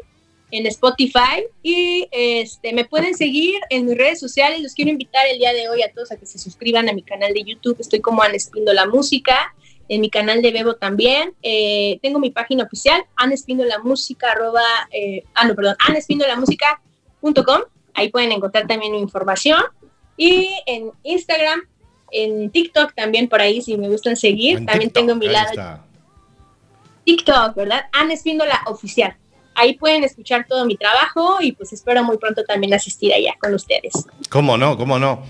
en 0.49 0.65
Spotify 0.65 1.43
y 1.61 2.07
este, 2.09 2.71
me 2.71 2.85
pueden 2.85 3.15
seguir 3.15 3.59
en 3.69 3.85
mis 3.85 3.97
redes 3.97 4.21
sociales. 4.21 4.61
Los 4.61 4.75
quiero 4.75 4.89
invitar 4.89 5.25
el 5.29 5.39
día 5.39 5.51
de 5.51 5.67
hoy 5.67 5.81
a 5.81 5.91
todos 5.91 6.13
a 6.13 6.15
que 6.15 6.25
se 6.25 6.39
suscriban 6.39 6.87
a 6.87 6.93
mi 6.93 7.03
canal 7.03 7.33
de 7.33 7.43
YouTube. 7.43 7.75
Estoy 7.81 7.99
como 7.99 8.23
Ana 8.23 8.35
Espíndola 8.35 8.85
Música, 8.85 9.53
en 9.89 9.99
mi 9.99 10.09
canal 10.09 10.41
de 10.41 10.51
Bebo 10.51 10.75
también. 10.75 11.33
Eh, 11.43 11.99
tengo 12.01 12.17
mi 12.17 12.29
página 12.29 12.63
oficial, 12.63 13.03
Ana 13.17 13.33
Espíndola 13.33 13.79
Música, 13.79 14.31
arroba, 14.31 14.63
eh, 14.93 15.25
ah, 15.33 15.45
no, 15.45 15.55
perdón, 15.55 15.75
anaespindolamusica.com. 15.85 17.61
Ahí 17.93 18.07
pueden 18.07 18.31
encontrar 18.31 18.67
también 18.67 18.93
mi 18.93 18.99
información. 18.99 19.61
Y 20.15 20.49
en 20.65 20.91
Instagram, 21.03 21.59
en 22.09 22.49
TikTok 22.51 22.95
también 22.95 23.27
por 23.27 23.41
ahí, 23.41 23.61
si 23.61 23.75
me 23.75 23.89
gustan 23.89 24.15
seguir. 24.15 24.59
En 24.59 24.65
también 24.65 24.91
TikTok, 24.91 25.07
tengo 25.07 25.19
mi 25.19 25.27
lado. 25.27 25.88
TikTok, 27.09 27.55
¿verdad? 27.55 27.85
Ana 27.91 28.13
Espíndola 28.13 28.61
Oficial. 28.67 29.15
Ahí 29.55 29.75
pueden 29.75 30.03
escuchar 30.03 30.45
todo 30.47 30.63
mi 30.65 30.77
trabajo 30.77 31.37
y 31.41 31.53
pues 31.53 31.73
espero 31.73 32.03
muy 32.03 32.19
pronto 32.19 32.43
también 32.43 32.71
asistir 32.75 33.11
allá 33.11 33.33
con 33.41 33.51
ustedes. 33.55 33.93
¿Cómo 34.29 34.59
no? 34.59 34.77
¿Cómo 34.77 34.99
no? 34.99 35.23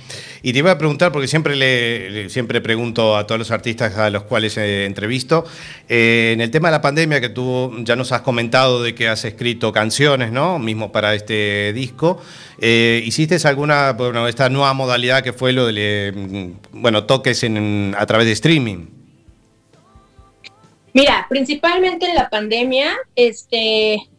Y 0.43 0.51
te 0.51 0.59
iba 0.59 0.71
a 0.71 0.77
preguntar, 0.77 1.13
porque 1.13 1.30
siempre 1.30 1.55
le, 1.55 2.30
siempre 2.30 2.59
pregunto 2.59 3.15
a 3.15 3.25
todos 3.25 3.39
los 3.39 3.51
artistas 3.51 3.97
a 3.97 4.09
los 4.09 4.23
cuales 4.23 4.57
eh, 4.57 4.86
entrevisto, 4.86 5.45
eh, 5.88 6.32
en 6.34 6.41
el 6.41 6.51
tema 6.51 6.67
de 6.67 6.73
la 6.73 6.82
pandemia 6.82 7.21
que 7.21 7.30
tú 7.30 7.73
ya 7.86 7.95
nos 7.95 8.11
has 8.11 8.21
comentado 8.21 8.84
de 8.84 8.93
que 8.93 9.07
has 9.07 9.23
escrito 9.23 9.71
canciones, 9.71 10.34
¿no? 10.34 10.59
Mismo 10.59 10.91
para 10.91 11.15
este 11.15 11.71
disco, 11.71 12.21
eh, 12.59 13.01
¿hiciste 13.05 13.38
alguna, 13.47 13.93
bueno, 13.93 14.27
esta 14.27 14.49
nueva 14.49 14.73
modalidad 14.73 15.23
que 15.23 15.32
fue 15.32 15.53
lo 15.53 15.65
de, 15.65 15.73
eh, 15.77 16.53
bueno, 16.73 17.05
toques 17.05 17.41
en, 17.43 17.95
a 17.97 18.05
través 18.05 18.27
de 18.27 18.34
streaming? 18.34 18.99
Mira, 20.93 21.27
principalmente 21.29 22.07
en 22.07 22.15
la 22.15 22.29
pandemia, 22.29 22.95
este, 23.15 24.09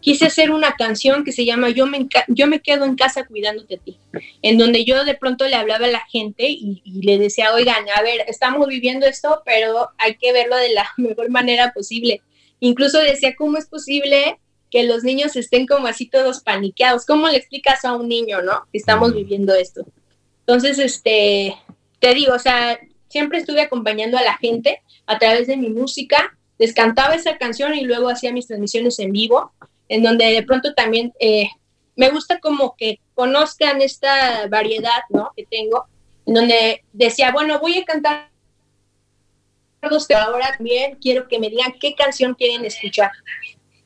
quise 0.00 0.26
hacer 0.26 0.50
una 0.50 0.72
canción 0.72 1.24
que 1.24 1.32
se 1.32 1.44
llama 1.44 1.70
Yo 1.70 1.86
me, 1.86 2.08
yo 2.28 2.46
me 2.46 2.60
quedo 2.60 2.84
en 2.84 2.96
casa 2.96 3.26
cuidándote 3.26 3.76
a 3.76 3.78
ti, 3.78 3.98
en 4.42 4.58
donde 4.58 4.84
yo 4.84 5.04
de 5.04 5.14
pronto 5.14 5.46
le 5.46 5.56
hablaba 5.56 5.86
a 5.86 5.90
la 5.90 6.06
gente 6.10 6.48
y, 6.48 6.82
y 6.84 7.02
le 7.02 7.18
decía, 7.18 7.52
oigan, 7.52 7.84
a 7.94 8.02
ver, 8.02 8.24
estamos 8.26 8.66
viviendo 8.66 9.06
esto, 9.06 9.42
pero 9.44 9.90
hay 9.98 10.16
que 10.16 10.32
verlo 10.32 10.56
de 10.56 10.72
la 10.72 10.90
mejor 10.96 11.30
manera 11.30 11.72
posible. 11.72 12.22
Incluso 12.60 12.98
decía, 12.98 13.34
¿cómo 13.36 13.56
es 13.58 13.66
posible 13.66 14.38
que 14.70 14.84
los 14.84 15.02
niños 15.02 15.36
estén 15.36 15.66
como 15.66 15.86
así 15.86 16.06
todos 16.06 16.40
paniqueados? 16.40 17.06
¿Cómo 17.06 17.28
le 17.28 17.36
explicas 17.36 17.84
a 17.84 17.94
un 17.94 18.08
niño, 18.08 18.42
no? 18.42 18.66
Que 18.72 18.78
estamos 18.78 19.14
viviendo 19.14 19.54
esto. 19.54 19.84
Entonces, 20.40 20.78
este, 20.78 21.56
te 21.98 22.14
digo, 22.14 22.34
o 22.34 22.38
sea, 22.38 22.78
siempre 23.08 23.38
estuve 23.38 23.62
acompañando 23.62 24.18
a 24.18 24.22
la 24.22 24.36
gente 24.36 24.82
a 25.10 25.18
través 25.18 25.48
de 25.48 25.56
mi 25.56 25.70
música, 25.70 26.38
les 26.56 26.72
cantaba 26.72 27.16
esa 27.16 27.36
canción 27.36 27.74
y 27.74 27.80
luego 27.80 28.08
hacía 28.08 28.32
mis 28.32 28.46
transmisiones 28.46 29.00
en 29.00 29.10
vivo, 29.10 29.52
en 29.88 30.04
donde 30.04 30.26
de 30.26 30.44
pronto 30.44 30.72
también 30.72 31.12
eh, 31.18 31.48
me 31.96 32.10
gusta 32.10 32.38
como 32.38 32.76
que 32.76 33.00
conozcan 33.14 33.82
esta 33.82 34.46
variedad, 34.46 35.02
¿no? 35.08 35.32
Que 35.36 35.44
tengo, 35.50 35.86
en 36.26 36.34
donde 36.34 36.84
decía, 36.92 37.32
bueno, 37.32 37.58
voy 37.58 37.78
a 37.78 37.84
cantar 37.84 38.30
ahora 39.82 40.54
también 40.56 40.96
quiero 41.00 41.26
que 41.26 41.40
me 41.40 41.50
digan 41.50 41.74
qué 41.80 41.96
canción 41.96 42.34
quieren 42.34 42.64
escuchar. 42.64 43.10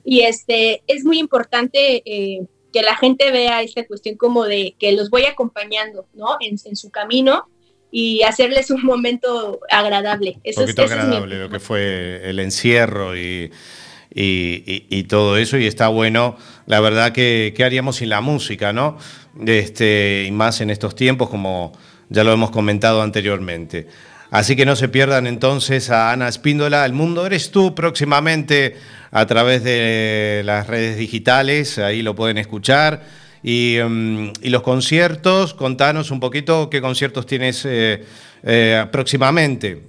Y 0.04 0.20
este, 0.20 0.82
es 0.86 1.04
muy 1.04 1.18
importante 1.18 2.02
eh, 2.04 2.44
que 2.70 2.82
la 2.82 2.96
gente 2.96 3.30
vea 3.30 3.62
esta 3.62 3.86
cuestión 3.86 4.16
como 4.16 4.44
de 4.44 4.76
que 4.78 4.92
los 4.92 5.08
voy 5.08 5.24
acompañando, 5.24 6.06
¿no? 6.12 6.36
En, 6.40 6.56
en 6.62 6.76
su 6.76 6.90
camino 6.90 7.48
y 7.96 8.22
hacerles 8.24 8.72
un 8.72 8.82
momento 8.82 9.60
agradable. 9.70 10.38
Eso 10.42 10.62
Un 10.62 10.68
es, 10.68 10.74
poquito 10.74 10.82
es 10.82 10.90
mi- 10.90 11.02
agradable 11.04 11.38
lo 11.38 11.48
que 11.48 11.60
fue 11.60 12.28
el 12.28 12.40
encierro 12.40 13.16
y, 13.16 13.52
y- 14.12 14.64
y- 14.66 14.86
y 14.90 15.02
todo 15.04 15.36
eso, 15.38 15.58
y 15.58 15.66
está 15.68 15.86
bueno, 15.86 16.36
la 16.66 16.80
verdad 16.80 17.12
que, 17.12 17.54
¿qué 17.56 17.62
haríamos 17.62 17.94
sin 17.96 18.08
la 18.08 18.20
música, 18.20 18.72
no? 18.72 18.98
Este, 19.46 20.24
y 20.26 20.32
más 20.32 20.60
en 20.60 20.70
estos 20.70 20.96
tiempos, 20.96 21.28
como 21.30 21.72
ya 22.08 22.24
lo 22.24 22.32
hemos 22.32 22.50
comentado 22.50 23.00
anteriormente. 23.00 23.86
Así 24.32 24.56
que 24.56 24.66
no 24.66 24.74
se 24.74 24.88
pierdan 24.88 25.28
entonces 25.28 25.90
a 25.90 26.10
Ana 26.10 26.26
Espíndola, 26.26 26.84
El 26.84 26.94
Mundo 26.94 27.24
Eres 27.24 27.52
Tú, 27.52 27.76
próximamente 27.76 28.74
a 29.12 29.24
través 29.26 29.62
de 29.62 30.42
las 30.44 30.66
redes 30.66 30.96
digitales, 30.96 31.78
ahí 31.78 32.02
lo 32.02 32.16
pueden 32.16 32.38
escuchar. 32.38 33.02
Y, 33.44 33.76
mm, 33.78 34.32
y 34.42 34.48
los 34.48 34.62
conciertos, 34.62 35.52
contanos 35.54 36.10
un 36.10 36.18
poquito 36.18 36.70
qué 36.70 36.80
conciertos 36.80 37.26
tienes 37.26 37.64
eh, 37.66 38.02
eh, 38.42 38.86
próximamente. 38.90 39.82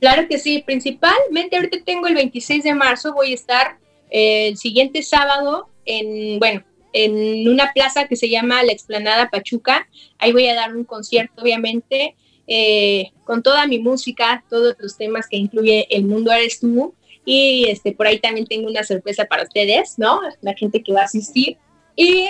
Claro 0.00 0.26
que 0.26 0.38
sí, 0.38 0.64
principalmente 0.66 1.54
ahorita 1.54 1.78
tengo 1.84 2.08
el 2.08 2.14
26 2.14 2.64
de 2.64 2.74
marzo, 2.74 3.12
voy 3.12 3.30
a 3.30 3.34
estar 3.34 3.76
eh, 4.10 4.48
el 4.48 4.56
siguiente 4.56 5.02
sábado 5.02 5.68
en, 5.84 6.40
bueno, 6.40 6.64
en 6.92 7.48
una 7.48 7.72
plaza 7.72 8.08
que 8.08 8.16
se 8.16 8.28
llama 8.28 8.62
La 8.62 8.72
Explanada 8.72 9.30
Pachuca. 9.30 9.88
Ahí 10.18 10.32
voy 10.32 10.46
a 10.48 10.54
dar 10.54 10.74
un 10.76 10.84
concierto, 10.84 11.42
obviamente, 11.42 12.14
eh, 12.46 13.12
con 13.24 13.42
toda 13.42 13.66
mi 13.66 13.78
música, 13.78 14.44
todos 14.50 14.74
los 14.78 14.96
temas 14.96 15.28
que 15.28 15.36
incluye 15.36 15.86
El 15.90 16.04
Mundo 16.04 16.32
Eres 16.32 16.60
Tú. 16.60 16.94
Y 17.24 17.66
este, 17.68 17.92
por 17.92 18.06
ahí 18.06 18.18
también 18.18 18.46
tengo 18.46 18.68
una 18.68 18.82
sorpresa 18.82 19.24
para 19.26 19.44
ustedes, 19.44 19.94
¿no? 19.98 20.20
La 20.40 20.54
gente 20.54 20.82
que 20.82 20.92
va 20.92 21.02
a 21.02 21.04
asistir. 21.04 21.56
Y 21.96 22.26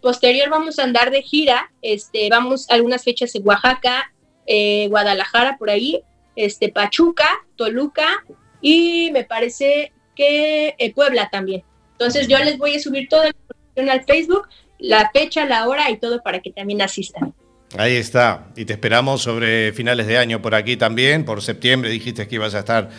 posterior 0.00 0.50
vamos 0.50 0.78
a 0.78 0.84
andar 0.84 1.10
de 1.10 1.22
gira, 1.22 1.70
este, 1.80 2.28
vamos 2.30 2.68
a 2.68 2.74
algunas 2.74 3.04
fechas 3.04 3.34
en 3.34 3.46
Oaxaca, 3.46 4.12
eh, 4.46 4.88
Guadalajara, 4.88 5.56
por 5.58 5.70
ahí, 5.70 6.02
este, 6.36 6.68
Pachuca, 6.68 7.28
Toluca 7.56 8.24
y 8.60 9.10
me 9.12 9.24
parece 9.24 9.92
que 10.14 10.74
eh, 10.78 10.94
Puebla 10.94 11.28
también. 11.30 11.62
Entonces 11.92 12.28
yo 12.28 12.38
les 12.38 12.58
voy 12.58 12.74
a 12.74 12.80
subir 12.80 13.08
toda 13.08 13.24
la 13.24 13.30
información 13.30 13.90
al 13.90 14.04
Facebook, 14.04 14.48
la 14.78 15.10
fecha, 15.12 15.46
la 15.46 15.68
hora 15.68 15.90
y 15.90 15.98
todo 15.98 16.22
para 16.22 16.40
que 16.40 16.50
también 16.50 16.82
asistan. 16.82 17.32
Ahí 17.78 17.96
está. 17.96 18.48
Y 18.56 18.64
te 18.64 18.74
esperamos 18.74 19.22
sobre 19.22 19.72
finales 19.72 20.06
de 20.06 20.18
año 20.18 20.42
por 20.42 20.54
aquí 20.54 20.76
también. 20.76 21.24
Por 21.24 21.42
septiembre 21.42 21.90
dijiste 21.90 22.28
que 22.28 22.34
ibas 22.34 22.54
a 22.54 22.60
estar 22.60 22.90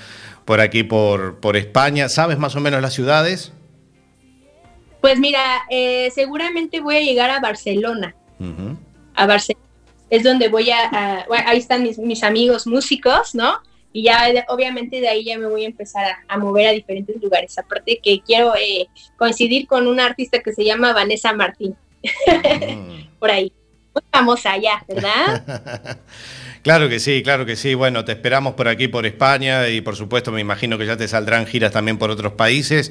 por 0.46 0.62
aquí, 0.62 0.84
por, 0.84 1.40
por 1.40 1.58
España. 1.58 2.10
¿Sabes 2.10 2.40
más 2.40 2.56
o 2.56 2.60
menos 2.60 2.82
las 2.82 2.94
ciudades? 2.94 3.54
Pues 5.04 5.20
mira, 5.20 5.64
eh, 5.70 6.10
seguramente 6.16 6.80
voy 6.80 6.96
a 6.96 7.02
llegar 7.02 7.30
a 7.30 7.42
Barcelona, 7.42 8.16
a 9.16 9.28
Barcelona. 9.28 9.66
Es 10.10 10.24
donde 10.24 10.48
voy 10.48 10.70
a, 10.70 10.78
a- 10.94 11.26
bueno, 11.28 11.44
ahí 11.46 11.58
están 11.58 11.84
mis, 11.84 11.98
mis 12.00 12.24
amigos 12.24 12.66
músicos, 12.68 13.36
¿no? 13.36 13.60
Y 13.92 14.04
ya 14.04 14.24
obviamente 14.48 15.02
de 15.02 15.10
ahí 15.10 15.26
ya 15.26 15.38
me 15.38 15.48
voy 15.48 15.64
a 15.66 15.68
empezar 15.68 16.06
a, 16.06 16.20
a 16.30 16.38
mover 16.38 16.68
a 16.68 16.72
diferentes 16.72 17.22
lugares. 17.22 17.58
Aparte 17.58 18.00
que 18.02 18.22
quiero 18.22 18.56
eh, 18.56 18.88
coincidir 19.18 19.68
con 19.68 19.88
una 19.88 20.06
artista 20.06 20.40
que 20.40 20.54
se 20.54 20.64
llama 20.64 20.94
Vanessa 20.94 21.34
Martín, 21.34 21.76
Mm. 22.02 23.04
por 23.20 23.30
ahí. 23.30 23.52
Muy 23.94 24.04
famosa 24.10 24.56
ya, 24.58 24.84
¿verdad? 24.88 26.00
Claro 26.64 26.88
que 26.88 27.02
sí, 27.02 27.22
claro 27.24 27.46
que 27.46 27.58
sí. 27.58 27.74
Bueno, 27.74 28.06
te 28.06 28.14
esperamos 28.14 28.54
por 28.54 28.70
aquí, 28.70 28.88
por 28.88 29.06
España, 29.06 29.68
y 29.68 29.82
por 29.82 29.98
supuesto 29.98 30.32
me 30.32 30.40
imagino 30.40 30.78
que 30.78 30.86
ya 30.86 30.96
te 30.96 31.10
saldrán 31.10 31.46
giras 31.46 31.74
también 31.74 31.98
por 31.98 32.10
otros 32.10 32.34
países. 32.34 32.90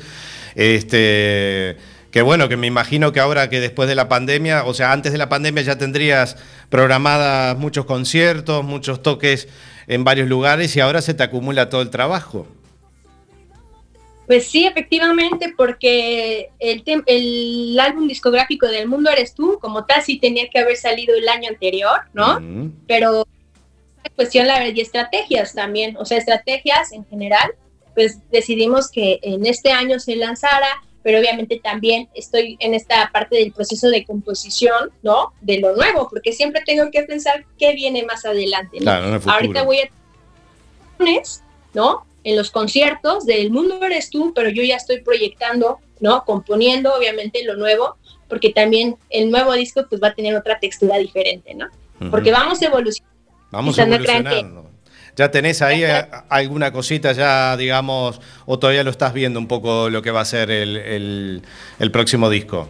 Este, 0.54 1.78
Que 2.12 2.22
bueno, 2.22 2.48
que 2.48 2.58
me 2.58 2.66
imagino 2.66 3.10
que 3.10 3.20
ahora 3.20 3.48
que 3.48 3.58
después 3.58 3.88
de 3.88 3.94
la 3.94 4.08
pandemia, 4.08 4.64
o 4.64 4.74
sea, 4.74 4.92
antes 4.92 5.12
de 5.12 5.18
la 5.18 5.30
pandemia 5.30 5.62
ya 5.62 5.78
tendrías 5.78 6.36
programadas 6.68 7.56
muchos 7.56 7.86
conciertos, 7.86 8.62
muchos 8.62 9.02
toques 9.02 9.48
en 9.86 10.04
varios 10.04 10.28
lugares 10.28 10.76
y 10.76 10.80
ahora 10.80 11.00
se 11.00 11.14
te 11.14 11.22
acumula 11.22 11.70
todo 11.70 11.80
el 11.80 11.90
trabajo. 11.90 12.46
Pues 14.26 14.46
sí, 14.46 14.66
efectivamente, 14.66 15.52
porque 15.56 16.50
el, 16.58 16.82
el 17.06 17.80
álbum 17.80 18.06
discográfico 18.06 18.66
del 18.66 18.88
mundo 18.88 19.10
eres 19.10 19.34
tú, 19.34 19.58
como 19.60 19.84
tal, 19.84 20.02
sí 20.02 20.18
tenía 20.18 20.48
que 20.48 20.58
haber 20.58 20.76
salido 20.76 21.14
el 21.16 21.28
año 21.28 21.48
anterior, 21.48 22.00
¿no? 22.12 22.40
Pero 22.86 23.26
es 24.04 24.12
cuestión 24.14 24.46
la 24.46 24.68
y 24.68 24.80
estrategias 24.80 25.54
también, 25.54 25.96
o 25.96 26.04
sea, 26.04 26.18
estrategias 26.18 26.92
en 26.92 27.04
general, 27.06 27.54
pues 27.94 28.18
decidimos 28.30 28.90
que 28.90 29.18
en 29.22 29.44
este 29.44 29.72
año 29.72 29.98
se 29.98 30.16
lanzara, 30.16 30.82
pero 31.02 31.18
obviamente 31.18 31.60
también 31.62 32.08
estoy 32.14 32.56
en 32.60 32.74
esta 32.74 33.10
parte 33.12 33.36
del 33.36 33.52
proceso 33.52 33.88
de 33.88 34.04
composición, 34.04 34.90
¿no? 35.02 35.32
De 35.40 35.58
lo 35.58 35.74
nuevo, 35.74 36.08
porque 36.08 36.32
siempre 36.32 36.62
tengo 36.64 36.90
que 36.90 37.02
pensar 37.02 37.44
qué 37.58 37.74
viene 37.74 38.04
más 38.04 38.24
adelante, 38.24 38.78
¿no? 38.78 38.84
Claro. 38.84 39.20
Ahorita 39.26 39.62
voy 39.64 39.78
a 39.78 39.88
¿no? 41.74 42.04
En 42.24 42.36
los 42.36 42.50
conciertos 42.50 43.26
del 43.26 43.50
mundo 43.50 43.80
eres 43.82 44.10
tú, 44.10 44.32
pero 44.34 44.48
yo 44.50 44.62
ya 44.62 44.76
estoy 44.76 45.00
proyectando, 45.00 45.78
¿no? 46.00 46.24
Componiendo, 46.24 46.94
obviamente, 46.94 47.42
lo 47.44 47.56
nuevo, 47.56 47.96
porque 48.28 48.50
también 48.50 48.96
el 49.10 49.30
nuevo 49.30 49.52
disco 49.54 49.84
pues 49.88 50.00
va 50.00 50.08
a 50.08 50.14
tener 50.14 50.36
otra 50.36 50.58
textura 50.60 50.98
diferente, 50.98 51.54
¿no? 51.54 51.66
Porque 52.10 52.30
Ujú. 52.30 52.38
vamos 52.40 52.62
evolucionando. 52.62 53.12
Vamos 53.50 53.74
quizás 53.74 53.88
no 53.88 53.98
crean 53.98 54.22
que- 54.24 54.28
evolucionando. 54.30 54.61
¿Ya 55.16 55.30
tenés 55.30 55.60
ahí 55.60 55.84
eh, 55.84 56.06
alguna 56.28 56.72
cosita 56.72 57.12
ya, 57.12 57.56
digamos, 57.56 58.20
o 58.46 58.58
todavía 58.58 58.82
lo 58.82 58.90
estás 58.90 59.12
viendo 59.12 59.38
un 59.38 59.46
poco 59.46 59.90
lo 59.90 60.00
que 60.00 60.10
va 60.10 60.20
a 60.22 60.24
ser 60.24 60.50
el, 60.50 60.76
el- 60.76 61.42
el 61.78 61.90
próximo 61.90 62.30
disco? 62.30 62.68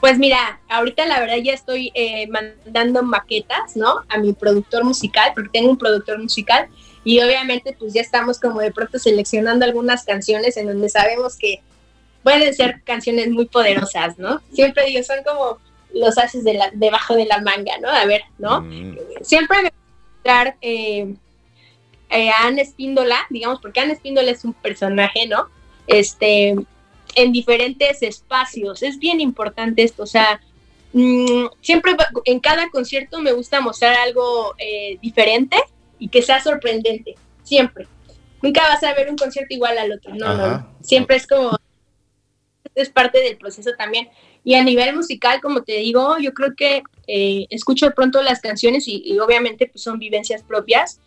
Pues 0.00 0.18
mira, 0.18 0.60
ahorita 0.68 1.06
la 1.06 1.20
verdad 1.20 1.36
ya 1.36 1.52
estoy 1.54 1.90
eh, 1.94 2.28
mandando 2.28 3.02
maquetas, 3.02 3.76
¿no? 3.76 4.02
A 4.08 4.18
mi 4.18 4.32
productor 4.32 4.84
musical, 4.84 5.32
porque 5.34 5.50
tengo 5.52 5.70
un 5.70 5.78
productor 5.78 6.18
musical, 6.20 6.68
y 7.04 7.20
obviamente 7.20 7.74
pues 7.78 7.94
ya 7.94 8.00
estamos 8.00 8.40
como 8.40 8.60
de 8.60 8.72
pronto 8.72 8.98
seleccionando 8.98 9.64
algunas 9.64 10.04
canciones 10.04 10.56
en 10.56 10.66
donde 10.66 10.88
sabemos 10.88 11.36
que 11.36 11.60
pueden 12.24 12.52
ser 12.54 12.82
canciones 12.84 13.30
muy 13.30 13.46
poderosas, 13.46 14.18
¿no? 14.18 14.40
Siempre 14.52 14.84
digo, 14.86 15.02
son 15.04 15.18
como 15.24 15.58
los 15.94 16.18
haces 16.18 16.42
de 16.44 16.54
la, 16.54 16.70
debajo 16.74 17.14
de 17.14 17.24
la 17.26 17.40
manga, 17.40 17.78
¿no? 17.80 17.88
A 17.88 18.04
ver, 18.04 18.22
¿no? 18.38 18.62
Mm. 18.62 18.96
siempre 19.22 19.62
me 19.62 19.72
eh, 20.60 21.14
eh, 22.10 22.30
a 22.30 22.46
Anne 22.46 22.62
Espíndola, 22.62 23.18
digamos, 23.30 23.60
porque 23.60 23.80
Anne 23.80 23.94
Espíndola 23.94 24.30
es 24.30 24.44
un 24.44 24.52
personaje, 24.52 25.26
¿no? 25.26 25.48
Este, 25.86 26.54
en 27.14 27.32
diferentes 27.32 28.02
espacios. 28.02 28.82
Es 28.82 28.98
bien 28.98 29.20
importante 29.20 29.82
esto, 29.82 30.04
o 30.04 30.06
sea, 30.06 30.40
mm, 30.92 31.46
siempre 31.60 31.96
en 32.24 32.40
cada 32.40 32.68
concierto 32.70 33.20
me 33.20 33.32
gusta 33.32 33.60
mostrar 33.60 33.96
algo 33.96 34.54
eh, 34.58 34.98
diferente 35.00 35.56
y 35.98 36.08
que 36.08 36.22
sea 36.22 36.40
sorprendente, 36.40 37.16
siempre. 37.42 37.88
Nunca 38.42 38.62
vas 38.62 38.82
a 38.84 38.94
ver 38.94 39.10
un 39.10 39.16
concierto 39.16 39.54
igual 39.54 39.78
al 39.78 39.92
otro, 39.92 40.14
no, 40.14 40.26
no, 40.26 40.44
Ajá. 40.44 40.58
no. 40.58 40.86
Siempre 40.86 41.16
es 41.16 41.26
como, 41.26 41.56
es 42.74 42.90
parte 42.90 43.20
del 43.20 43.36
proceso 43.36 43.70
también. 43.76 44.08
Y 44.44 44.54
a 44.54 44.62
nivel 44.62 44.94
musical, 44.94 45.40
como 45.40 45.64
te 45.64 45.78
digo, 45.78 46.18
yo 46.18 46.32
creo 46.32 46.54
que 46.54 46.82
eh, 47.08 47.46
escucho 47.50 47.86
de 47.86 47.92
pronto 47.92 48.22
las 48.22 48.40
canciones 48.40 48.86
y, 48.86 49.02
y 49.04 49.18
obviamente 49.18 49.66
pues 49.66 49.82
son 49.82 49.98
vivencias 49.98 50.42
propias. 50.44 51.00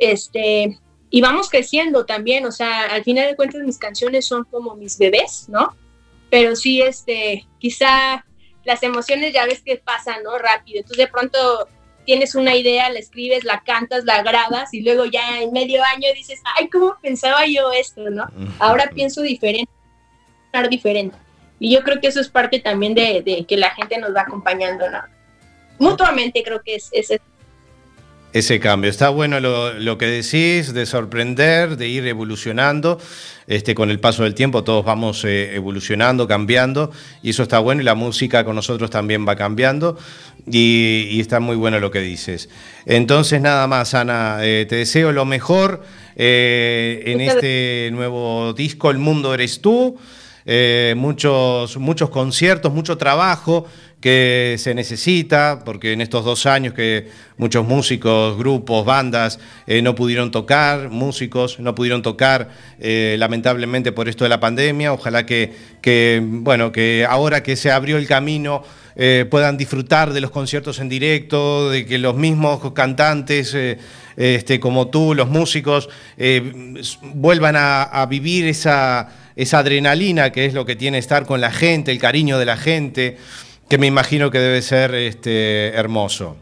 Este, 0.00 0.78
y 1.10 1.20
vamos 1.20 1.50
creciendo 1.50 2.06
también, 2.06 2.46
o 2.46 2.52
sea, 2.52 2.86
al 2.86 3.04
final 3.04 3.28
de 3.28 3.36
cuentas 3.36 3.62
mis 3.62 3.78
canciones 3.78 4.26
son 4.26 4.44
como 4.44 4.74
mis 4.74 4.98
bebés, 4.98 5.46
¿no? 5.48 5.76
Pero 6.30 6.56
sí, 6.56 6.80
este, 6.80 7.46
quizá 7.58 8.24
las 8.64 8.82
emociones 8.82 9.32
ya 9.32 9.44
ves 9.44 9.62
que 9.62 9.76
pasan, 9.76 10.22
¿no? 10.22 10.38
Rápido. 10.38 10.78
Entonces 10.78 11.04
de 11.04 11.12
pronto 11.12 11.68
tienes 12.06 12.34
una 12.34 12.56
idea, 12.56 12.88
la 12.90 12.98
escribes, 12.98 13.44
la 13.44 13.60
cantas, 13.60 14.04
la 14.04 14.22
grabas 14.22 14.72
y 14.72 14.80
luego 14.80 15.04
ya 15.04 15.42
en 15.42 15.52
medio 15.52 15.82
año 15.84 16.08
dices, 16.14 16.40
ay, 16.56 16.68
¿cómo 16.68 16.96
pensaba 17.02 17.46
yo 17.46 17.70
esto, 17.72 18.08
no? 18.08 18.26
Ahora 18.58 18.90
pienso 18.94 19.20
diferente, 19.20 19.70
pensar 20.50 20.70
diferente. 20.70 21.18
Y 21.58 21.72
yo 21.72 21.82
creo 21.82 22.00
que 22.00 22.06
eso 22.06 22.20
es 22.20 22.28
parte 22.30 22.58
también 22.58 22.94
de, 22.94 23.22
de 23.22 23.44
que 23.44 23.56
la 23.58 23.70
gente 23.70 23.98
nos 23.98 24.14
va 24.14 24.22
acompañando, 24.22 24.88
¿no? 24.88 25.02
Mutuamente 25.78 26.42
creo 26.42 26.62
que 26.62 26.76
es, 26.76 26.88
es 26.92 27.10
Ese 28.32 28.60
cambio. 28.60 28.88
Está 28.90 29.08
bueno 29.08 29.40
lo, 29.40 29.72
lo 29.72 29.98
que 29.98 30.06
decís, 30.06 30.72
de 30.72 30.86
sorprender, 30.86 31.76
de 31.76 31.88
ir 31.88 32.06
evolucionando. 32.06 33.00
Este, 33.48 33.74
con 33.74 33.90
el 33.90 33.98
paso 33.98 34.22
del 34.22 34.34
tiempo 34.34 34.62
todos 34.62 34.84
vamos 34.84 35.24
eh, 35.24 35.56
evolucionando, 35.56 36.28
cambiando, 36.28 36.92
y 37.20 37.30
eso 37.30 37.42
está 37.42 37.58
bueno, 37.58 37.80
y 37.82 37.84
la 37.84 37.96
música 37.96 38.44
con 38.44 38.54
nosotros 38.54 38.90
también 38.90 39.26
va 39.26 39.34
cambiando, 39.34 39.98
y, 40.46 41.08
y 41.10 41.18
está 41.18 41.40
muy 41.40 41.56
bueno 41.56 41.80
lo 41.80 41.90
que 41.90 41.98
dices. 41.98 42.48
Entonces, 42.86 43.40
nada 43.40 43.66
más, 43.66 43.94
Ana, 43.94 44.38
eh, 44.42 44.66
te 44.68 44.76
deseo 44.76 45.10
lo 45.10 45.24
mejor 45.24 45.82
eh, 46.14 47.02
en 47.06 47.20
este 47.20 47.90
nuevo 47.92 48.52
disco, 48.52 48.92
El 48.92 48.98
Mundo 48.98 49.34
Eres 49.34 49.60
Tú. 49.60 49.98
Muchos, 50.96 51.76
muchos 51.76 52.10
conciertos, 52.10 52.72
mucho 52.72 52.96
trabajo 52.96 53.66
que 54.00 54.56
se 54.58 54.74
necesita, 54.74 55.60
porque 55.64 55.92
en 55.92 56.00
estos 56.00 56.24
dos 56.24 56.46
años 56.46 56.72
que 56.72 57.08
muchos 57.36 57.66
músicos, 57.66 58.36
grupos, 58.38 58.84
bandas 58.86 59.38
eh, 59.66 59.82
no 59.82 59.94
pudieron 59.94 60.30
tocar, 60.30 60.88
músicos 60.88 61.60
no 61.60 61.74
pudieron 61.74 62.02
tocar, 62.02 62.48
eh, 62.78 63.16
lamentablemente 63.18 63.92
por 63.92 64.08
esto 64.08 64.24
de 64.24 64.30
la 64.30 64.40
pandemia. 64.40 64.94
Ojalá 64.94 65.26
que, 65.26 65.52
que, 65.82 66.22
bueno, 66.24 66.72
que 66.72 67.06
ahora 67.08 67.42
que 67.42 67.56
se 67.56 67.70
abrió 67.70 67.98
el 67.98 68.06
camino 68.06 68.62
eh, 68.96 69.26
puedan 69.30 69.58
disfrutar 69.58 70.14
de 70.14 70.22
los 70.22 70.30
conciertos 70.30 70.78
en 70.78 70.88
directo, 70.88 71.68
de 71.68 71.84
que 71.84 71.98
los 71.98 72.16
mismos 72.16 72.72
cantantes 72.72 73.54
este, 74.16 74.60
como 74.60 74.88
tú, 74.88 75.14
los 75.14 75.28
músicos, 75.28 75.88
vuelvan 77.14 77.56
a, 77.56 77.82
a 77.82 78.06
vivir 78.06 78.46
esa, 78.46 79.08
esa 79.36 79.58
adrenalina 79.60 80.32
que 80.32 80.44
es 80.44 80.54
lo 80.54 80.66
que 80.66 80.76
tiene 80.76 80.98
estar 80.98 81.24
con 81.24 81.40
la 81.40 81.50
gente, 81.50 81.92
el 81.92 81.98
cariño 81.98 82.38
de 82.38 82.44
la 82.44 82.56
gente, 82.56 83.16
que 83.70 83.78
me 83.78 83.86
imagino 83.86 84.32
que 84.32 84.40
debe 84.40 84.60
ser 84.62 84.96
este, 84.96 85.68
hermoso. 85.68 86.36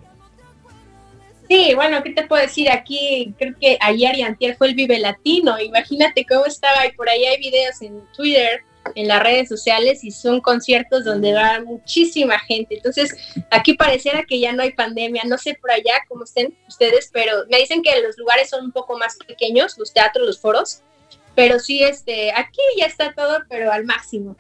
Sí, 1.47 1.75
bueno, 1.75 2.03
¿qué 2.03 2.11
te 2.11 2.27
puedo 2.27 2.43
decir? 2.43 2.71
Aquí 2.71 3.35
creo 3.39 3.55
que 3.61 3.77
ayer 3.81 4.17
y 4.17 4.23
antier 4.23 4.57
fue 4.57 4.69
el 4.69 4.75
Vive 4.75 4.99
Latino. 4.99 5.61
Imagínate 5.61 6.25
cómo 6.27 6.47
estaba 6.47 6.87
y 6.87 6.93
por 6.93 7.09
ahí 7.09 7.27
hay 7.27 7.39
videos 7.39 7.83
en 7.83 8.03
Twitter, 8.17 8.63
en 8.95 9.09
las 9.09 9.23
redes 9.23 9.47
sociales 9.47 10.05
y 10.05 10.11
son 10.11 10.41
conciertos 10.41 11.05
donde 11.05 11.35
va 11.35 11.61
muchísima 11.61 12.39
gente. 12.39 12.77
Entonces, 12.77 13.15
aquí 13.51 13.75
pareciera 13.75 14.25
que 14.25 14.41
ya 14.41 14.53
no 14.53 14.63
hay 14.63 14.73
pandemia. 14.73 15.25
No 15.27 15.37
sé 15.37 15.55
por 15.61 15.71
allá 15.71 16.01
cómo 16.09 16.25
estén 16.25 16.57
ustedes, 16.67 17.11
pero 17.13 17.45
me 17.51 17.59
dicen 17.59 17.83
que 17.83 18.01
los 18.01 18.17
lugares 18.17 18.49
son 18.49 18.65
un 18.65 18.73
poco 18.73 18.97
más 18.97 19.19
pequeños, 19.27 19.77
los 19.77 19.93
teatros, 19.93 20.27
los 20.27 20.41
foros. 20.41 20.81
Pero 21.35 21.59
sí, 21.59 21.83
este, 21.83 22.33
aquí 22.33 22.61
ya 22.79 22.87
está 22.87 23.13
todo, 23.13 23.41
pero 23.51 23.71
al 23.71 23.85
máximo. 23.85 24.35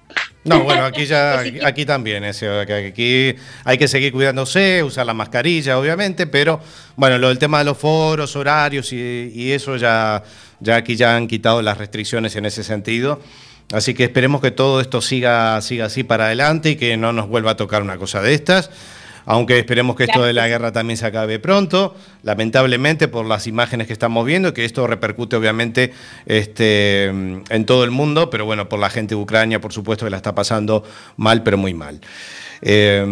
No, 0.44 0.62
bueno, 0.62 0.84
aquí 0.84 1.04
ya, 1.04 1.40
aquí 1.64 1.84
también, 1.84 2.24
es, 2.24 2.42
aquí 2.42 3.36
hay 3.64 3.78
que 3.78 3.88
seguir 3.88 4.12
cuidándose, 4.12 4.82
usar 4.82 5.04
la 5.04 5.12
mascarilla, 5.12 5.78
obviamente, 5.78 6.26
pero 6.26 6.60
bueno, 6.96 7.18
lo 7.18 7.28
del 7.28 7.38
tema 7.38 7.58
de 7.58 7.64
los 7.64 7.76
foros, 7.76 8.34
horarios 8.36 8.92
y, 8.92 9.32
y 9.34 9.52
eso 9.52 9.76
ya, 9.76 10.22
ya 10.60 10.76
aquí 10.76 10.96
ya 10.96 11.16
han 11.16 11.26
quitado 11.26 11.60
las 11.60 11.76
restricciones 11.76 12.34
en 12.36 12.46
ese 12.46 12.64
sentido. 12.64 13.20
Así 13.72 13.92
que 13.92 14.04
esperemos 14.04 14.40
que 14.40 14.50
todo 14.50 14.80
esto 14.80 15.02
siga, 15.02 15.60
siga 15.60 15.86
así 15.86 16.02
para 16.02 16.26
adelante 16.26 16.70
y 16.70 16.76
que 16.76 16.96
no 16.96 17.12
nos 17.12 17.28
vuelva 17.28 17.50
a 17.50 17.56
tocar 17.56 17.82
una 17.82 17.98
cosa 17.98 18.22
de 18.22 18.32
estas. 18.32 18.70
Aunque 19.30 19.58
esperemos 19.58 19.94
que 19.94 20.04
esto 20.04 20.24
de 20.24 20.32
la 20.32 20.48
guerra 20.48 20.72
también 20.72 20.96
se 20.96 21.04
acabe 21.04 21.38
pronto, 21.38 21.94
lamentablemente 22.22 23.08
por 23.08 23.26
las 23.26 23.46
imágenes 23.46 23.86
que 23.86 23.92
estamos 23.92 24.24
viendo, 24.24 24.54
que 24.54 24.64
esto 24.64 24.86
repercute 24.86 25.36
obviamente 25.36 25.92
este, 26.24 27.04
en 27.08 27.66
todo 27.66 27.84
el 27.84 27.90
mundo, 27.90 28.30
pero 28.30 28.46
bueno, 28.46 28.70
por 28.70 28.80
la 28.80 28.88
gente 28.88 29.14
de 29.14 29.20
Ucrania, 29.20 29.60
por 29.60 29.74
supuesto, 29.74 30.06
que 30.06 30.10
la 30.10 30.16
está 30.16 30.34
pasando 30.34 30.82
mal, 31.18 31.42
pero 31.42 31.58
muy 31.58 31.74
mal. 31.74 32.00
Eh, 32.62 33.06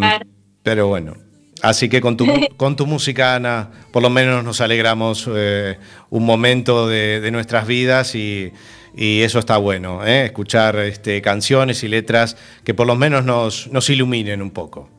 pero 0.63 0.87
bueno, 0.87 1.17
así 1.61 1.87
que 1.87 2.01
con 2.01 2.17
tu, 2.17 2.25
con 2.57 2.75
tu 2.75 2.87
música, 2.87 3.35
Ana, 3.35 3.69
por 3.91 4.01
lo 4.01 4.09
menos 4.09 4.43
nos 4.43 4.59
alegramos 4.59 5.29
eh, 5.31 5.77
un 6.09 6.25
momento 6.25 6.87
de, 6.87 7.21
de 7.21 7.29
nuestras 7.29 7.67
vidas 7.67 8.15
y, 8.15 8.51
y 8.95 9.21
eso 9.21 9.37
está 9.37 9.57
bueno, 9.57 10.03
¿eh? 10.03 10.25
escuchar 10.25 10.77
este, 10.77 11.21
canciones 11.21 11.83
y 11.83 11.87
letras 11.87 12.37
que 12.63 12.73
por 12.73 12.87
lo 12.87 12.95
menos 12.95 13.23
nos, 13.23 13.67
nos 13.67 13.87
iluminen 13.91 14.41
un 14.41 14.49
poco. 14.49 14.96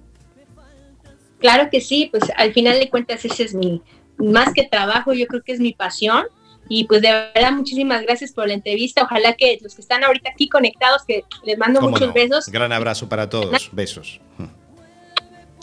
Claro 1.38 1.68
que 1.70 1.80
sí, 1.80 2.08
pues 2.10 2.24
al 2.36 2.52
final 2.52 2.78
de 2.78 2.90
cuentas 2.90 3.24
ese 3.24 3.44
es 3.44 3.54
mi, 3.54 3.82
más 4.18 4.52
que 4.52 4.64
trabajo, 4.64 5.12
yo 5.12 5.26
creo 5.26 5.42
que 5.42 5.52
es 5.52 5.60
mi 5.60 5.72
pasión. 5.72 6.24
Y 6.70 6.84
pues 6.84 7.00
de 7.00 7.10
verdad 7.34 7.52
muchísimas 7.52 8.02
gracias 8.02 8.32
por 8.32 8.46
la 8.46 8.54
entrevista. 8.54 9.02
Ojalá 9.02 9.32
que 9.34 9.58
los 9.62 9.74
que 9.74 9.80
están 9.80 10.04
ahorita 10.04 10.30
aquí 10.30 10.48
conectados, 10.48 11.02
que 11.06 11.24
les 11.44 11.56
mando 11.56 11.80
¿Cómo 11.80 11.92
muchos 11.92 12.08
no? 12.08 12.14
besos. 12.14 12.48
Gran 12.48 12.72
abrazo 12.72 13.08
para 13.08 13.30
todos, 13.30 13.70
besos. 13.72 14.20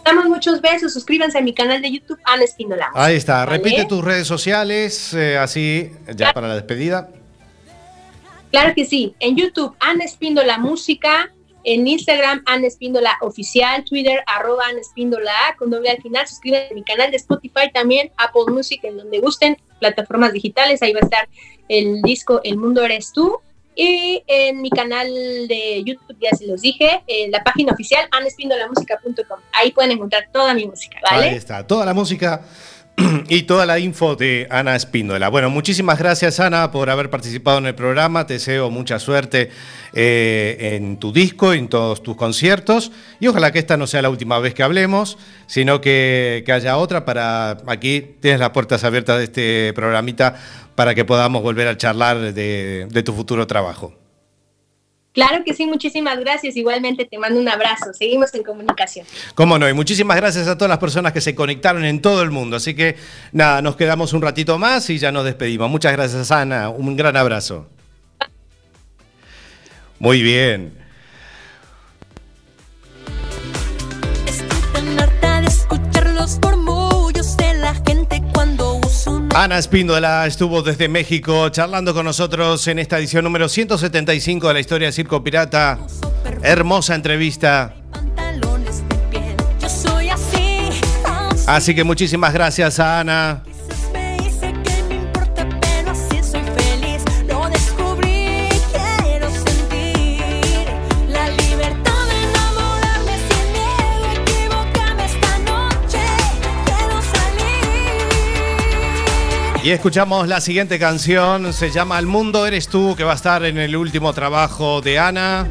Damos 0.03 0.26
muchos 0.26 0.61
besos, 0.61 0.93
suscríbanse 0.93 1.38
a 1.38 1.41
mi 1.41 1.53
canal 1.53 1.82
de 1.82 1.91
YouTube, 1.91 2.19
Ana 2.23 2.43
Espíndola. 2.43 2.89
Ahí 2.93 3.15
está, 3.15 3.43
¿Vale? 3.45 3.57
repite 3.57 3.86
tus 3.86 4.03
redes 4.03 4.28
sociales, 4.28 5.13
eh, 5.13 5.38
así 5.38 5.91
ya 6.15 6.32
para 6.32 6.47
la 6.47 6.55
despedida. 6.55 7.09
Claro 8.51 8.73
que 8.76 8.86
sí, 8.86 9.15
en 9.19 9.36
YouTube, 9.36 9.76
Ana 9.80 10.05
Espíndola 10.05 10.57
Música, 10.59 11.32
En 11.66 11.88
Instagram, 11.88 12.43
Ana 12.45 12.68
Espíndola 12.68 13.18
Oficial, 13.22 13.84
Twitter, 13.84 14.24
arroba 14.28 14.68
Ana 14.68 14.80
Espíndola 14.80 15.34
con 15.57 15.72
doble 15.72 15.89
al 15.89 16.01
final. 16.01 16.28
Suscríbanse 16.28 16.70
a 16.72 16.76
mi 16.76 16.84
canal 16.84 17.09
de 17.09 17.18
Spotify 17.18 17.72
también, 17.74 18.11
Apple 18.18 18.53
Music, 18.53 18.84
en 18.84 18.97
donde 18.97 19.20
gusten, 19.20 19.57
plataformas 19.80 20.32
digitales. 20.32 20.84
Ahí 20.84 20.93
va 20.93 20.99
a 21.01 21.05
estar 21.05 21.28
el 21.68 22.03
disco 22.03 22.39
El 22.43 22.57
Mundo 22.57 22.84
Eres 22.84 23.11
Tú. 23.11 23.39
Y 23.76 24.24
en 24.28 24.61
mi 24.61 24.70
canal 24.70 25.07
de 25.09 25.84
YouTube, 25.84 26.16
ya 26.22 26.38
se 26.38 26.47
los 26.47 26.61
dije, 26.61 27.03
en 27.07 27.32
la 27.32 27.43
página 27.43 27.74
oficial, 27.74 28.07
anespindolamusica.com. 28.11 29.39
Ahí 29.51 29.72
pueden 29.72 29.91
encontrar 29.91 30.30
toda 30.32 30.53
mi 30.53 30.66
música, 30.66 30.99
¿vale? 31.03 31.30
Ahí 31.30 31.36
está, 31.36 31.68
toda 31.68 31.86
la 31.86 31.93
música 31.93 32.45
y 33.27 33.43
toda 33.43 33.65
la 33.65 33.79
info 33.79 34.15
de 34.15 34.47
Ana 34.49 34.75
Espíndola. 34.75 35.29
Bueno, 35.29 35.49
muchísimas 35.49 35.99
gracias 35.99 36.39
Ana 36.39 36.71
por 36.71 36.89
haber 36.89 37.09
participado 37.09 37.57
en 37.57 37.65
el 37.65 37.75
programa. 37.75 38.25
Te 38.25 38.35
deseo 38.35 38.69
mucha 38.69 38.99
suerte 38.99 39.49
eh, 39.93 40.75
en 40.75 40.97
tu 40.97 41.11
disco, 41.11 41.53
en 41.53 41.67
todos 41.67 42.03
tus 42.03 42.15
conciertos. 42.15 42.91
Y 43.19 43.27
ojalá 43.27 43.51
que 43.51 43.59
esta 43.59 43.75
no 43.77 43.87
sea 43.87 44.01
la 44.01 44.09
última 44.09 44.39
vez 44.39 44.53
que 44.53 44.63
hablemos, 44.63 45.17
sino 45.47 45.81
que, 45.81 46.43
que 46.45 46.51
haya 46.51 46.77
otra 46.77 47.05
para... 47.05 47.57
Aquí 47.67 48.15
tienes 48.21 48.39
las 48.39 48.51
puertas 48.51 48.83
abiertas 48.83 49.17
de 49.17 49.23
este 49.25 49.73
programita 49.73 50.35
para 50.75 50.95
que 50.95 51.05
podamos 51.05 51.41
volver 51.41 51.67
a 51.67 51.77
charlar 51.77 52.33
de, 52.33 52.87
de 52.89 53.03
tu 53.03 53.13
futuro 53.13 53.45
trabajo. 53.47 54.04
Claro 55.16 55.45
que 55.45 55.53
sí, 55.53 55.66
muchísimas 55.66 56.20
gracias. 56.20 56.57
Igualmente 56.57 57.05
te 57.05 57.18
mando 57.18 57.39
un 57.39 57.47
abrazo. 57.47 57.93
Seguimos 57.93 58.34
en 58.36 58.43
comunicación. 58.43 59.07
Cómo 59.34 59.57
no, 59.57 59.68
y 59.68 59.74
muchísimas 59.74 60.18
gracias 60.18 60.49
a 60.49 60.57
todas 60.57 60.70
las 60.70 60.78
personas 60.78 61.13
que 61.13 61.22
se 61.22 61.34
conectaron 61.34 61.86
en 61.86 62.01
todo 62.01 62.22
el 62.22 62.32
mundo. 62.32 62.57
Así 62.57 62.76
que 62.76 62.97
nada, 63.32 63.61
nos 63.61 63.78
quedamos 63.78 64.11
un 64.11 64.22
ratito 64.22 64.59
más 64.59 64.89
y 64.89 64.97
ya 64.97 65.13
nos 65.13 65.24
despedimos. 65.24 65.70
Muchas 65.72 65.93
gracias, 65.93 66.32
Ana. 66.32 66.68
Un 66.68 66.97
gran 66.97 67.16
abrazo. 67.16 67.70
Muy 69.99 70.22
bien. 70.22 70.84
Ana 79.38 79.57
Espíndola 79.57 80.25
estuvo 80.25 80.61
desde 80.61 80.88
México 80.88 81.49
charlando 81.49 81.93
con 81.93 82.05
nosotros 82.05 82.65
en 82.69 82.79
esta 82.79 82.97
edición 82.99 83.25
número 83.25 83.49
175 83.49 84.47
de 84.47 84.53
la 84.53 84.59
historia 84.61 84.88
de 84.88 84.93
Circo 84.93 85.21
Pirata. 85.21 85.77
Hermosa 86.41 86.95
entrevista. 86.95 87.73
Así 91.47 91.75
que 91.75 91.83
muchísimas 91.83 92.31
gracias 92.33 92.79
a 92.79 93.01
Ana. 93.01 93.43
Y 109.66 109.72
escuchamos 109.72 110.28
la 110.28 110.41
siguiente 110.41 110.78
canción, 110.78 111.51
se 111.51 111.72
llama 111.72 111.97
El 111.97 112.05
mundo 112.05 112.45
eres 112.45 112.68
tú, 112.68 112.93
que 112.95 113.03
va 113.03 113.13
a 113.13 113.16
estar 113.16 113.43
en 113.43 113.57
el 113.57 113.76
último 113.76 114.13
trabajo 114.13 114.80
de 114.80 114.99
Ana. 114.99 115.47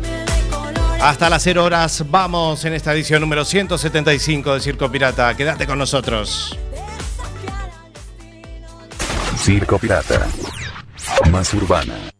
Hasta 1.01 1.29
las 1.29 1.43
0 1.43 1.65
horas 1.65 2.05
vamos 2.09 2.65
en 2.65 2.75
esta 2.75 2.95
edición 2.95 3.23
número 3.23 3.45
175 3.45 4.55
de 4.55 4.61
Circo 4.61 4.89
Pirata. 4.89 5.37
Quédate 5.37 5.67
con 5.67 5.81
nosotros. 5.81 6.57
Circo 9.37 9.81
Pirata. 9.81 10.29
Más 11.33 11.53
urbana. 11.53 12.14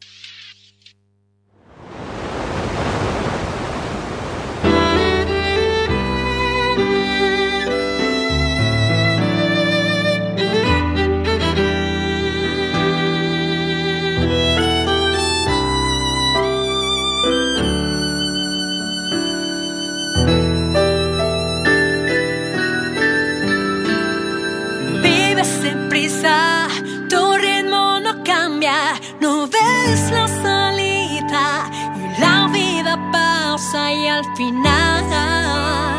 Ves 29.85 30.11
la 30.11 30.29
salida 30.29 31.71
y 31.97 32.21
la 32.21 32.49
vida 32.53 32.99
pasa 33.13 33.93
y 33.93 34.09
al 34.09 34.25
final 34.37 35.94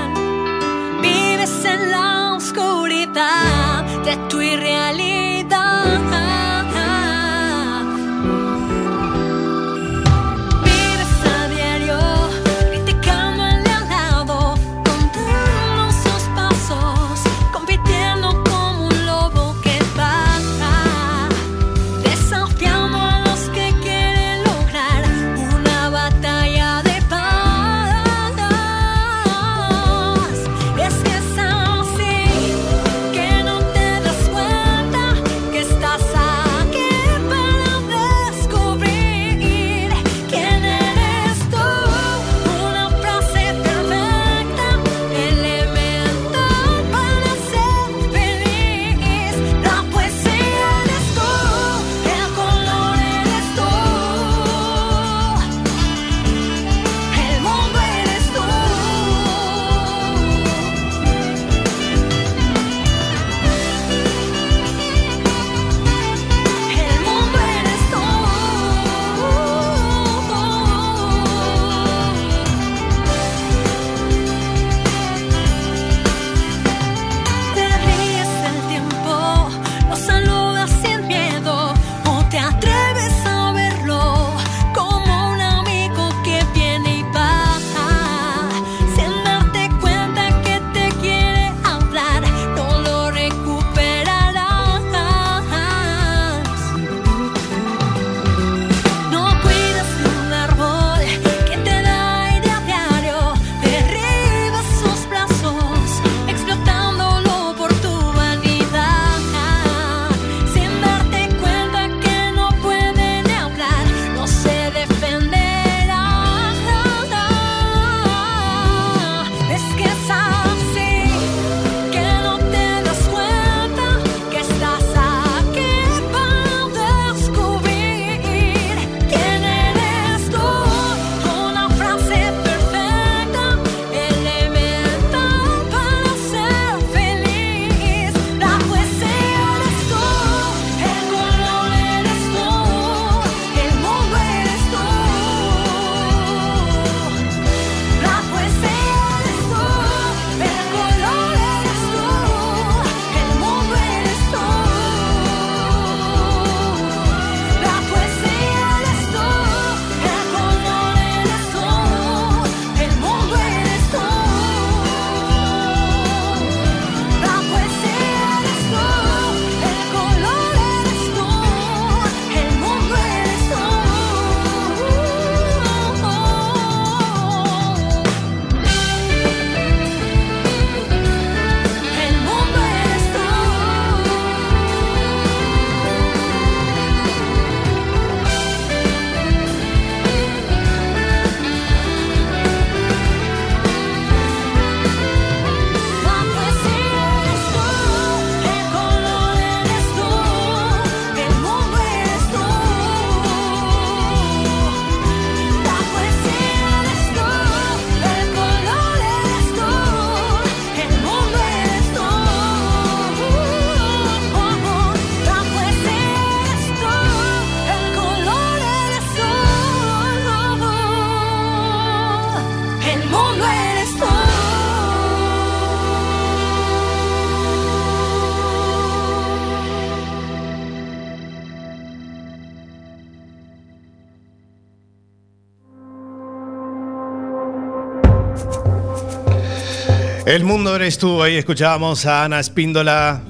El 240.36 240.43
mundo 240.43 240.75
eres 240.75 240.97
tú. 240.97 241.23
Ahí 241.23 241.38
escuchábamos 241.38 242.05
a 242.05 242.25
Ana 242.25 242.41
Espíndola. 242.41 243.21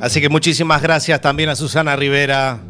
Así 0.00 0.22
que 0.22 0.30
muchísimas 0.30 0.80
gracias 0.80 1.20
también 1.20 1.50
a 1.50 1.54
Susana 1.54 1.96
Rivera. 1.96 2.60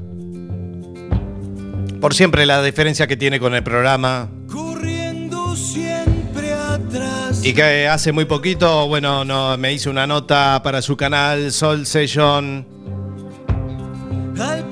Por 2.00 2.14
siempre 2.14 2.46
la 2.46 2.61
diferencia 2.64 3.07
que 3.07 3.16
tiene 3.16 3.38
con 3.38 3.55
el 3.55 3.62
programa. 3.62 4.28
Corriendo 4.50 5.55
siempre 5.55 6.52
atrás. 6.52 7.44
Y 7.44 7.52
que 7.55 7.86
hace 7.86 8.11
muy 8.11 8.24
poquito, 8.24 8.88
bueno, 8.88 9.24
no, 9.24 9.57
me 9.57 9.72
hizo 9.72 9.88
una 9.88 10.05
nota 10.05 10.61
para 10.64 10.82
su 10.82 10.96
canal 10.96 11.52
Sol 11.52 11.86
Session 11.86 12.66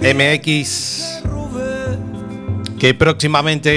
MX. 0.01 1.23
Que 2.81 2.95
próximamente 2.95 3.71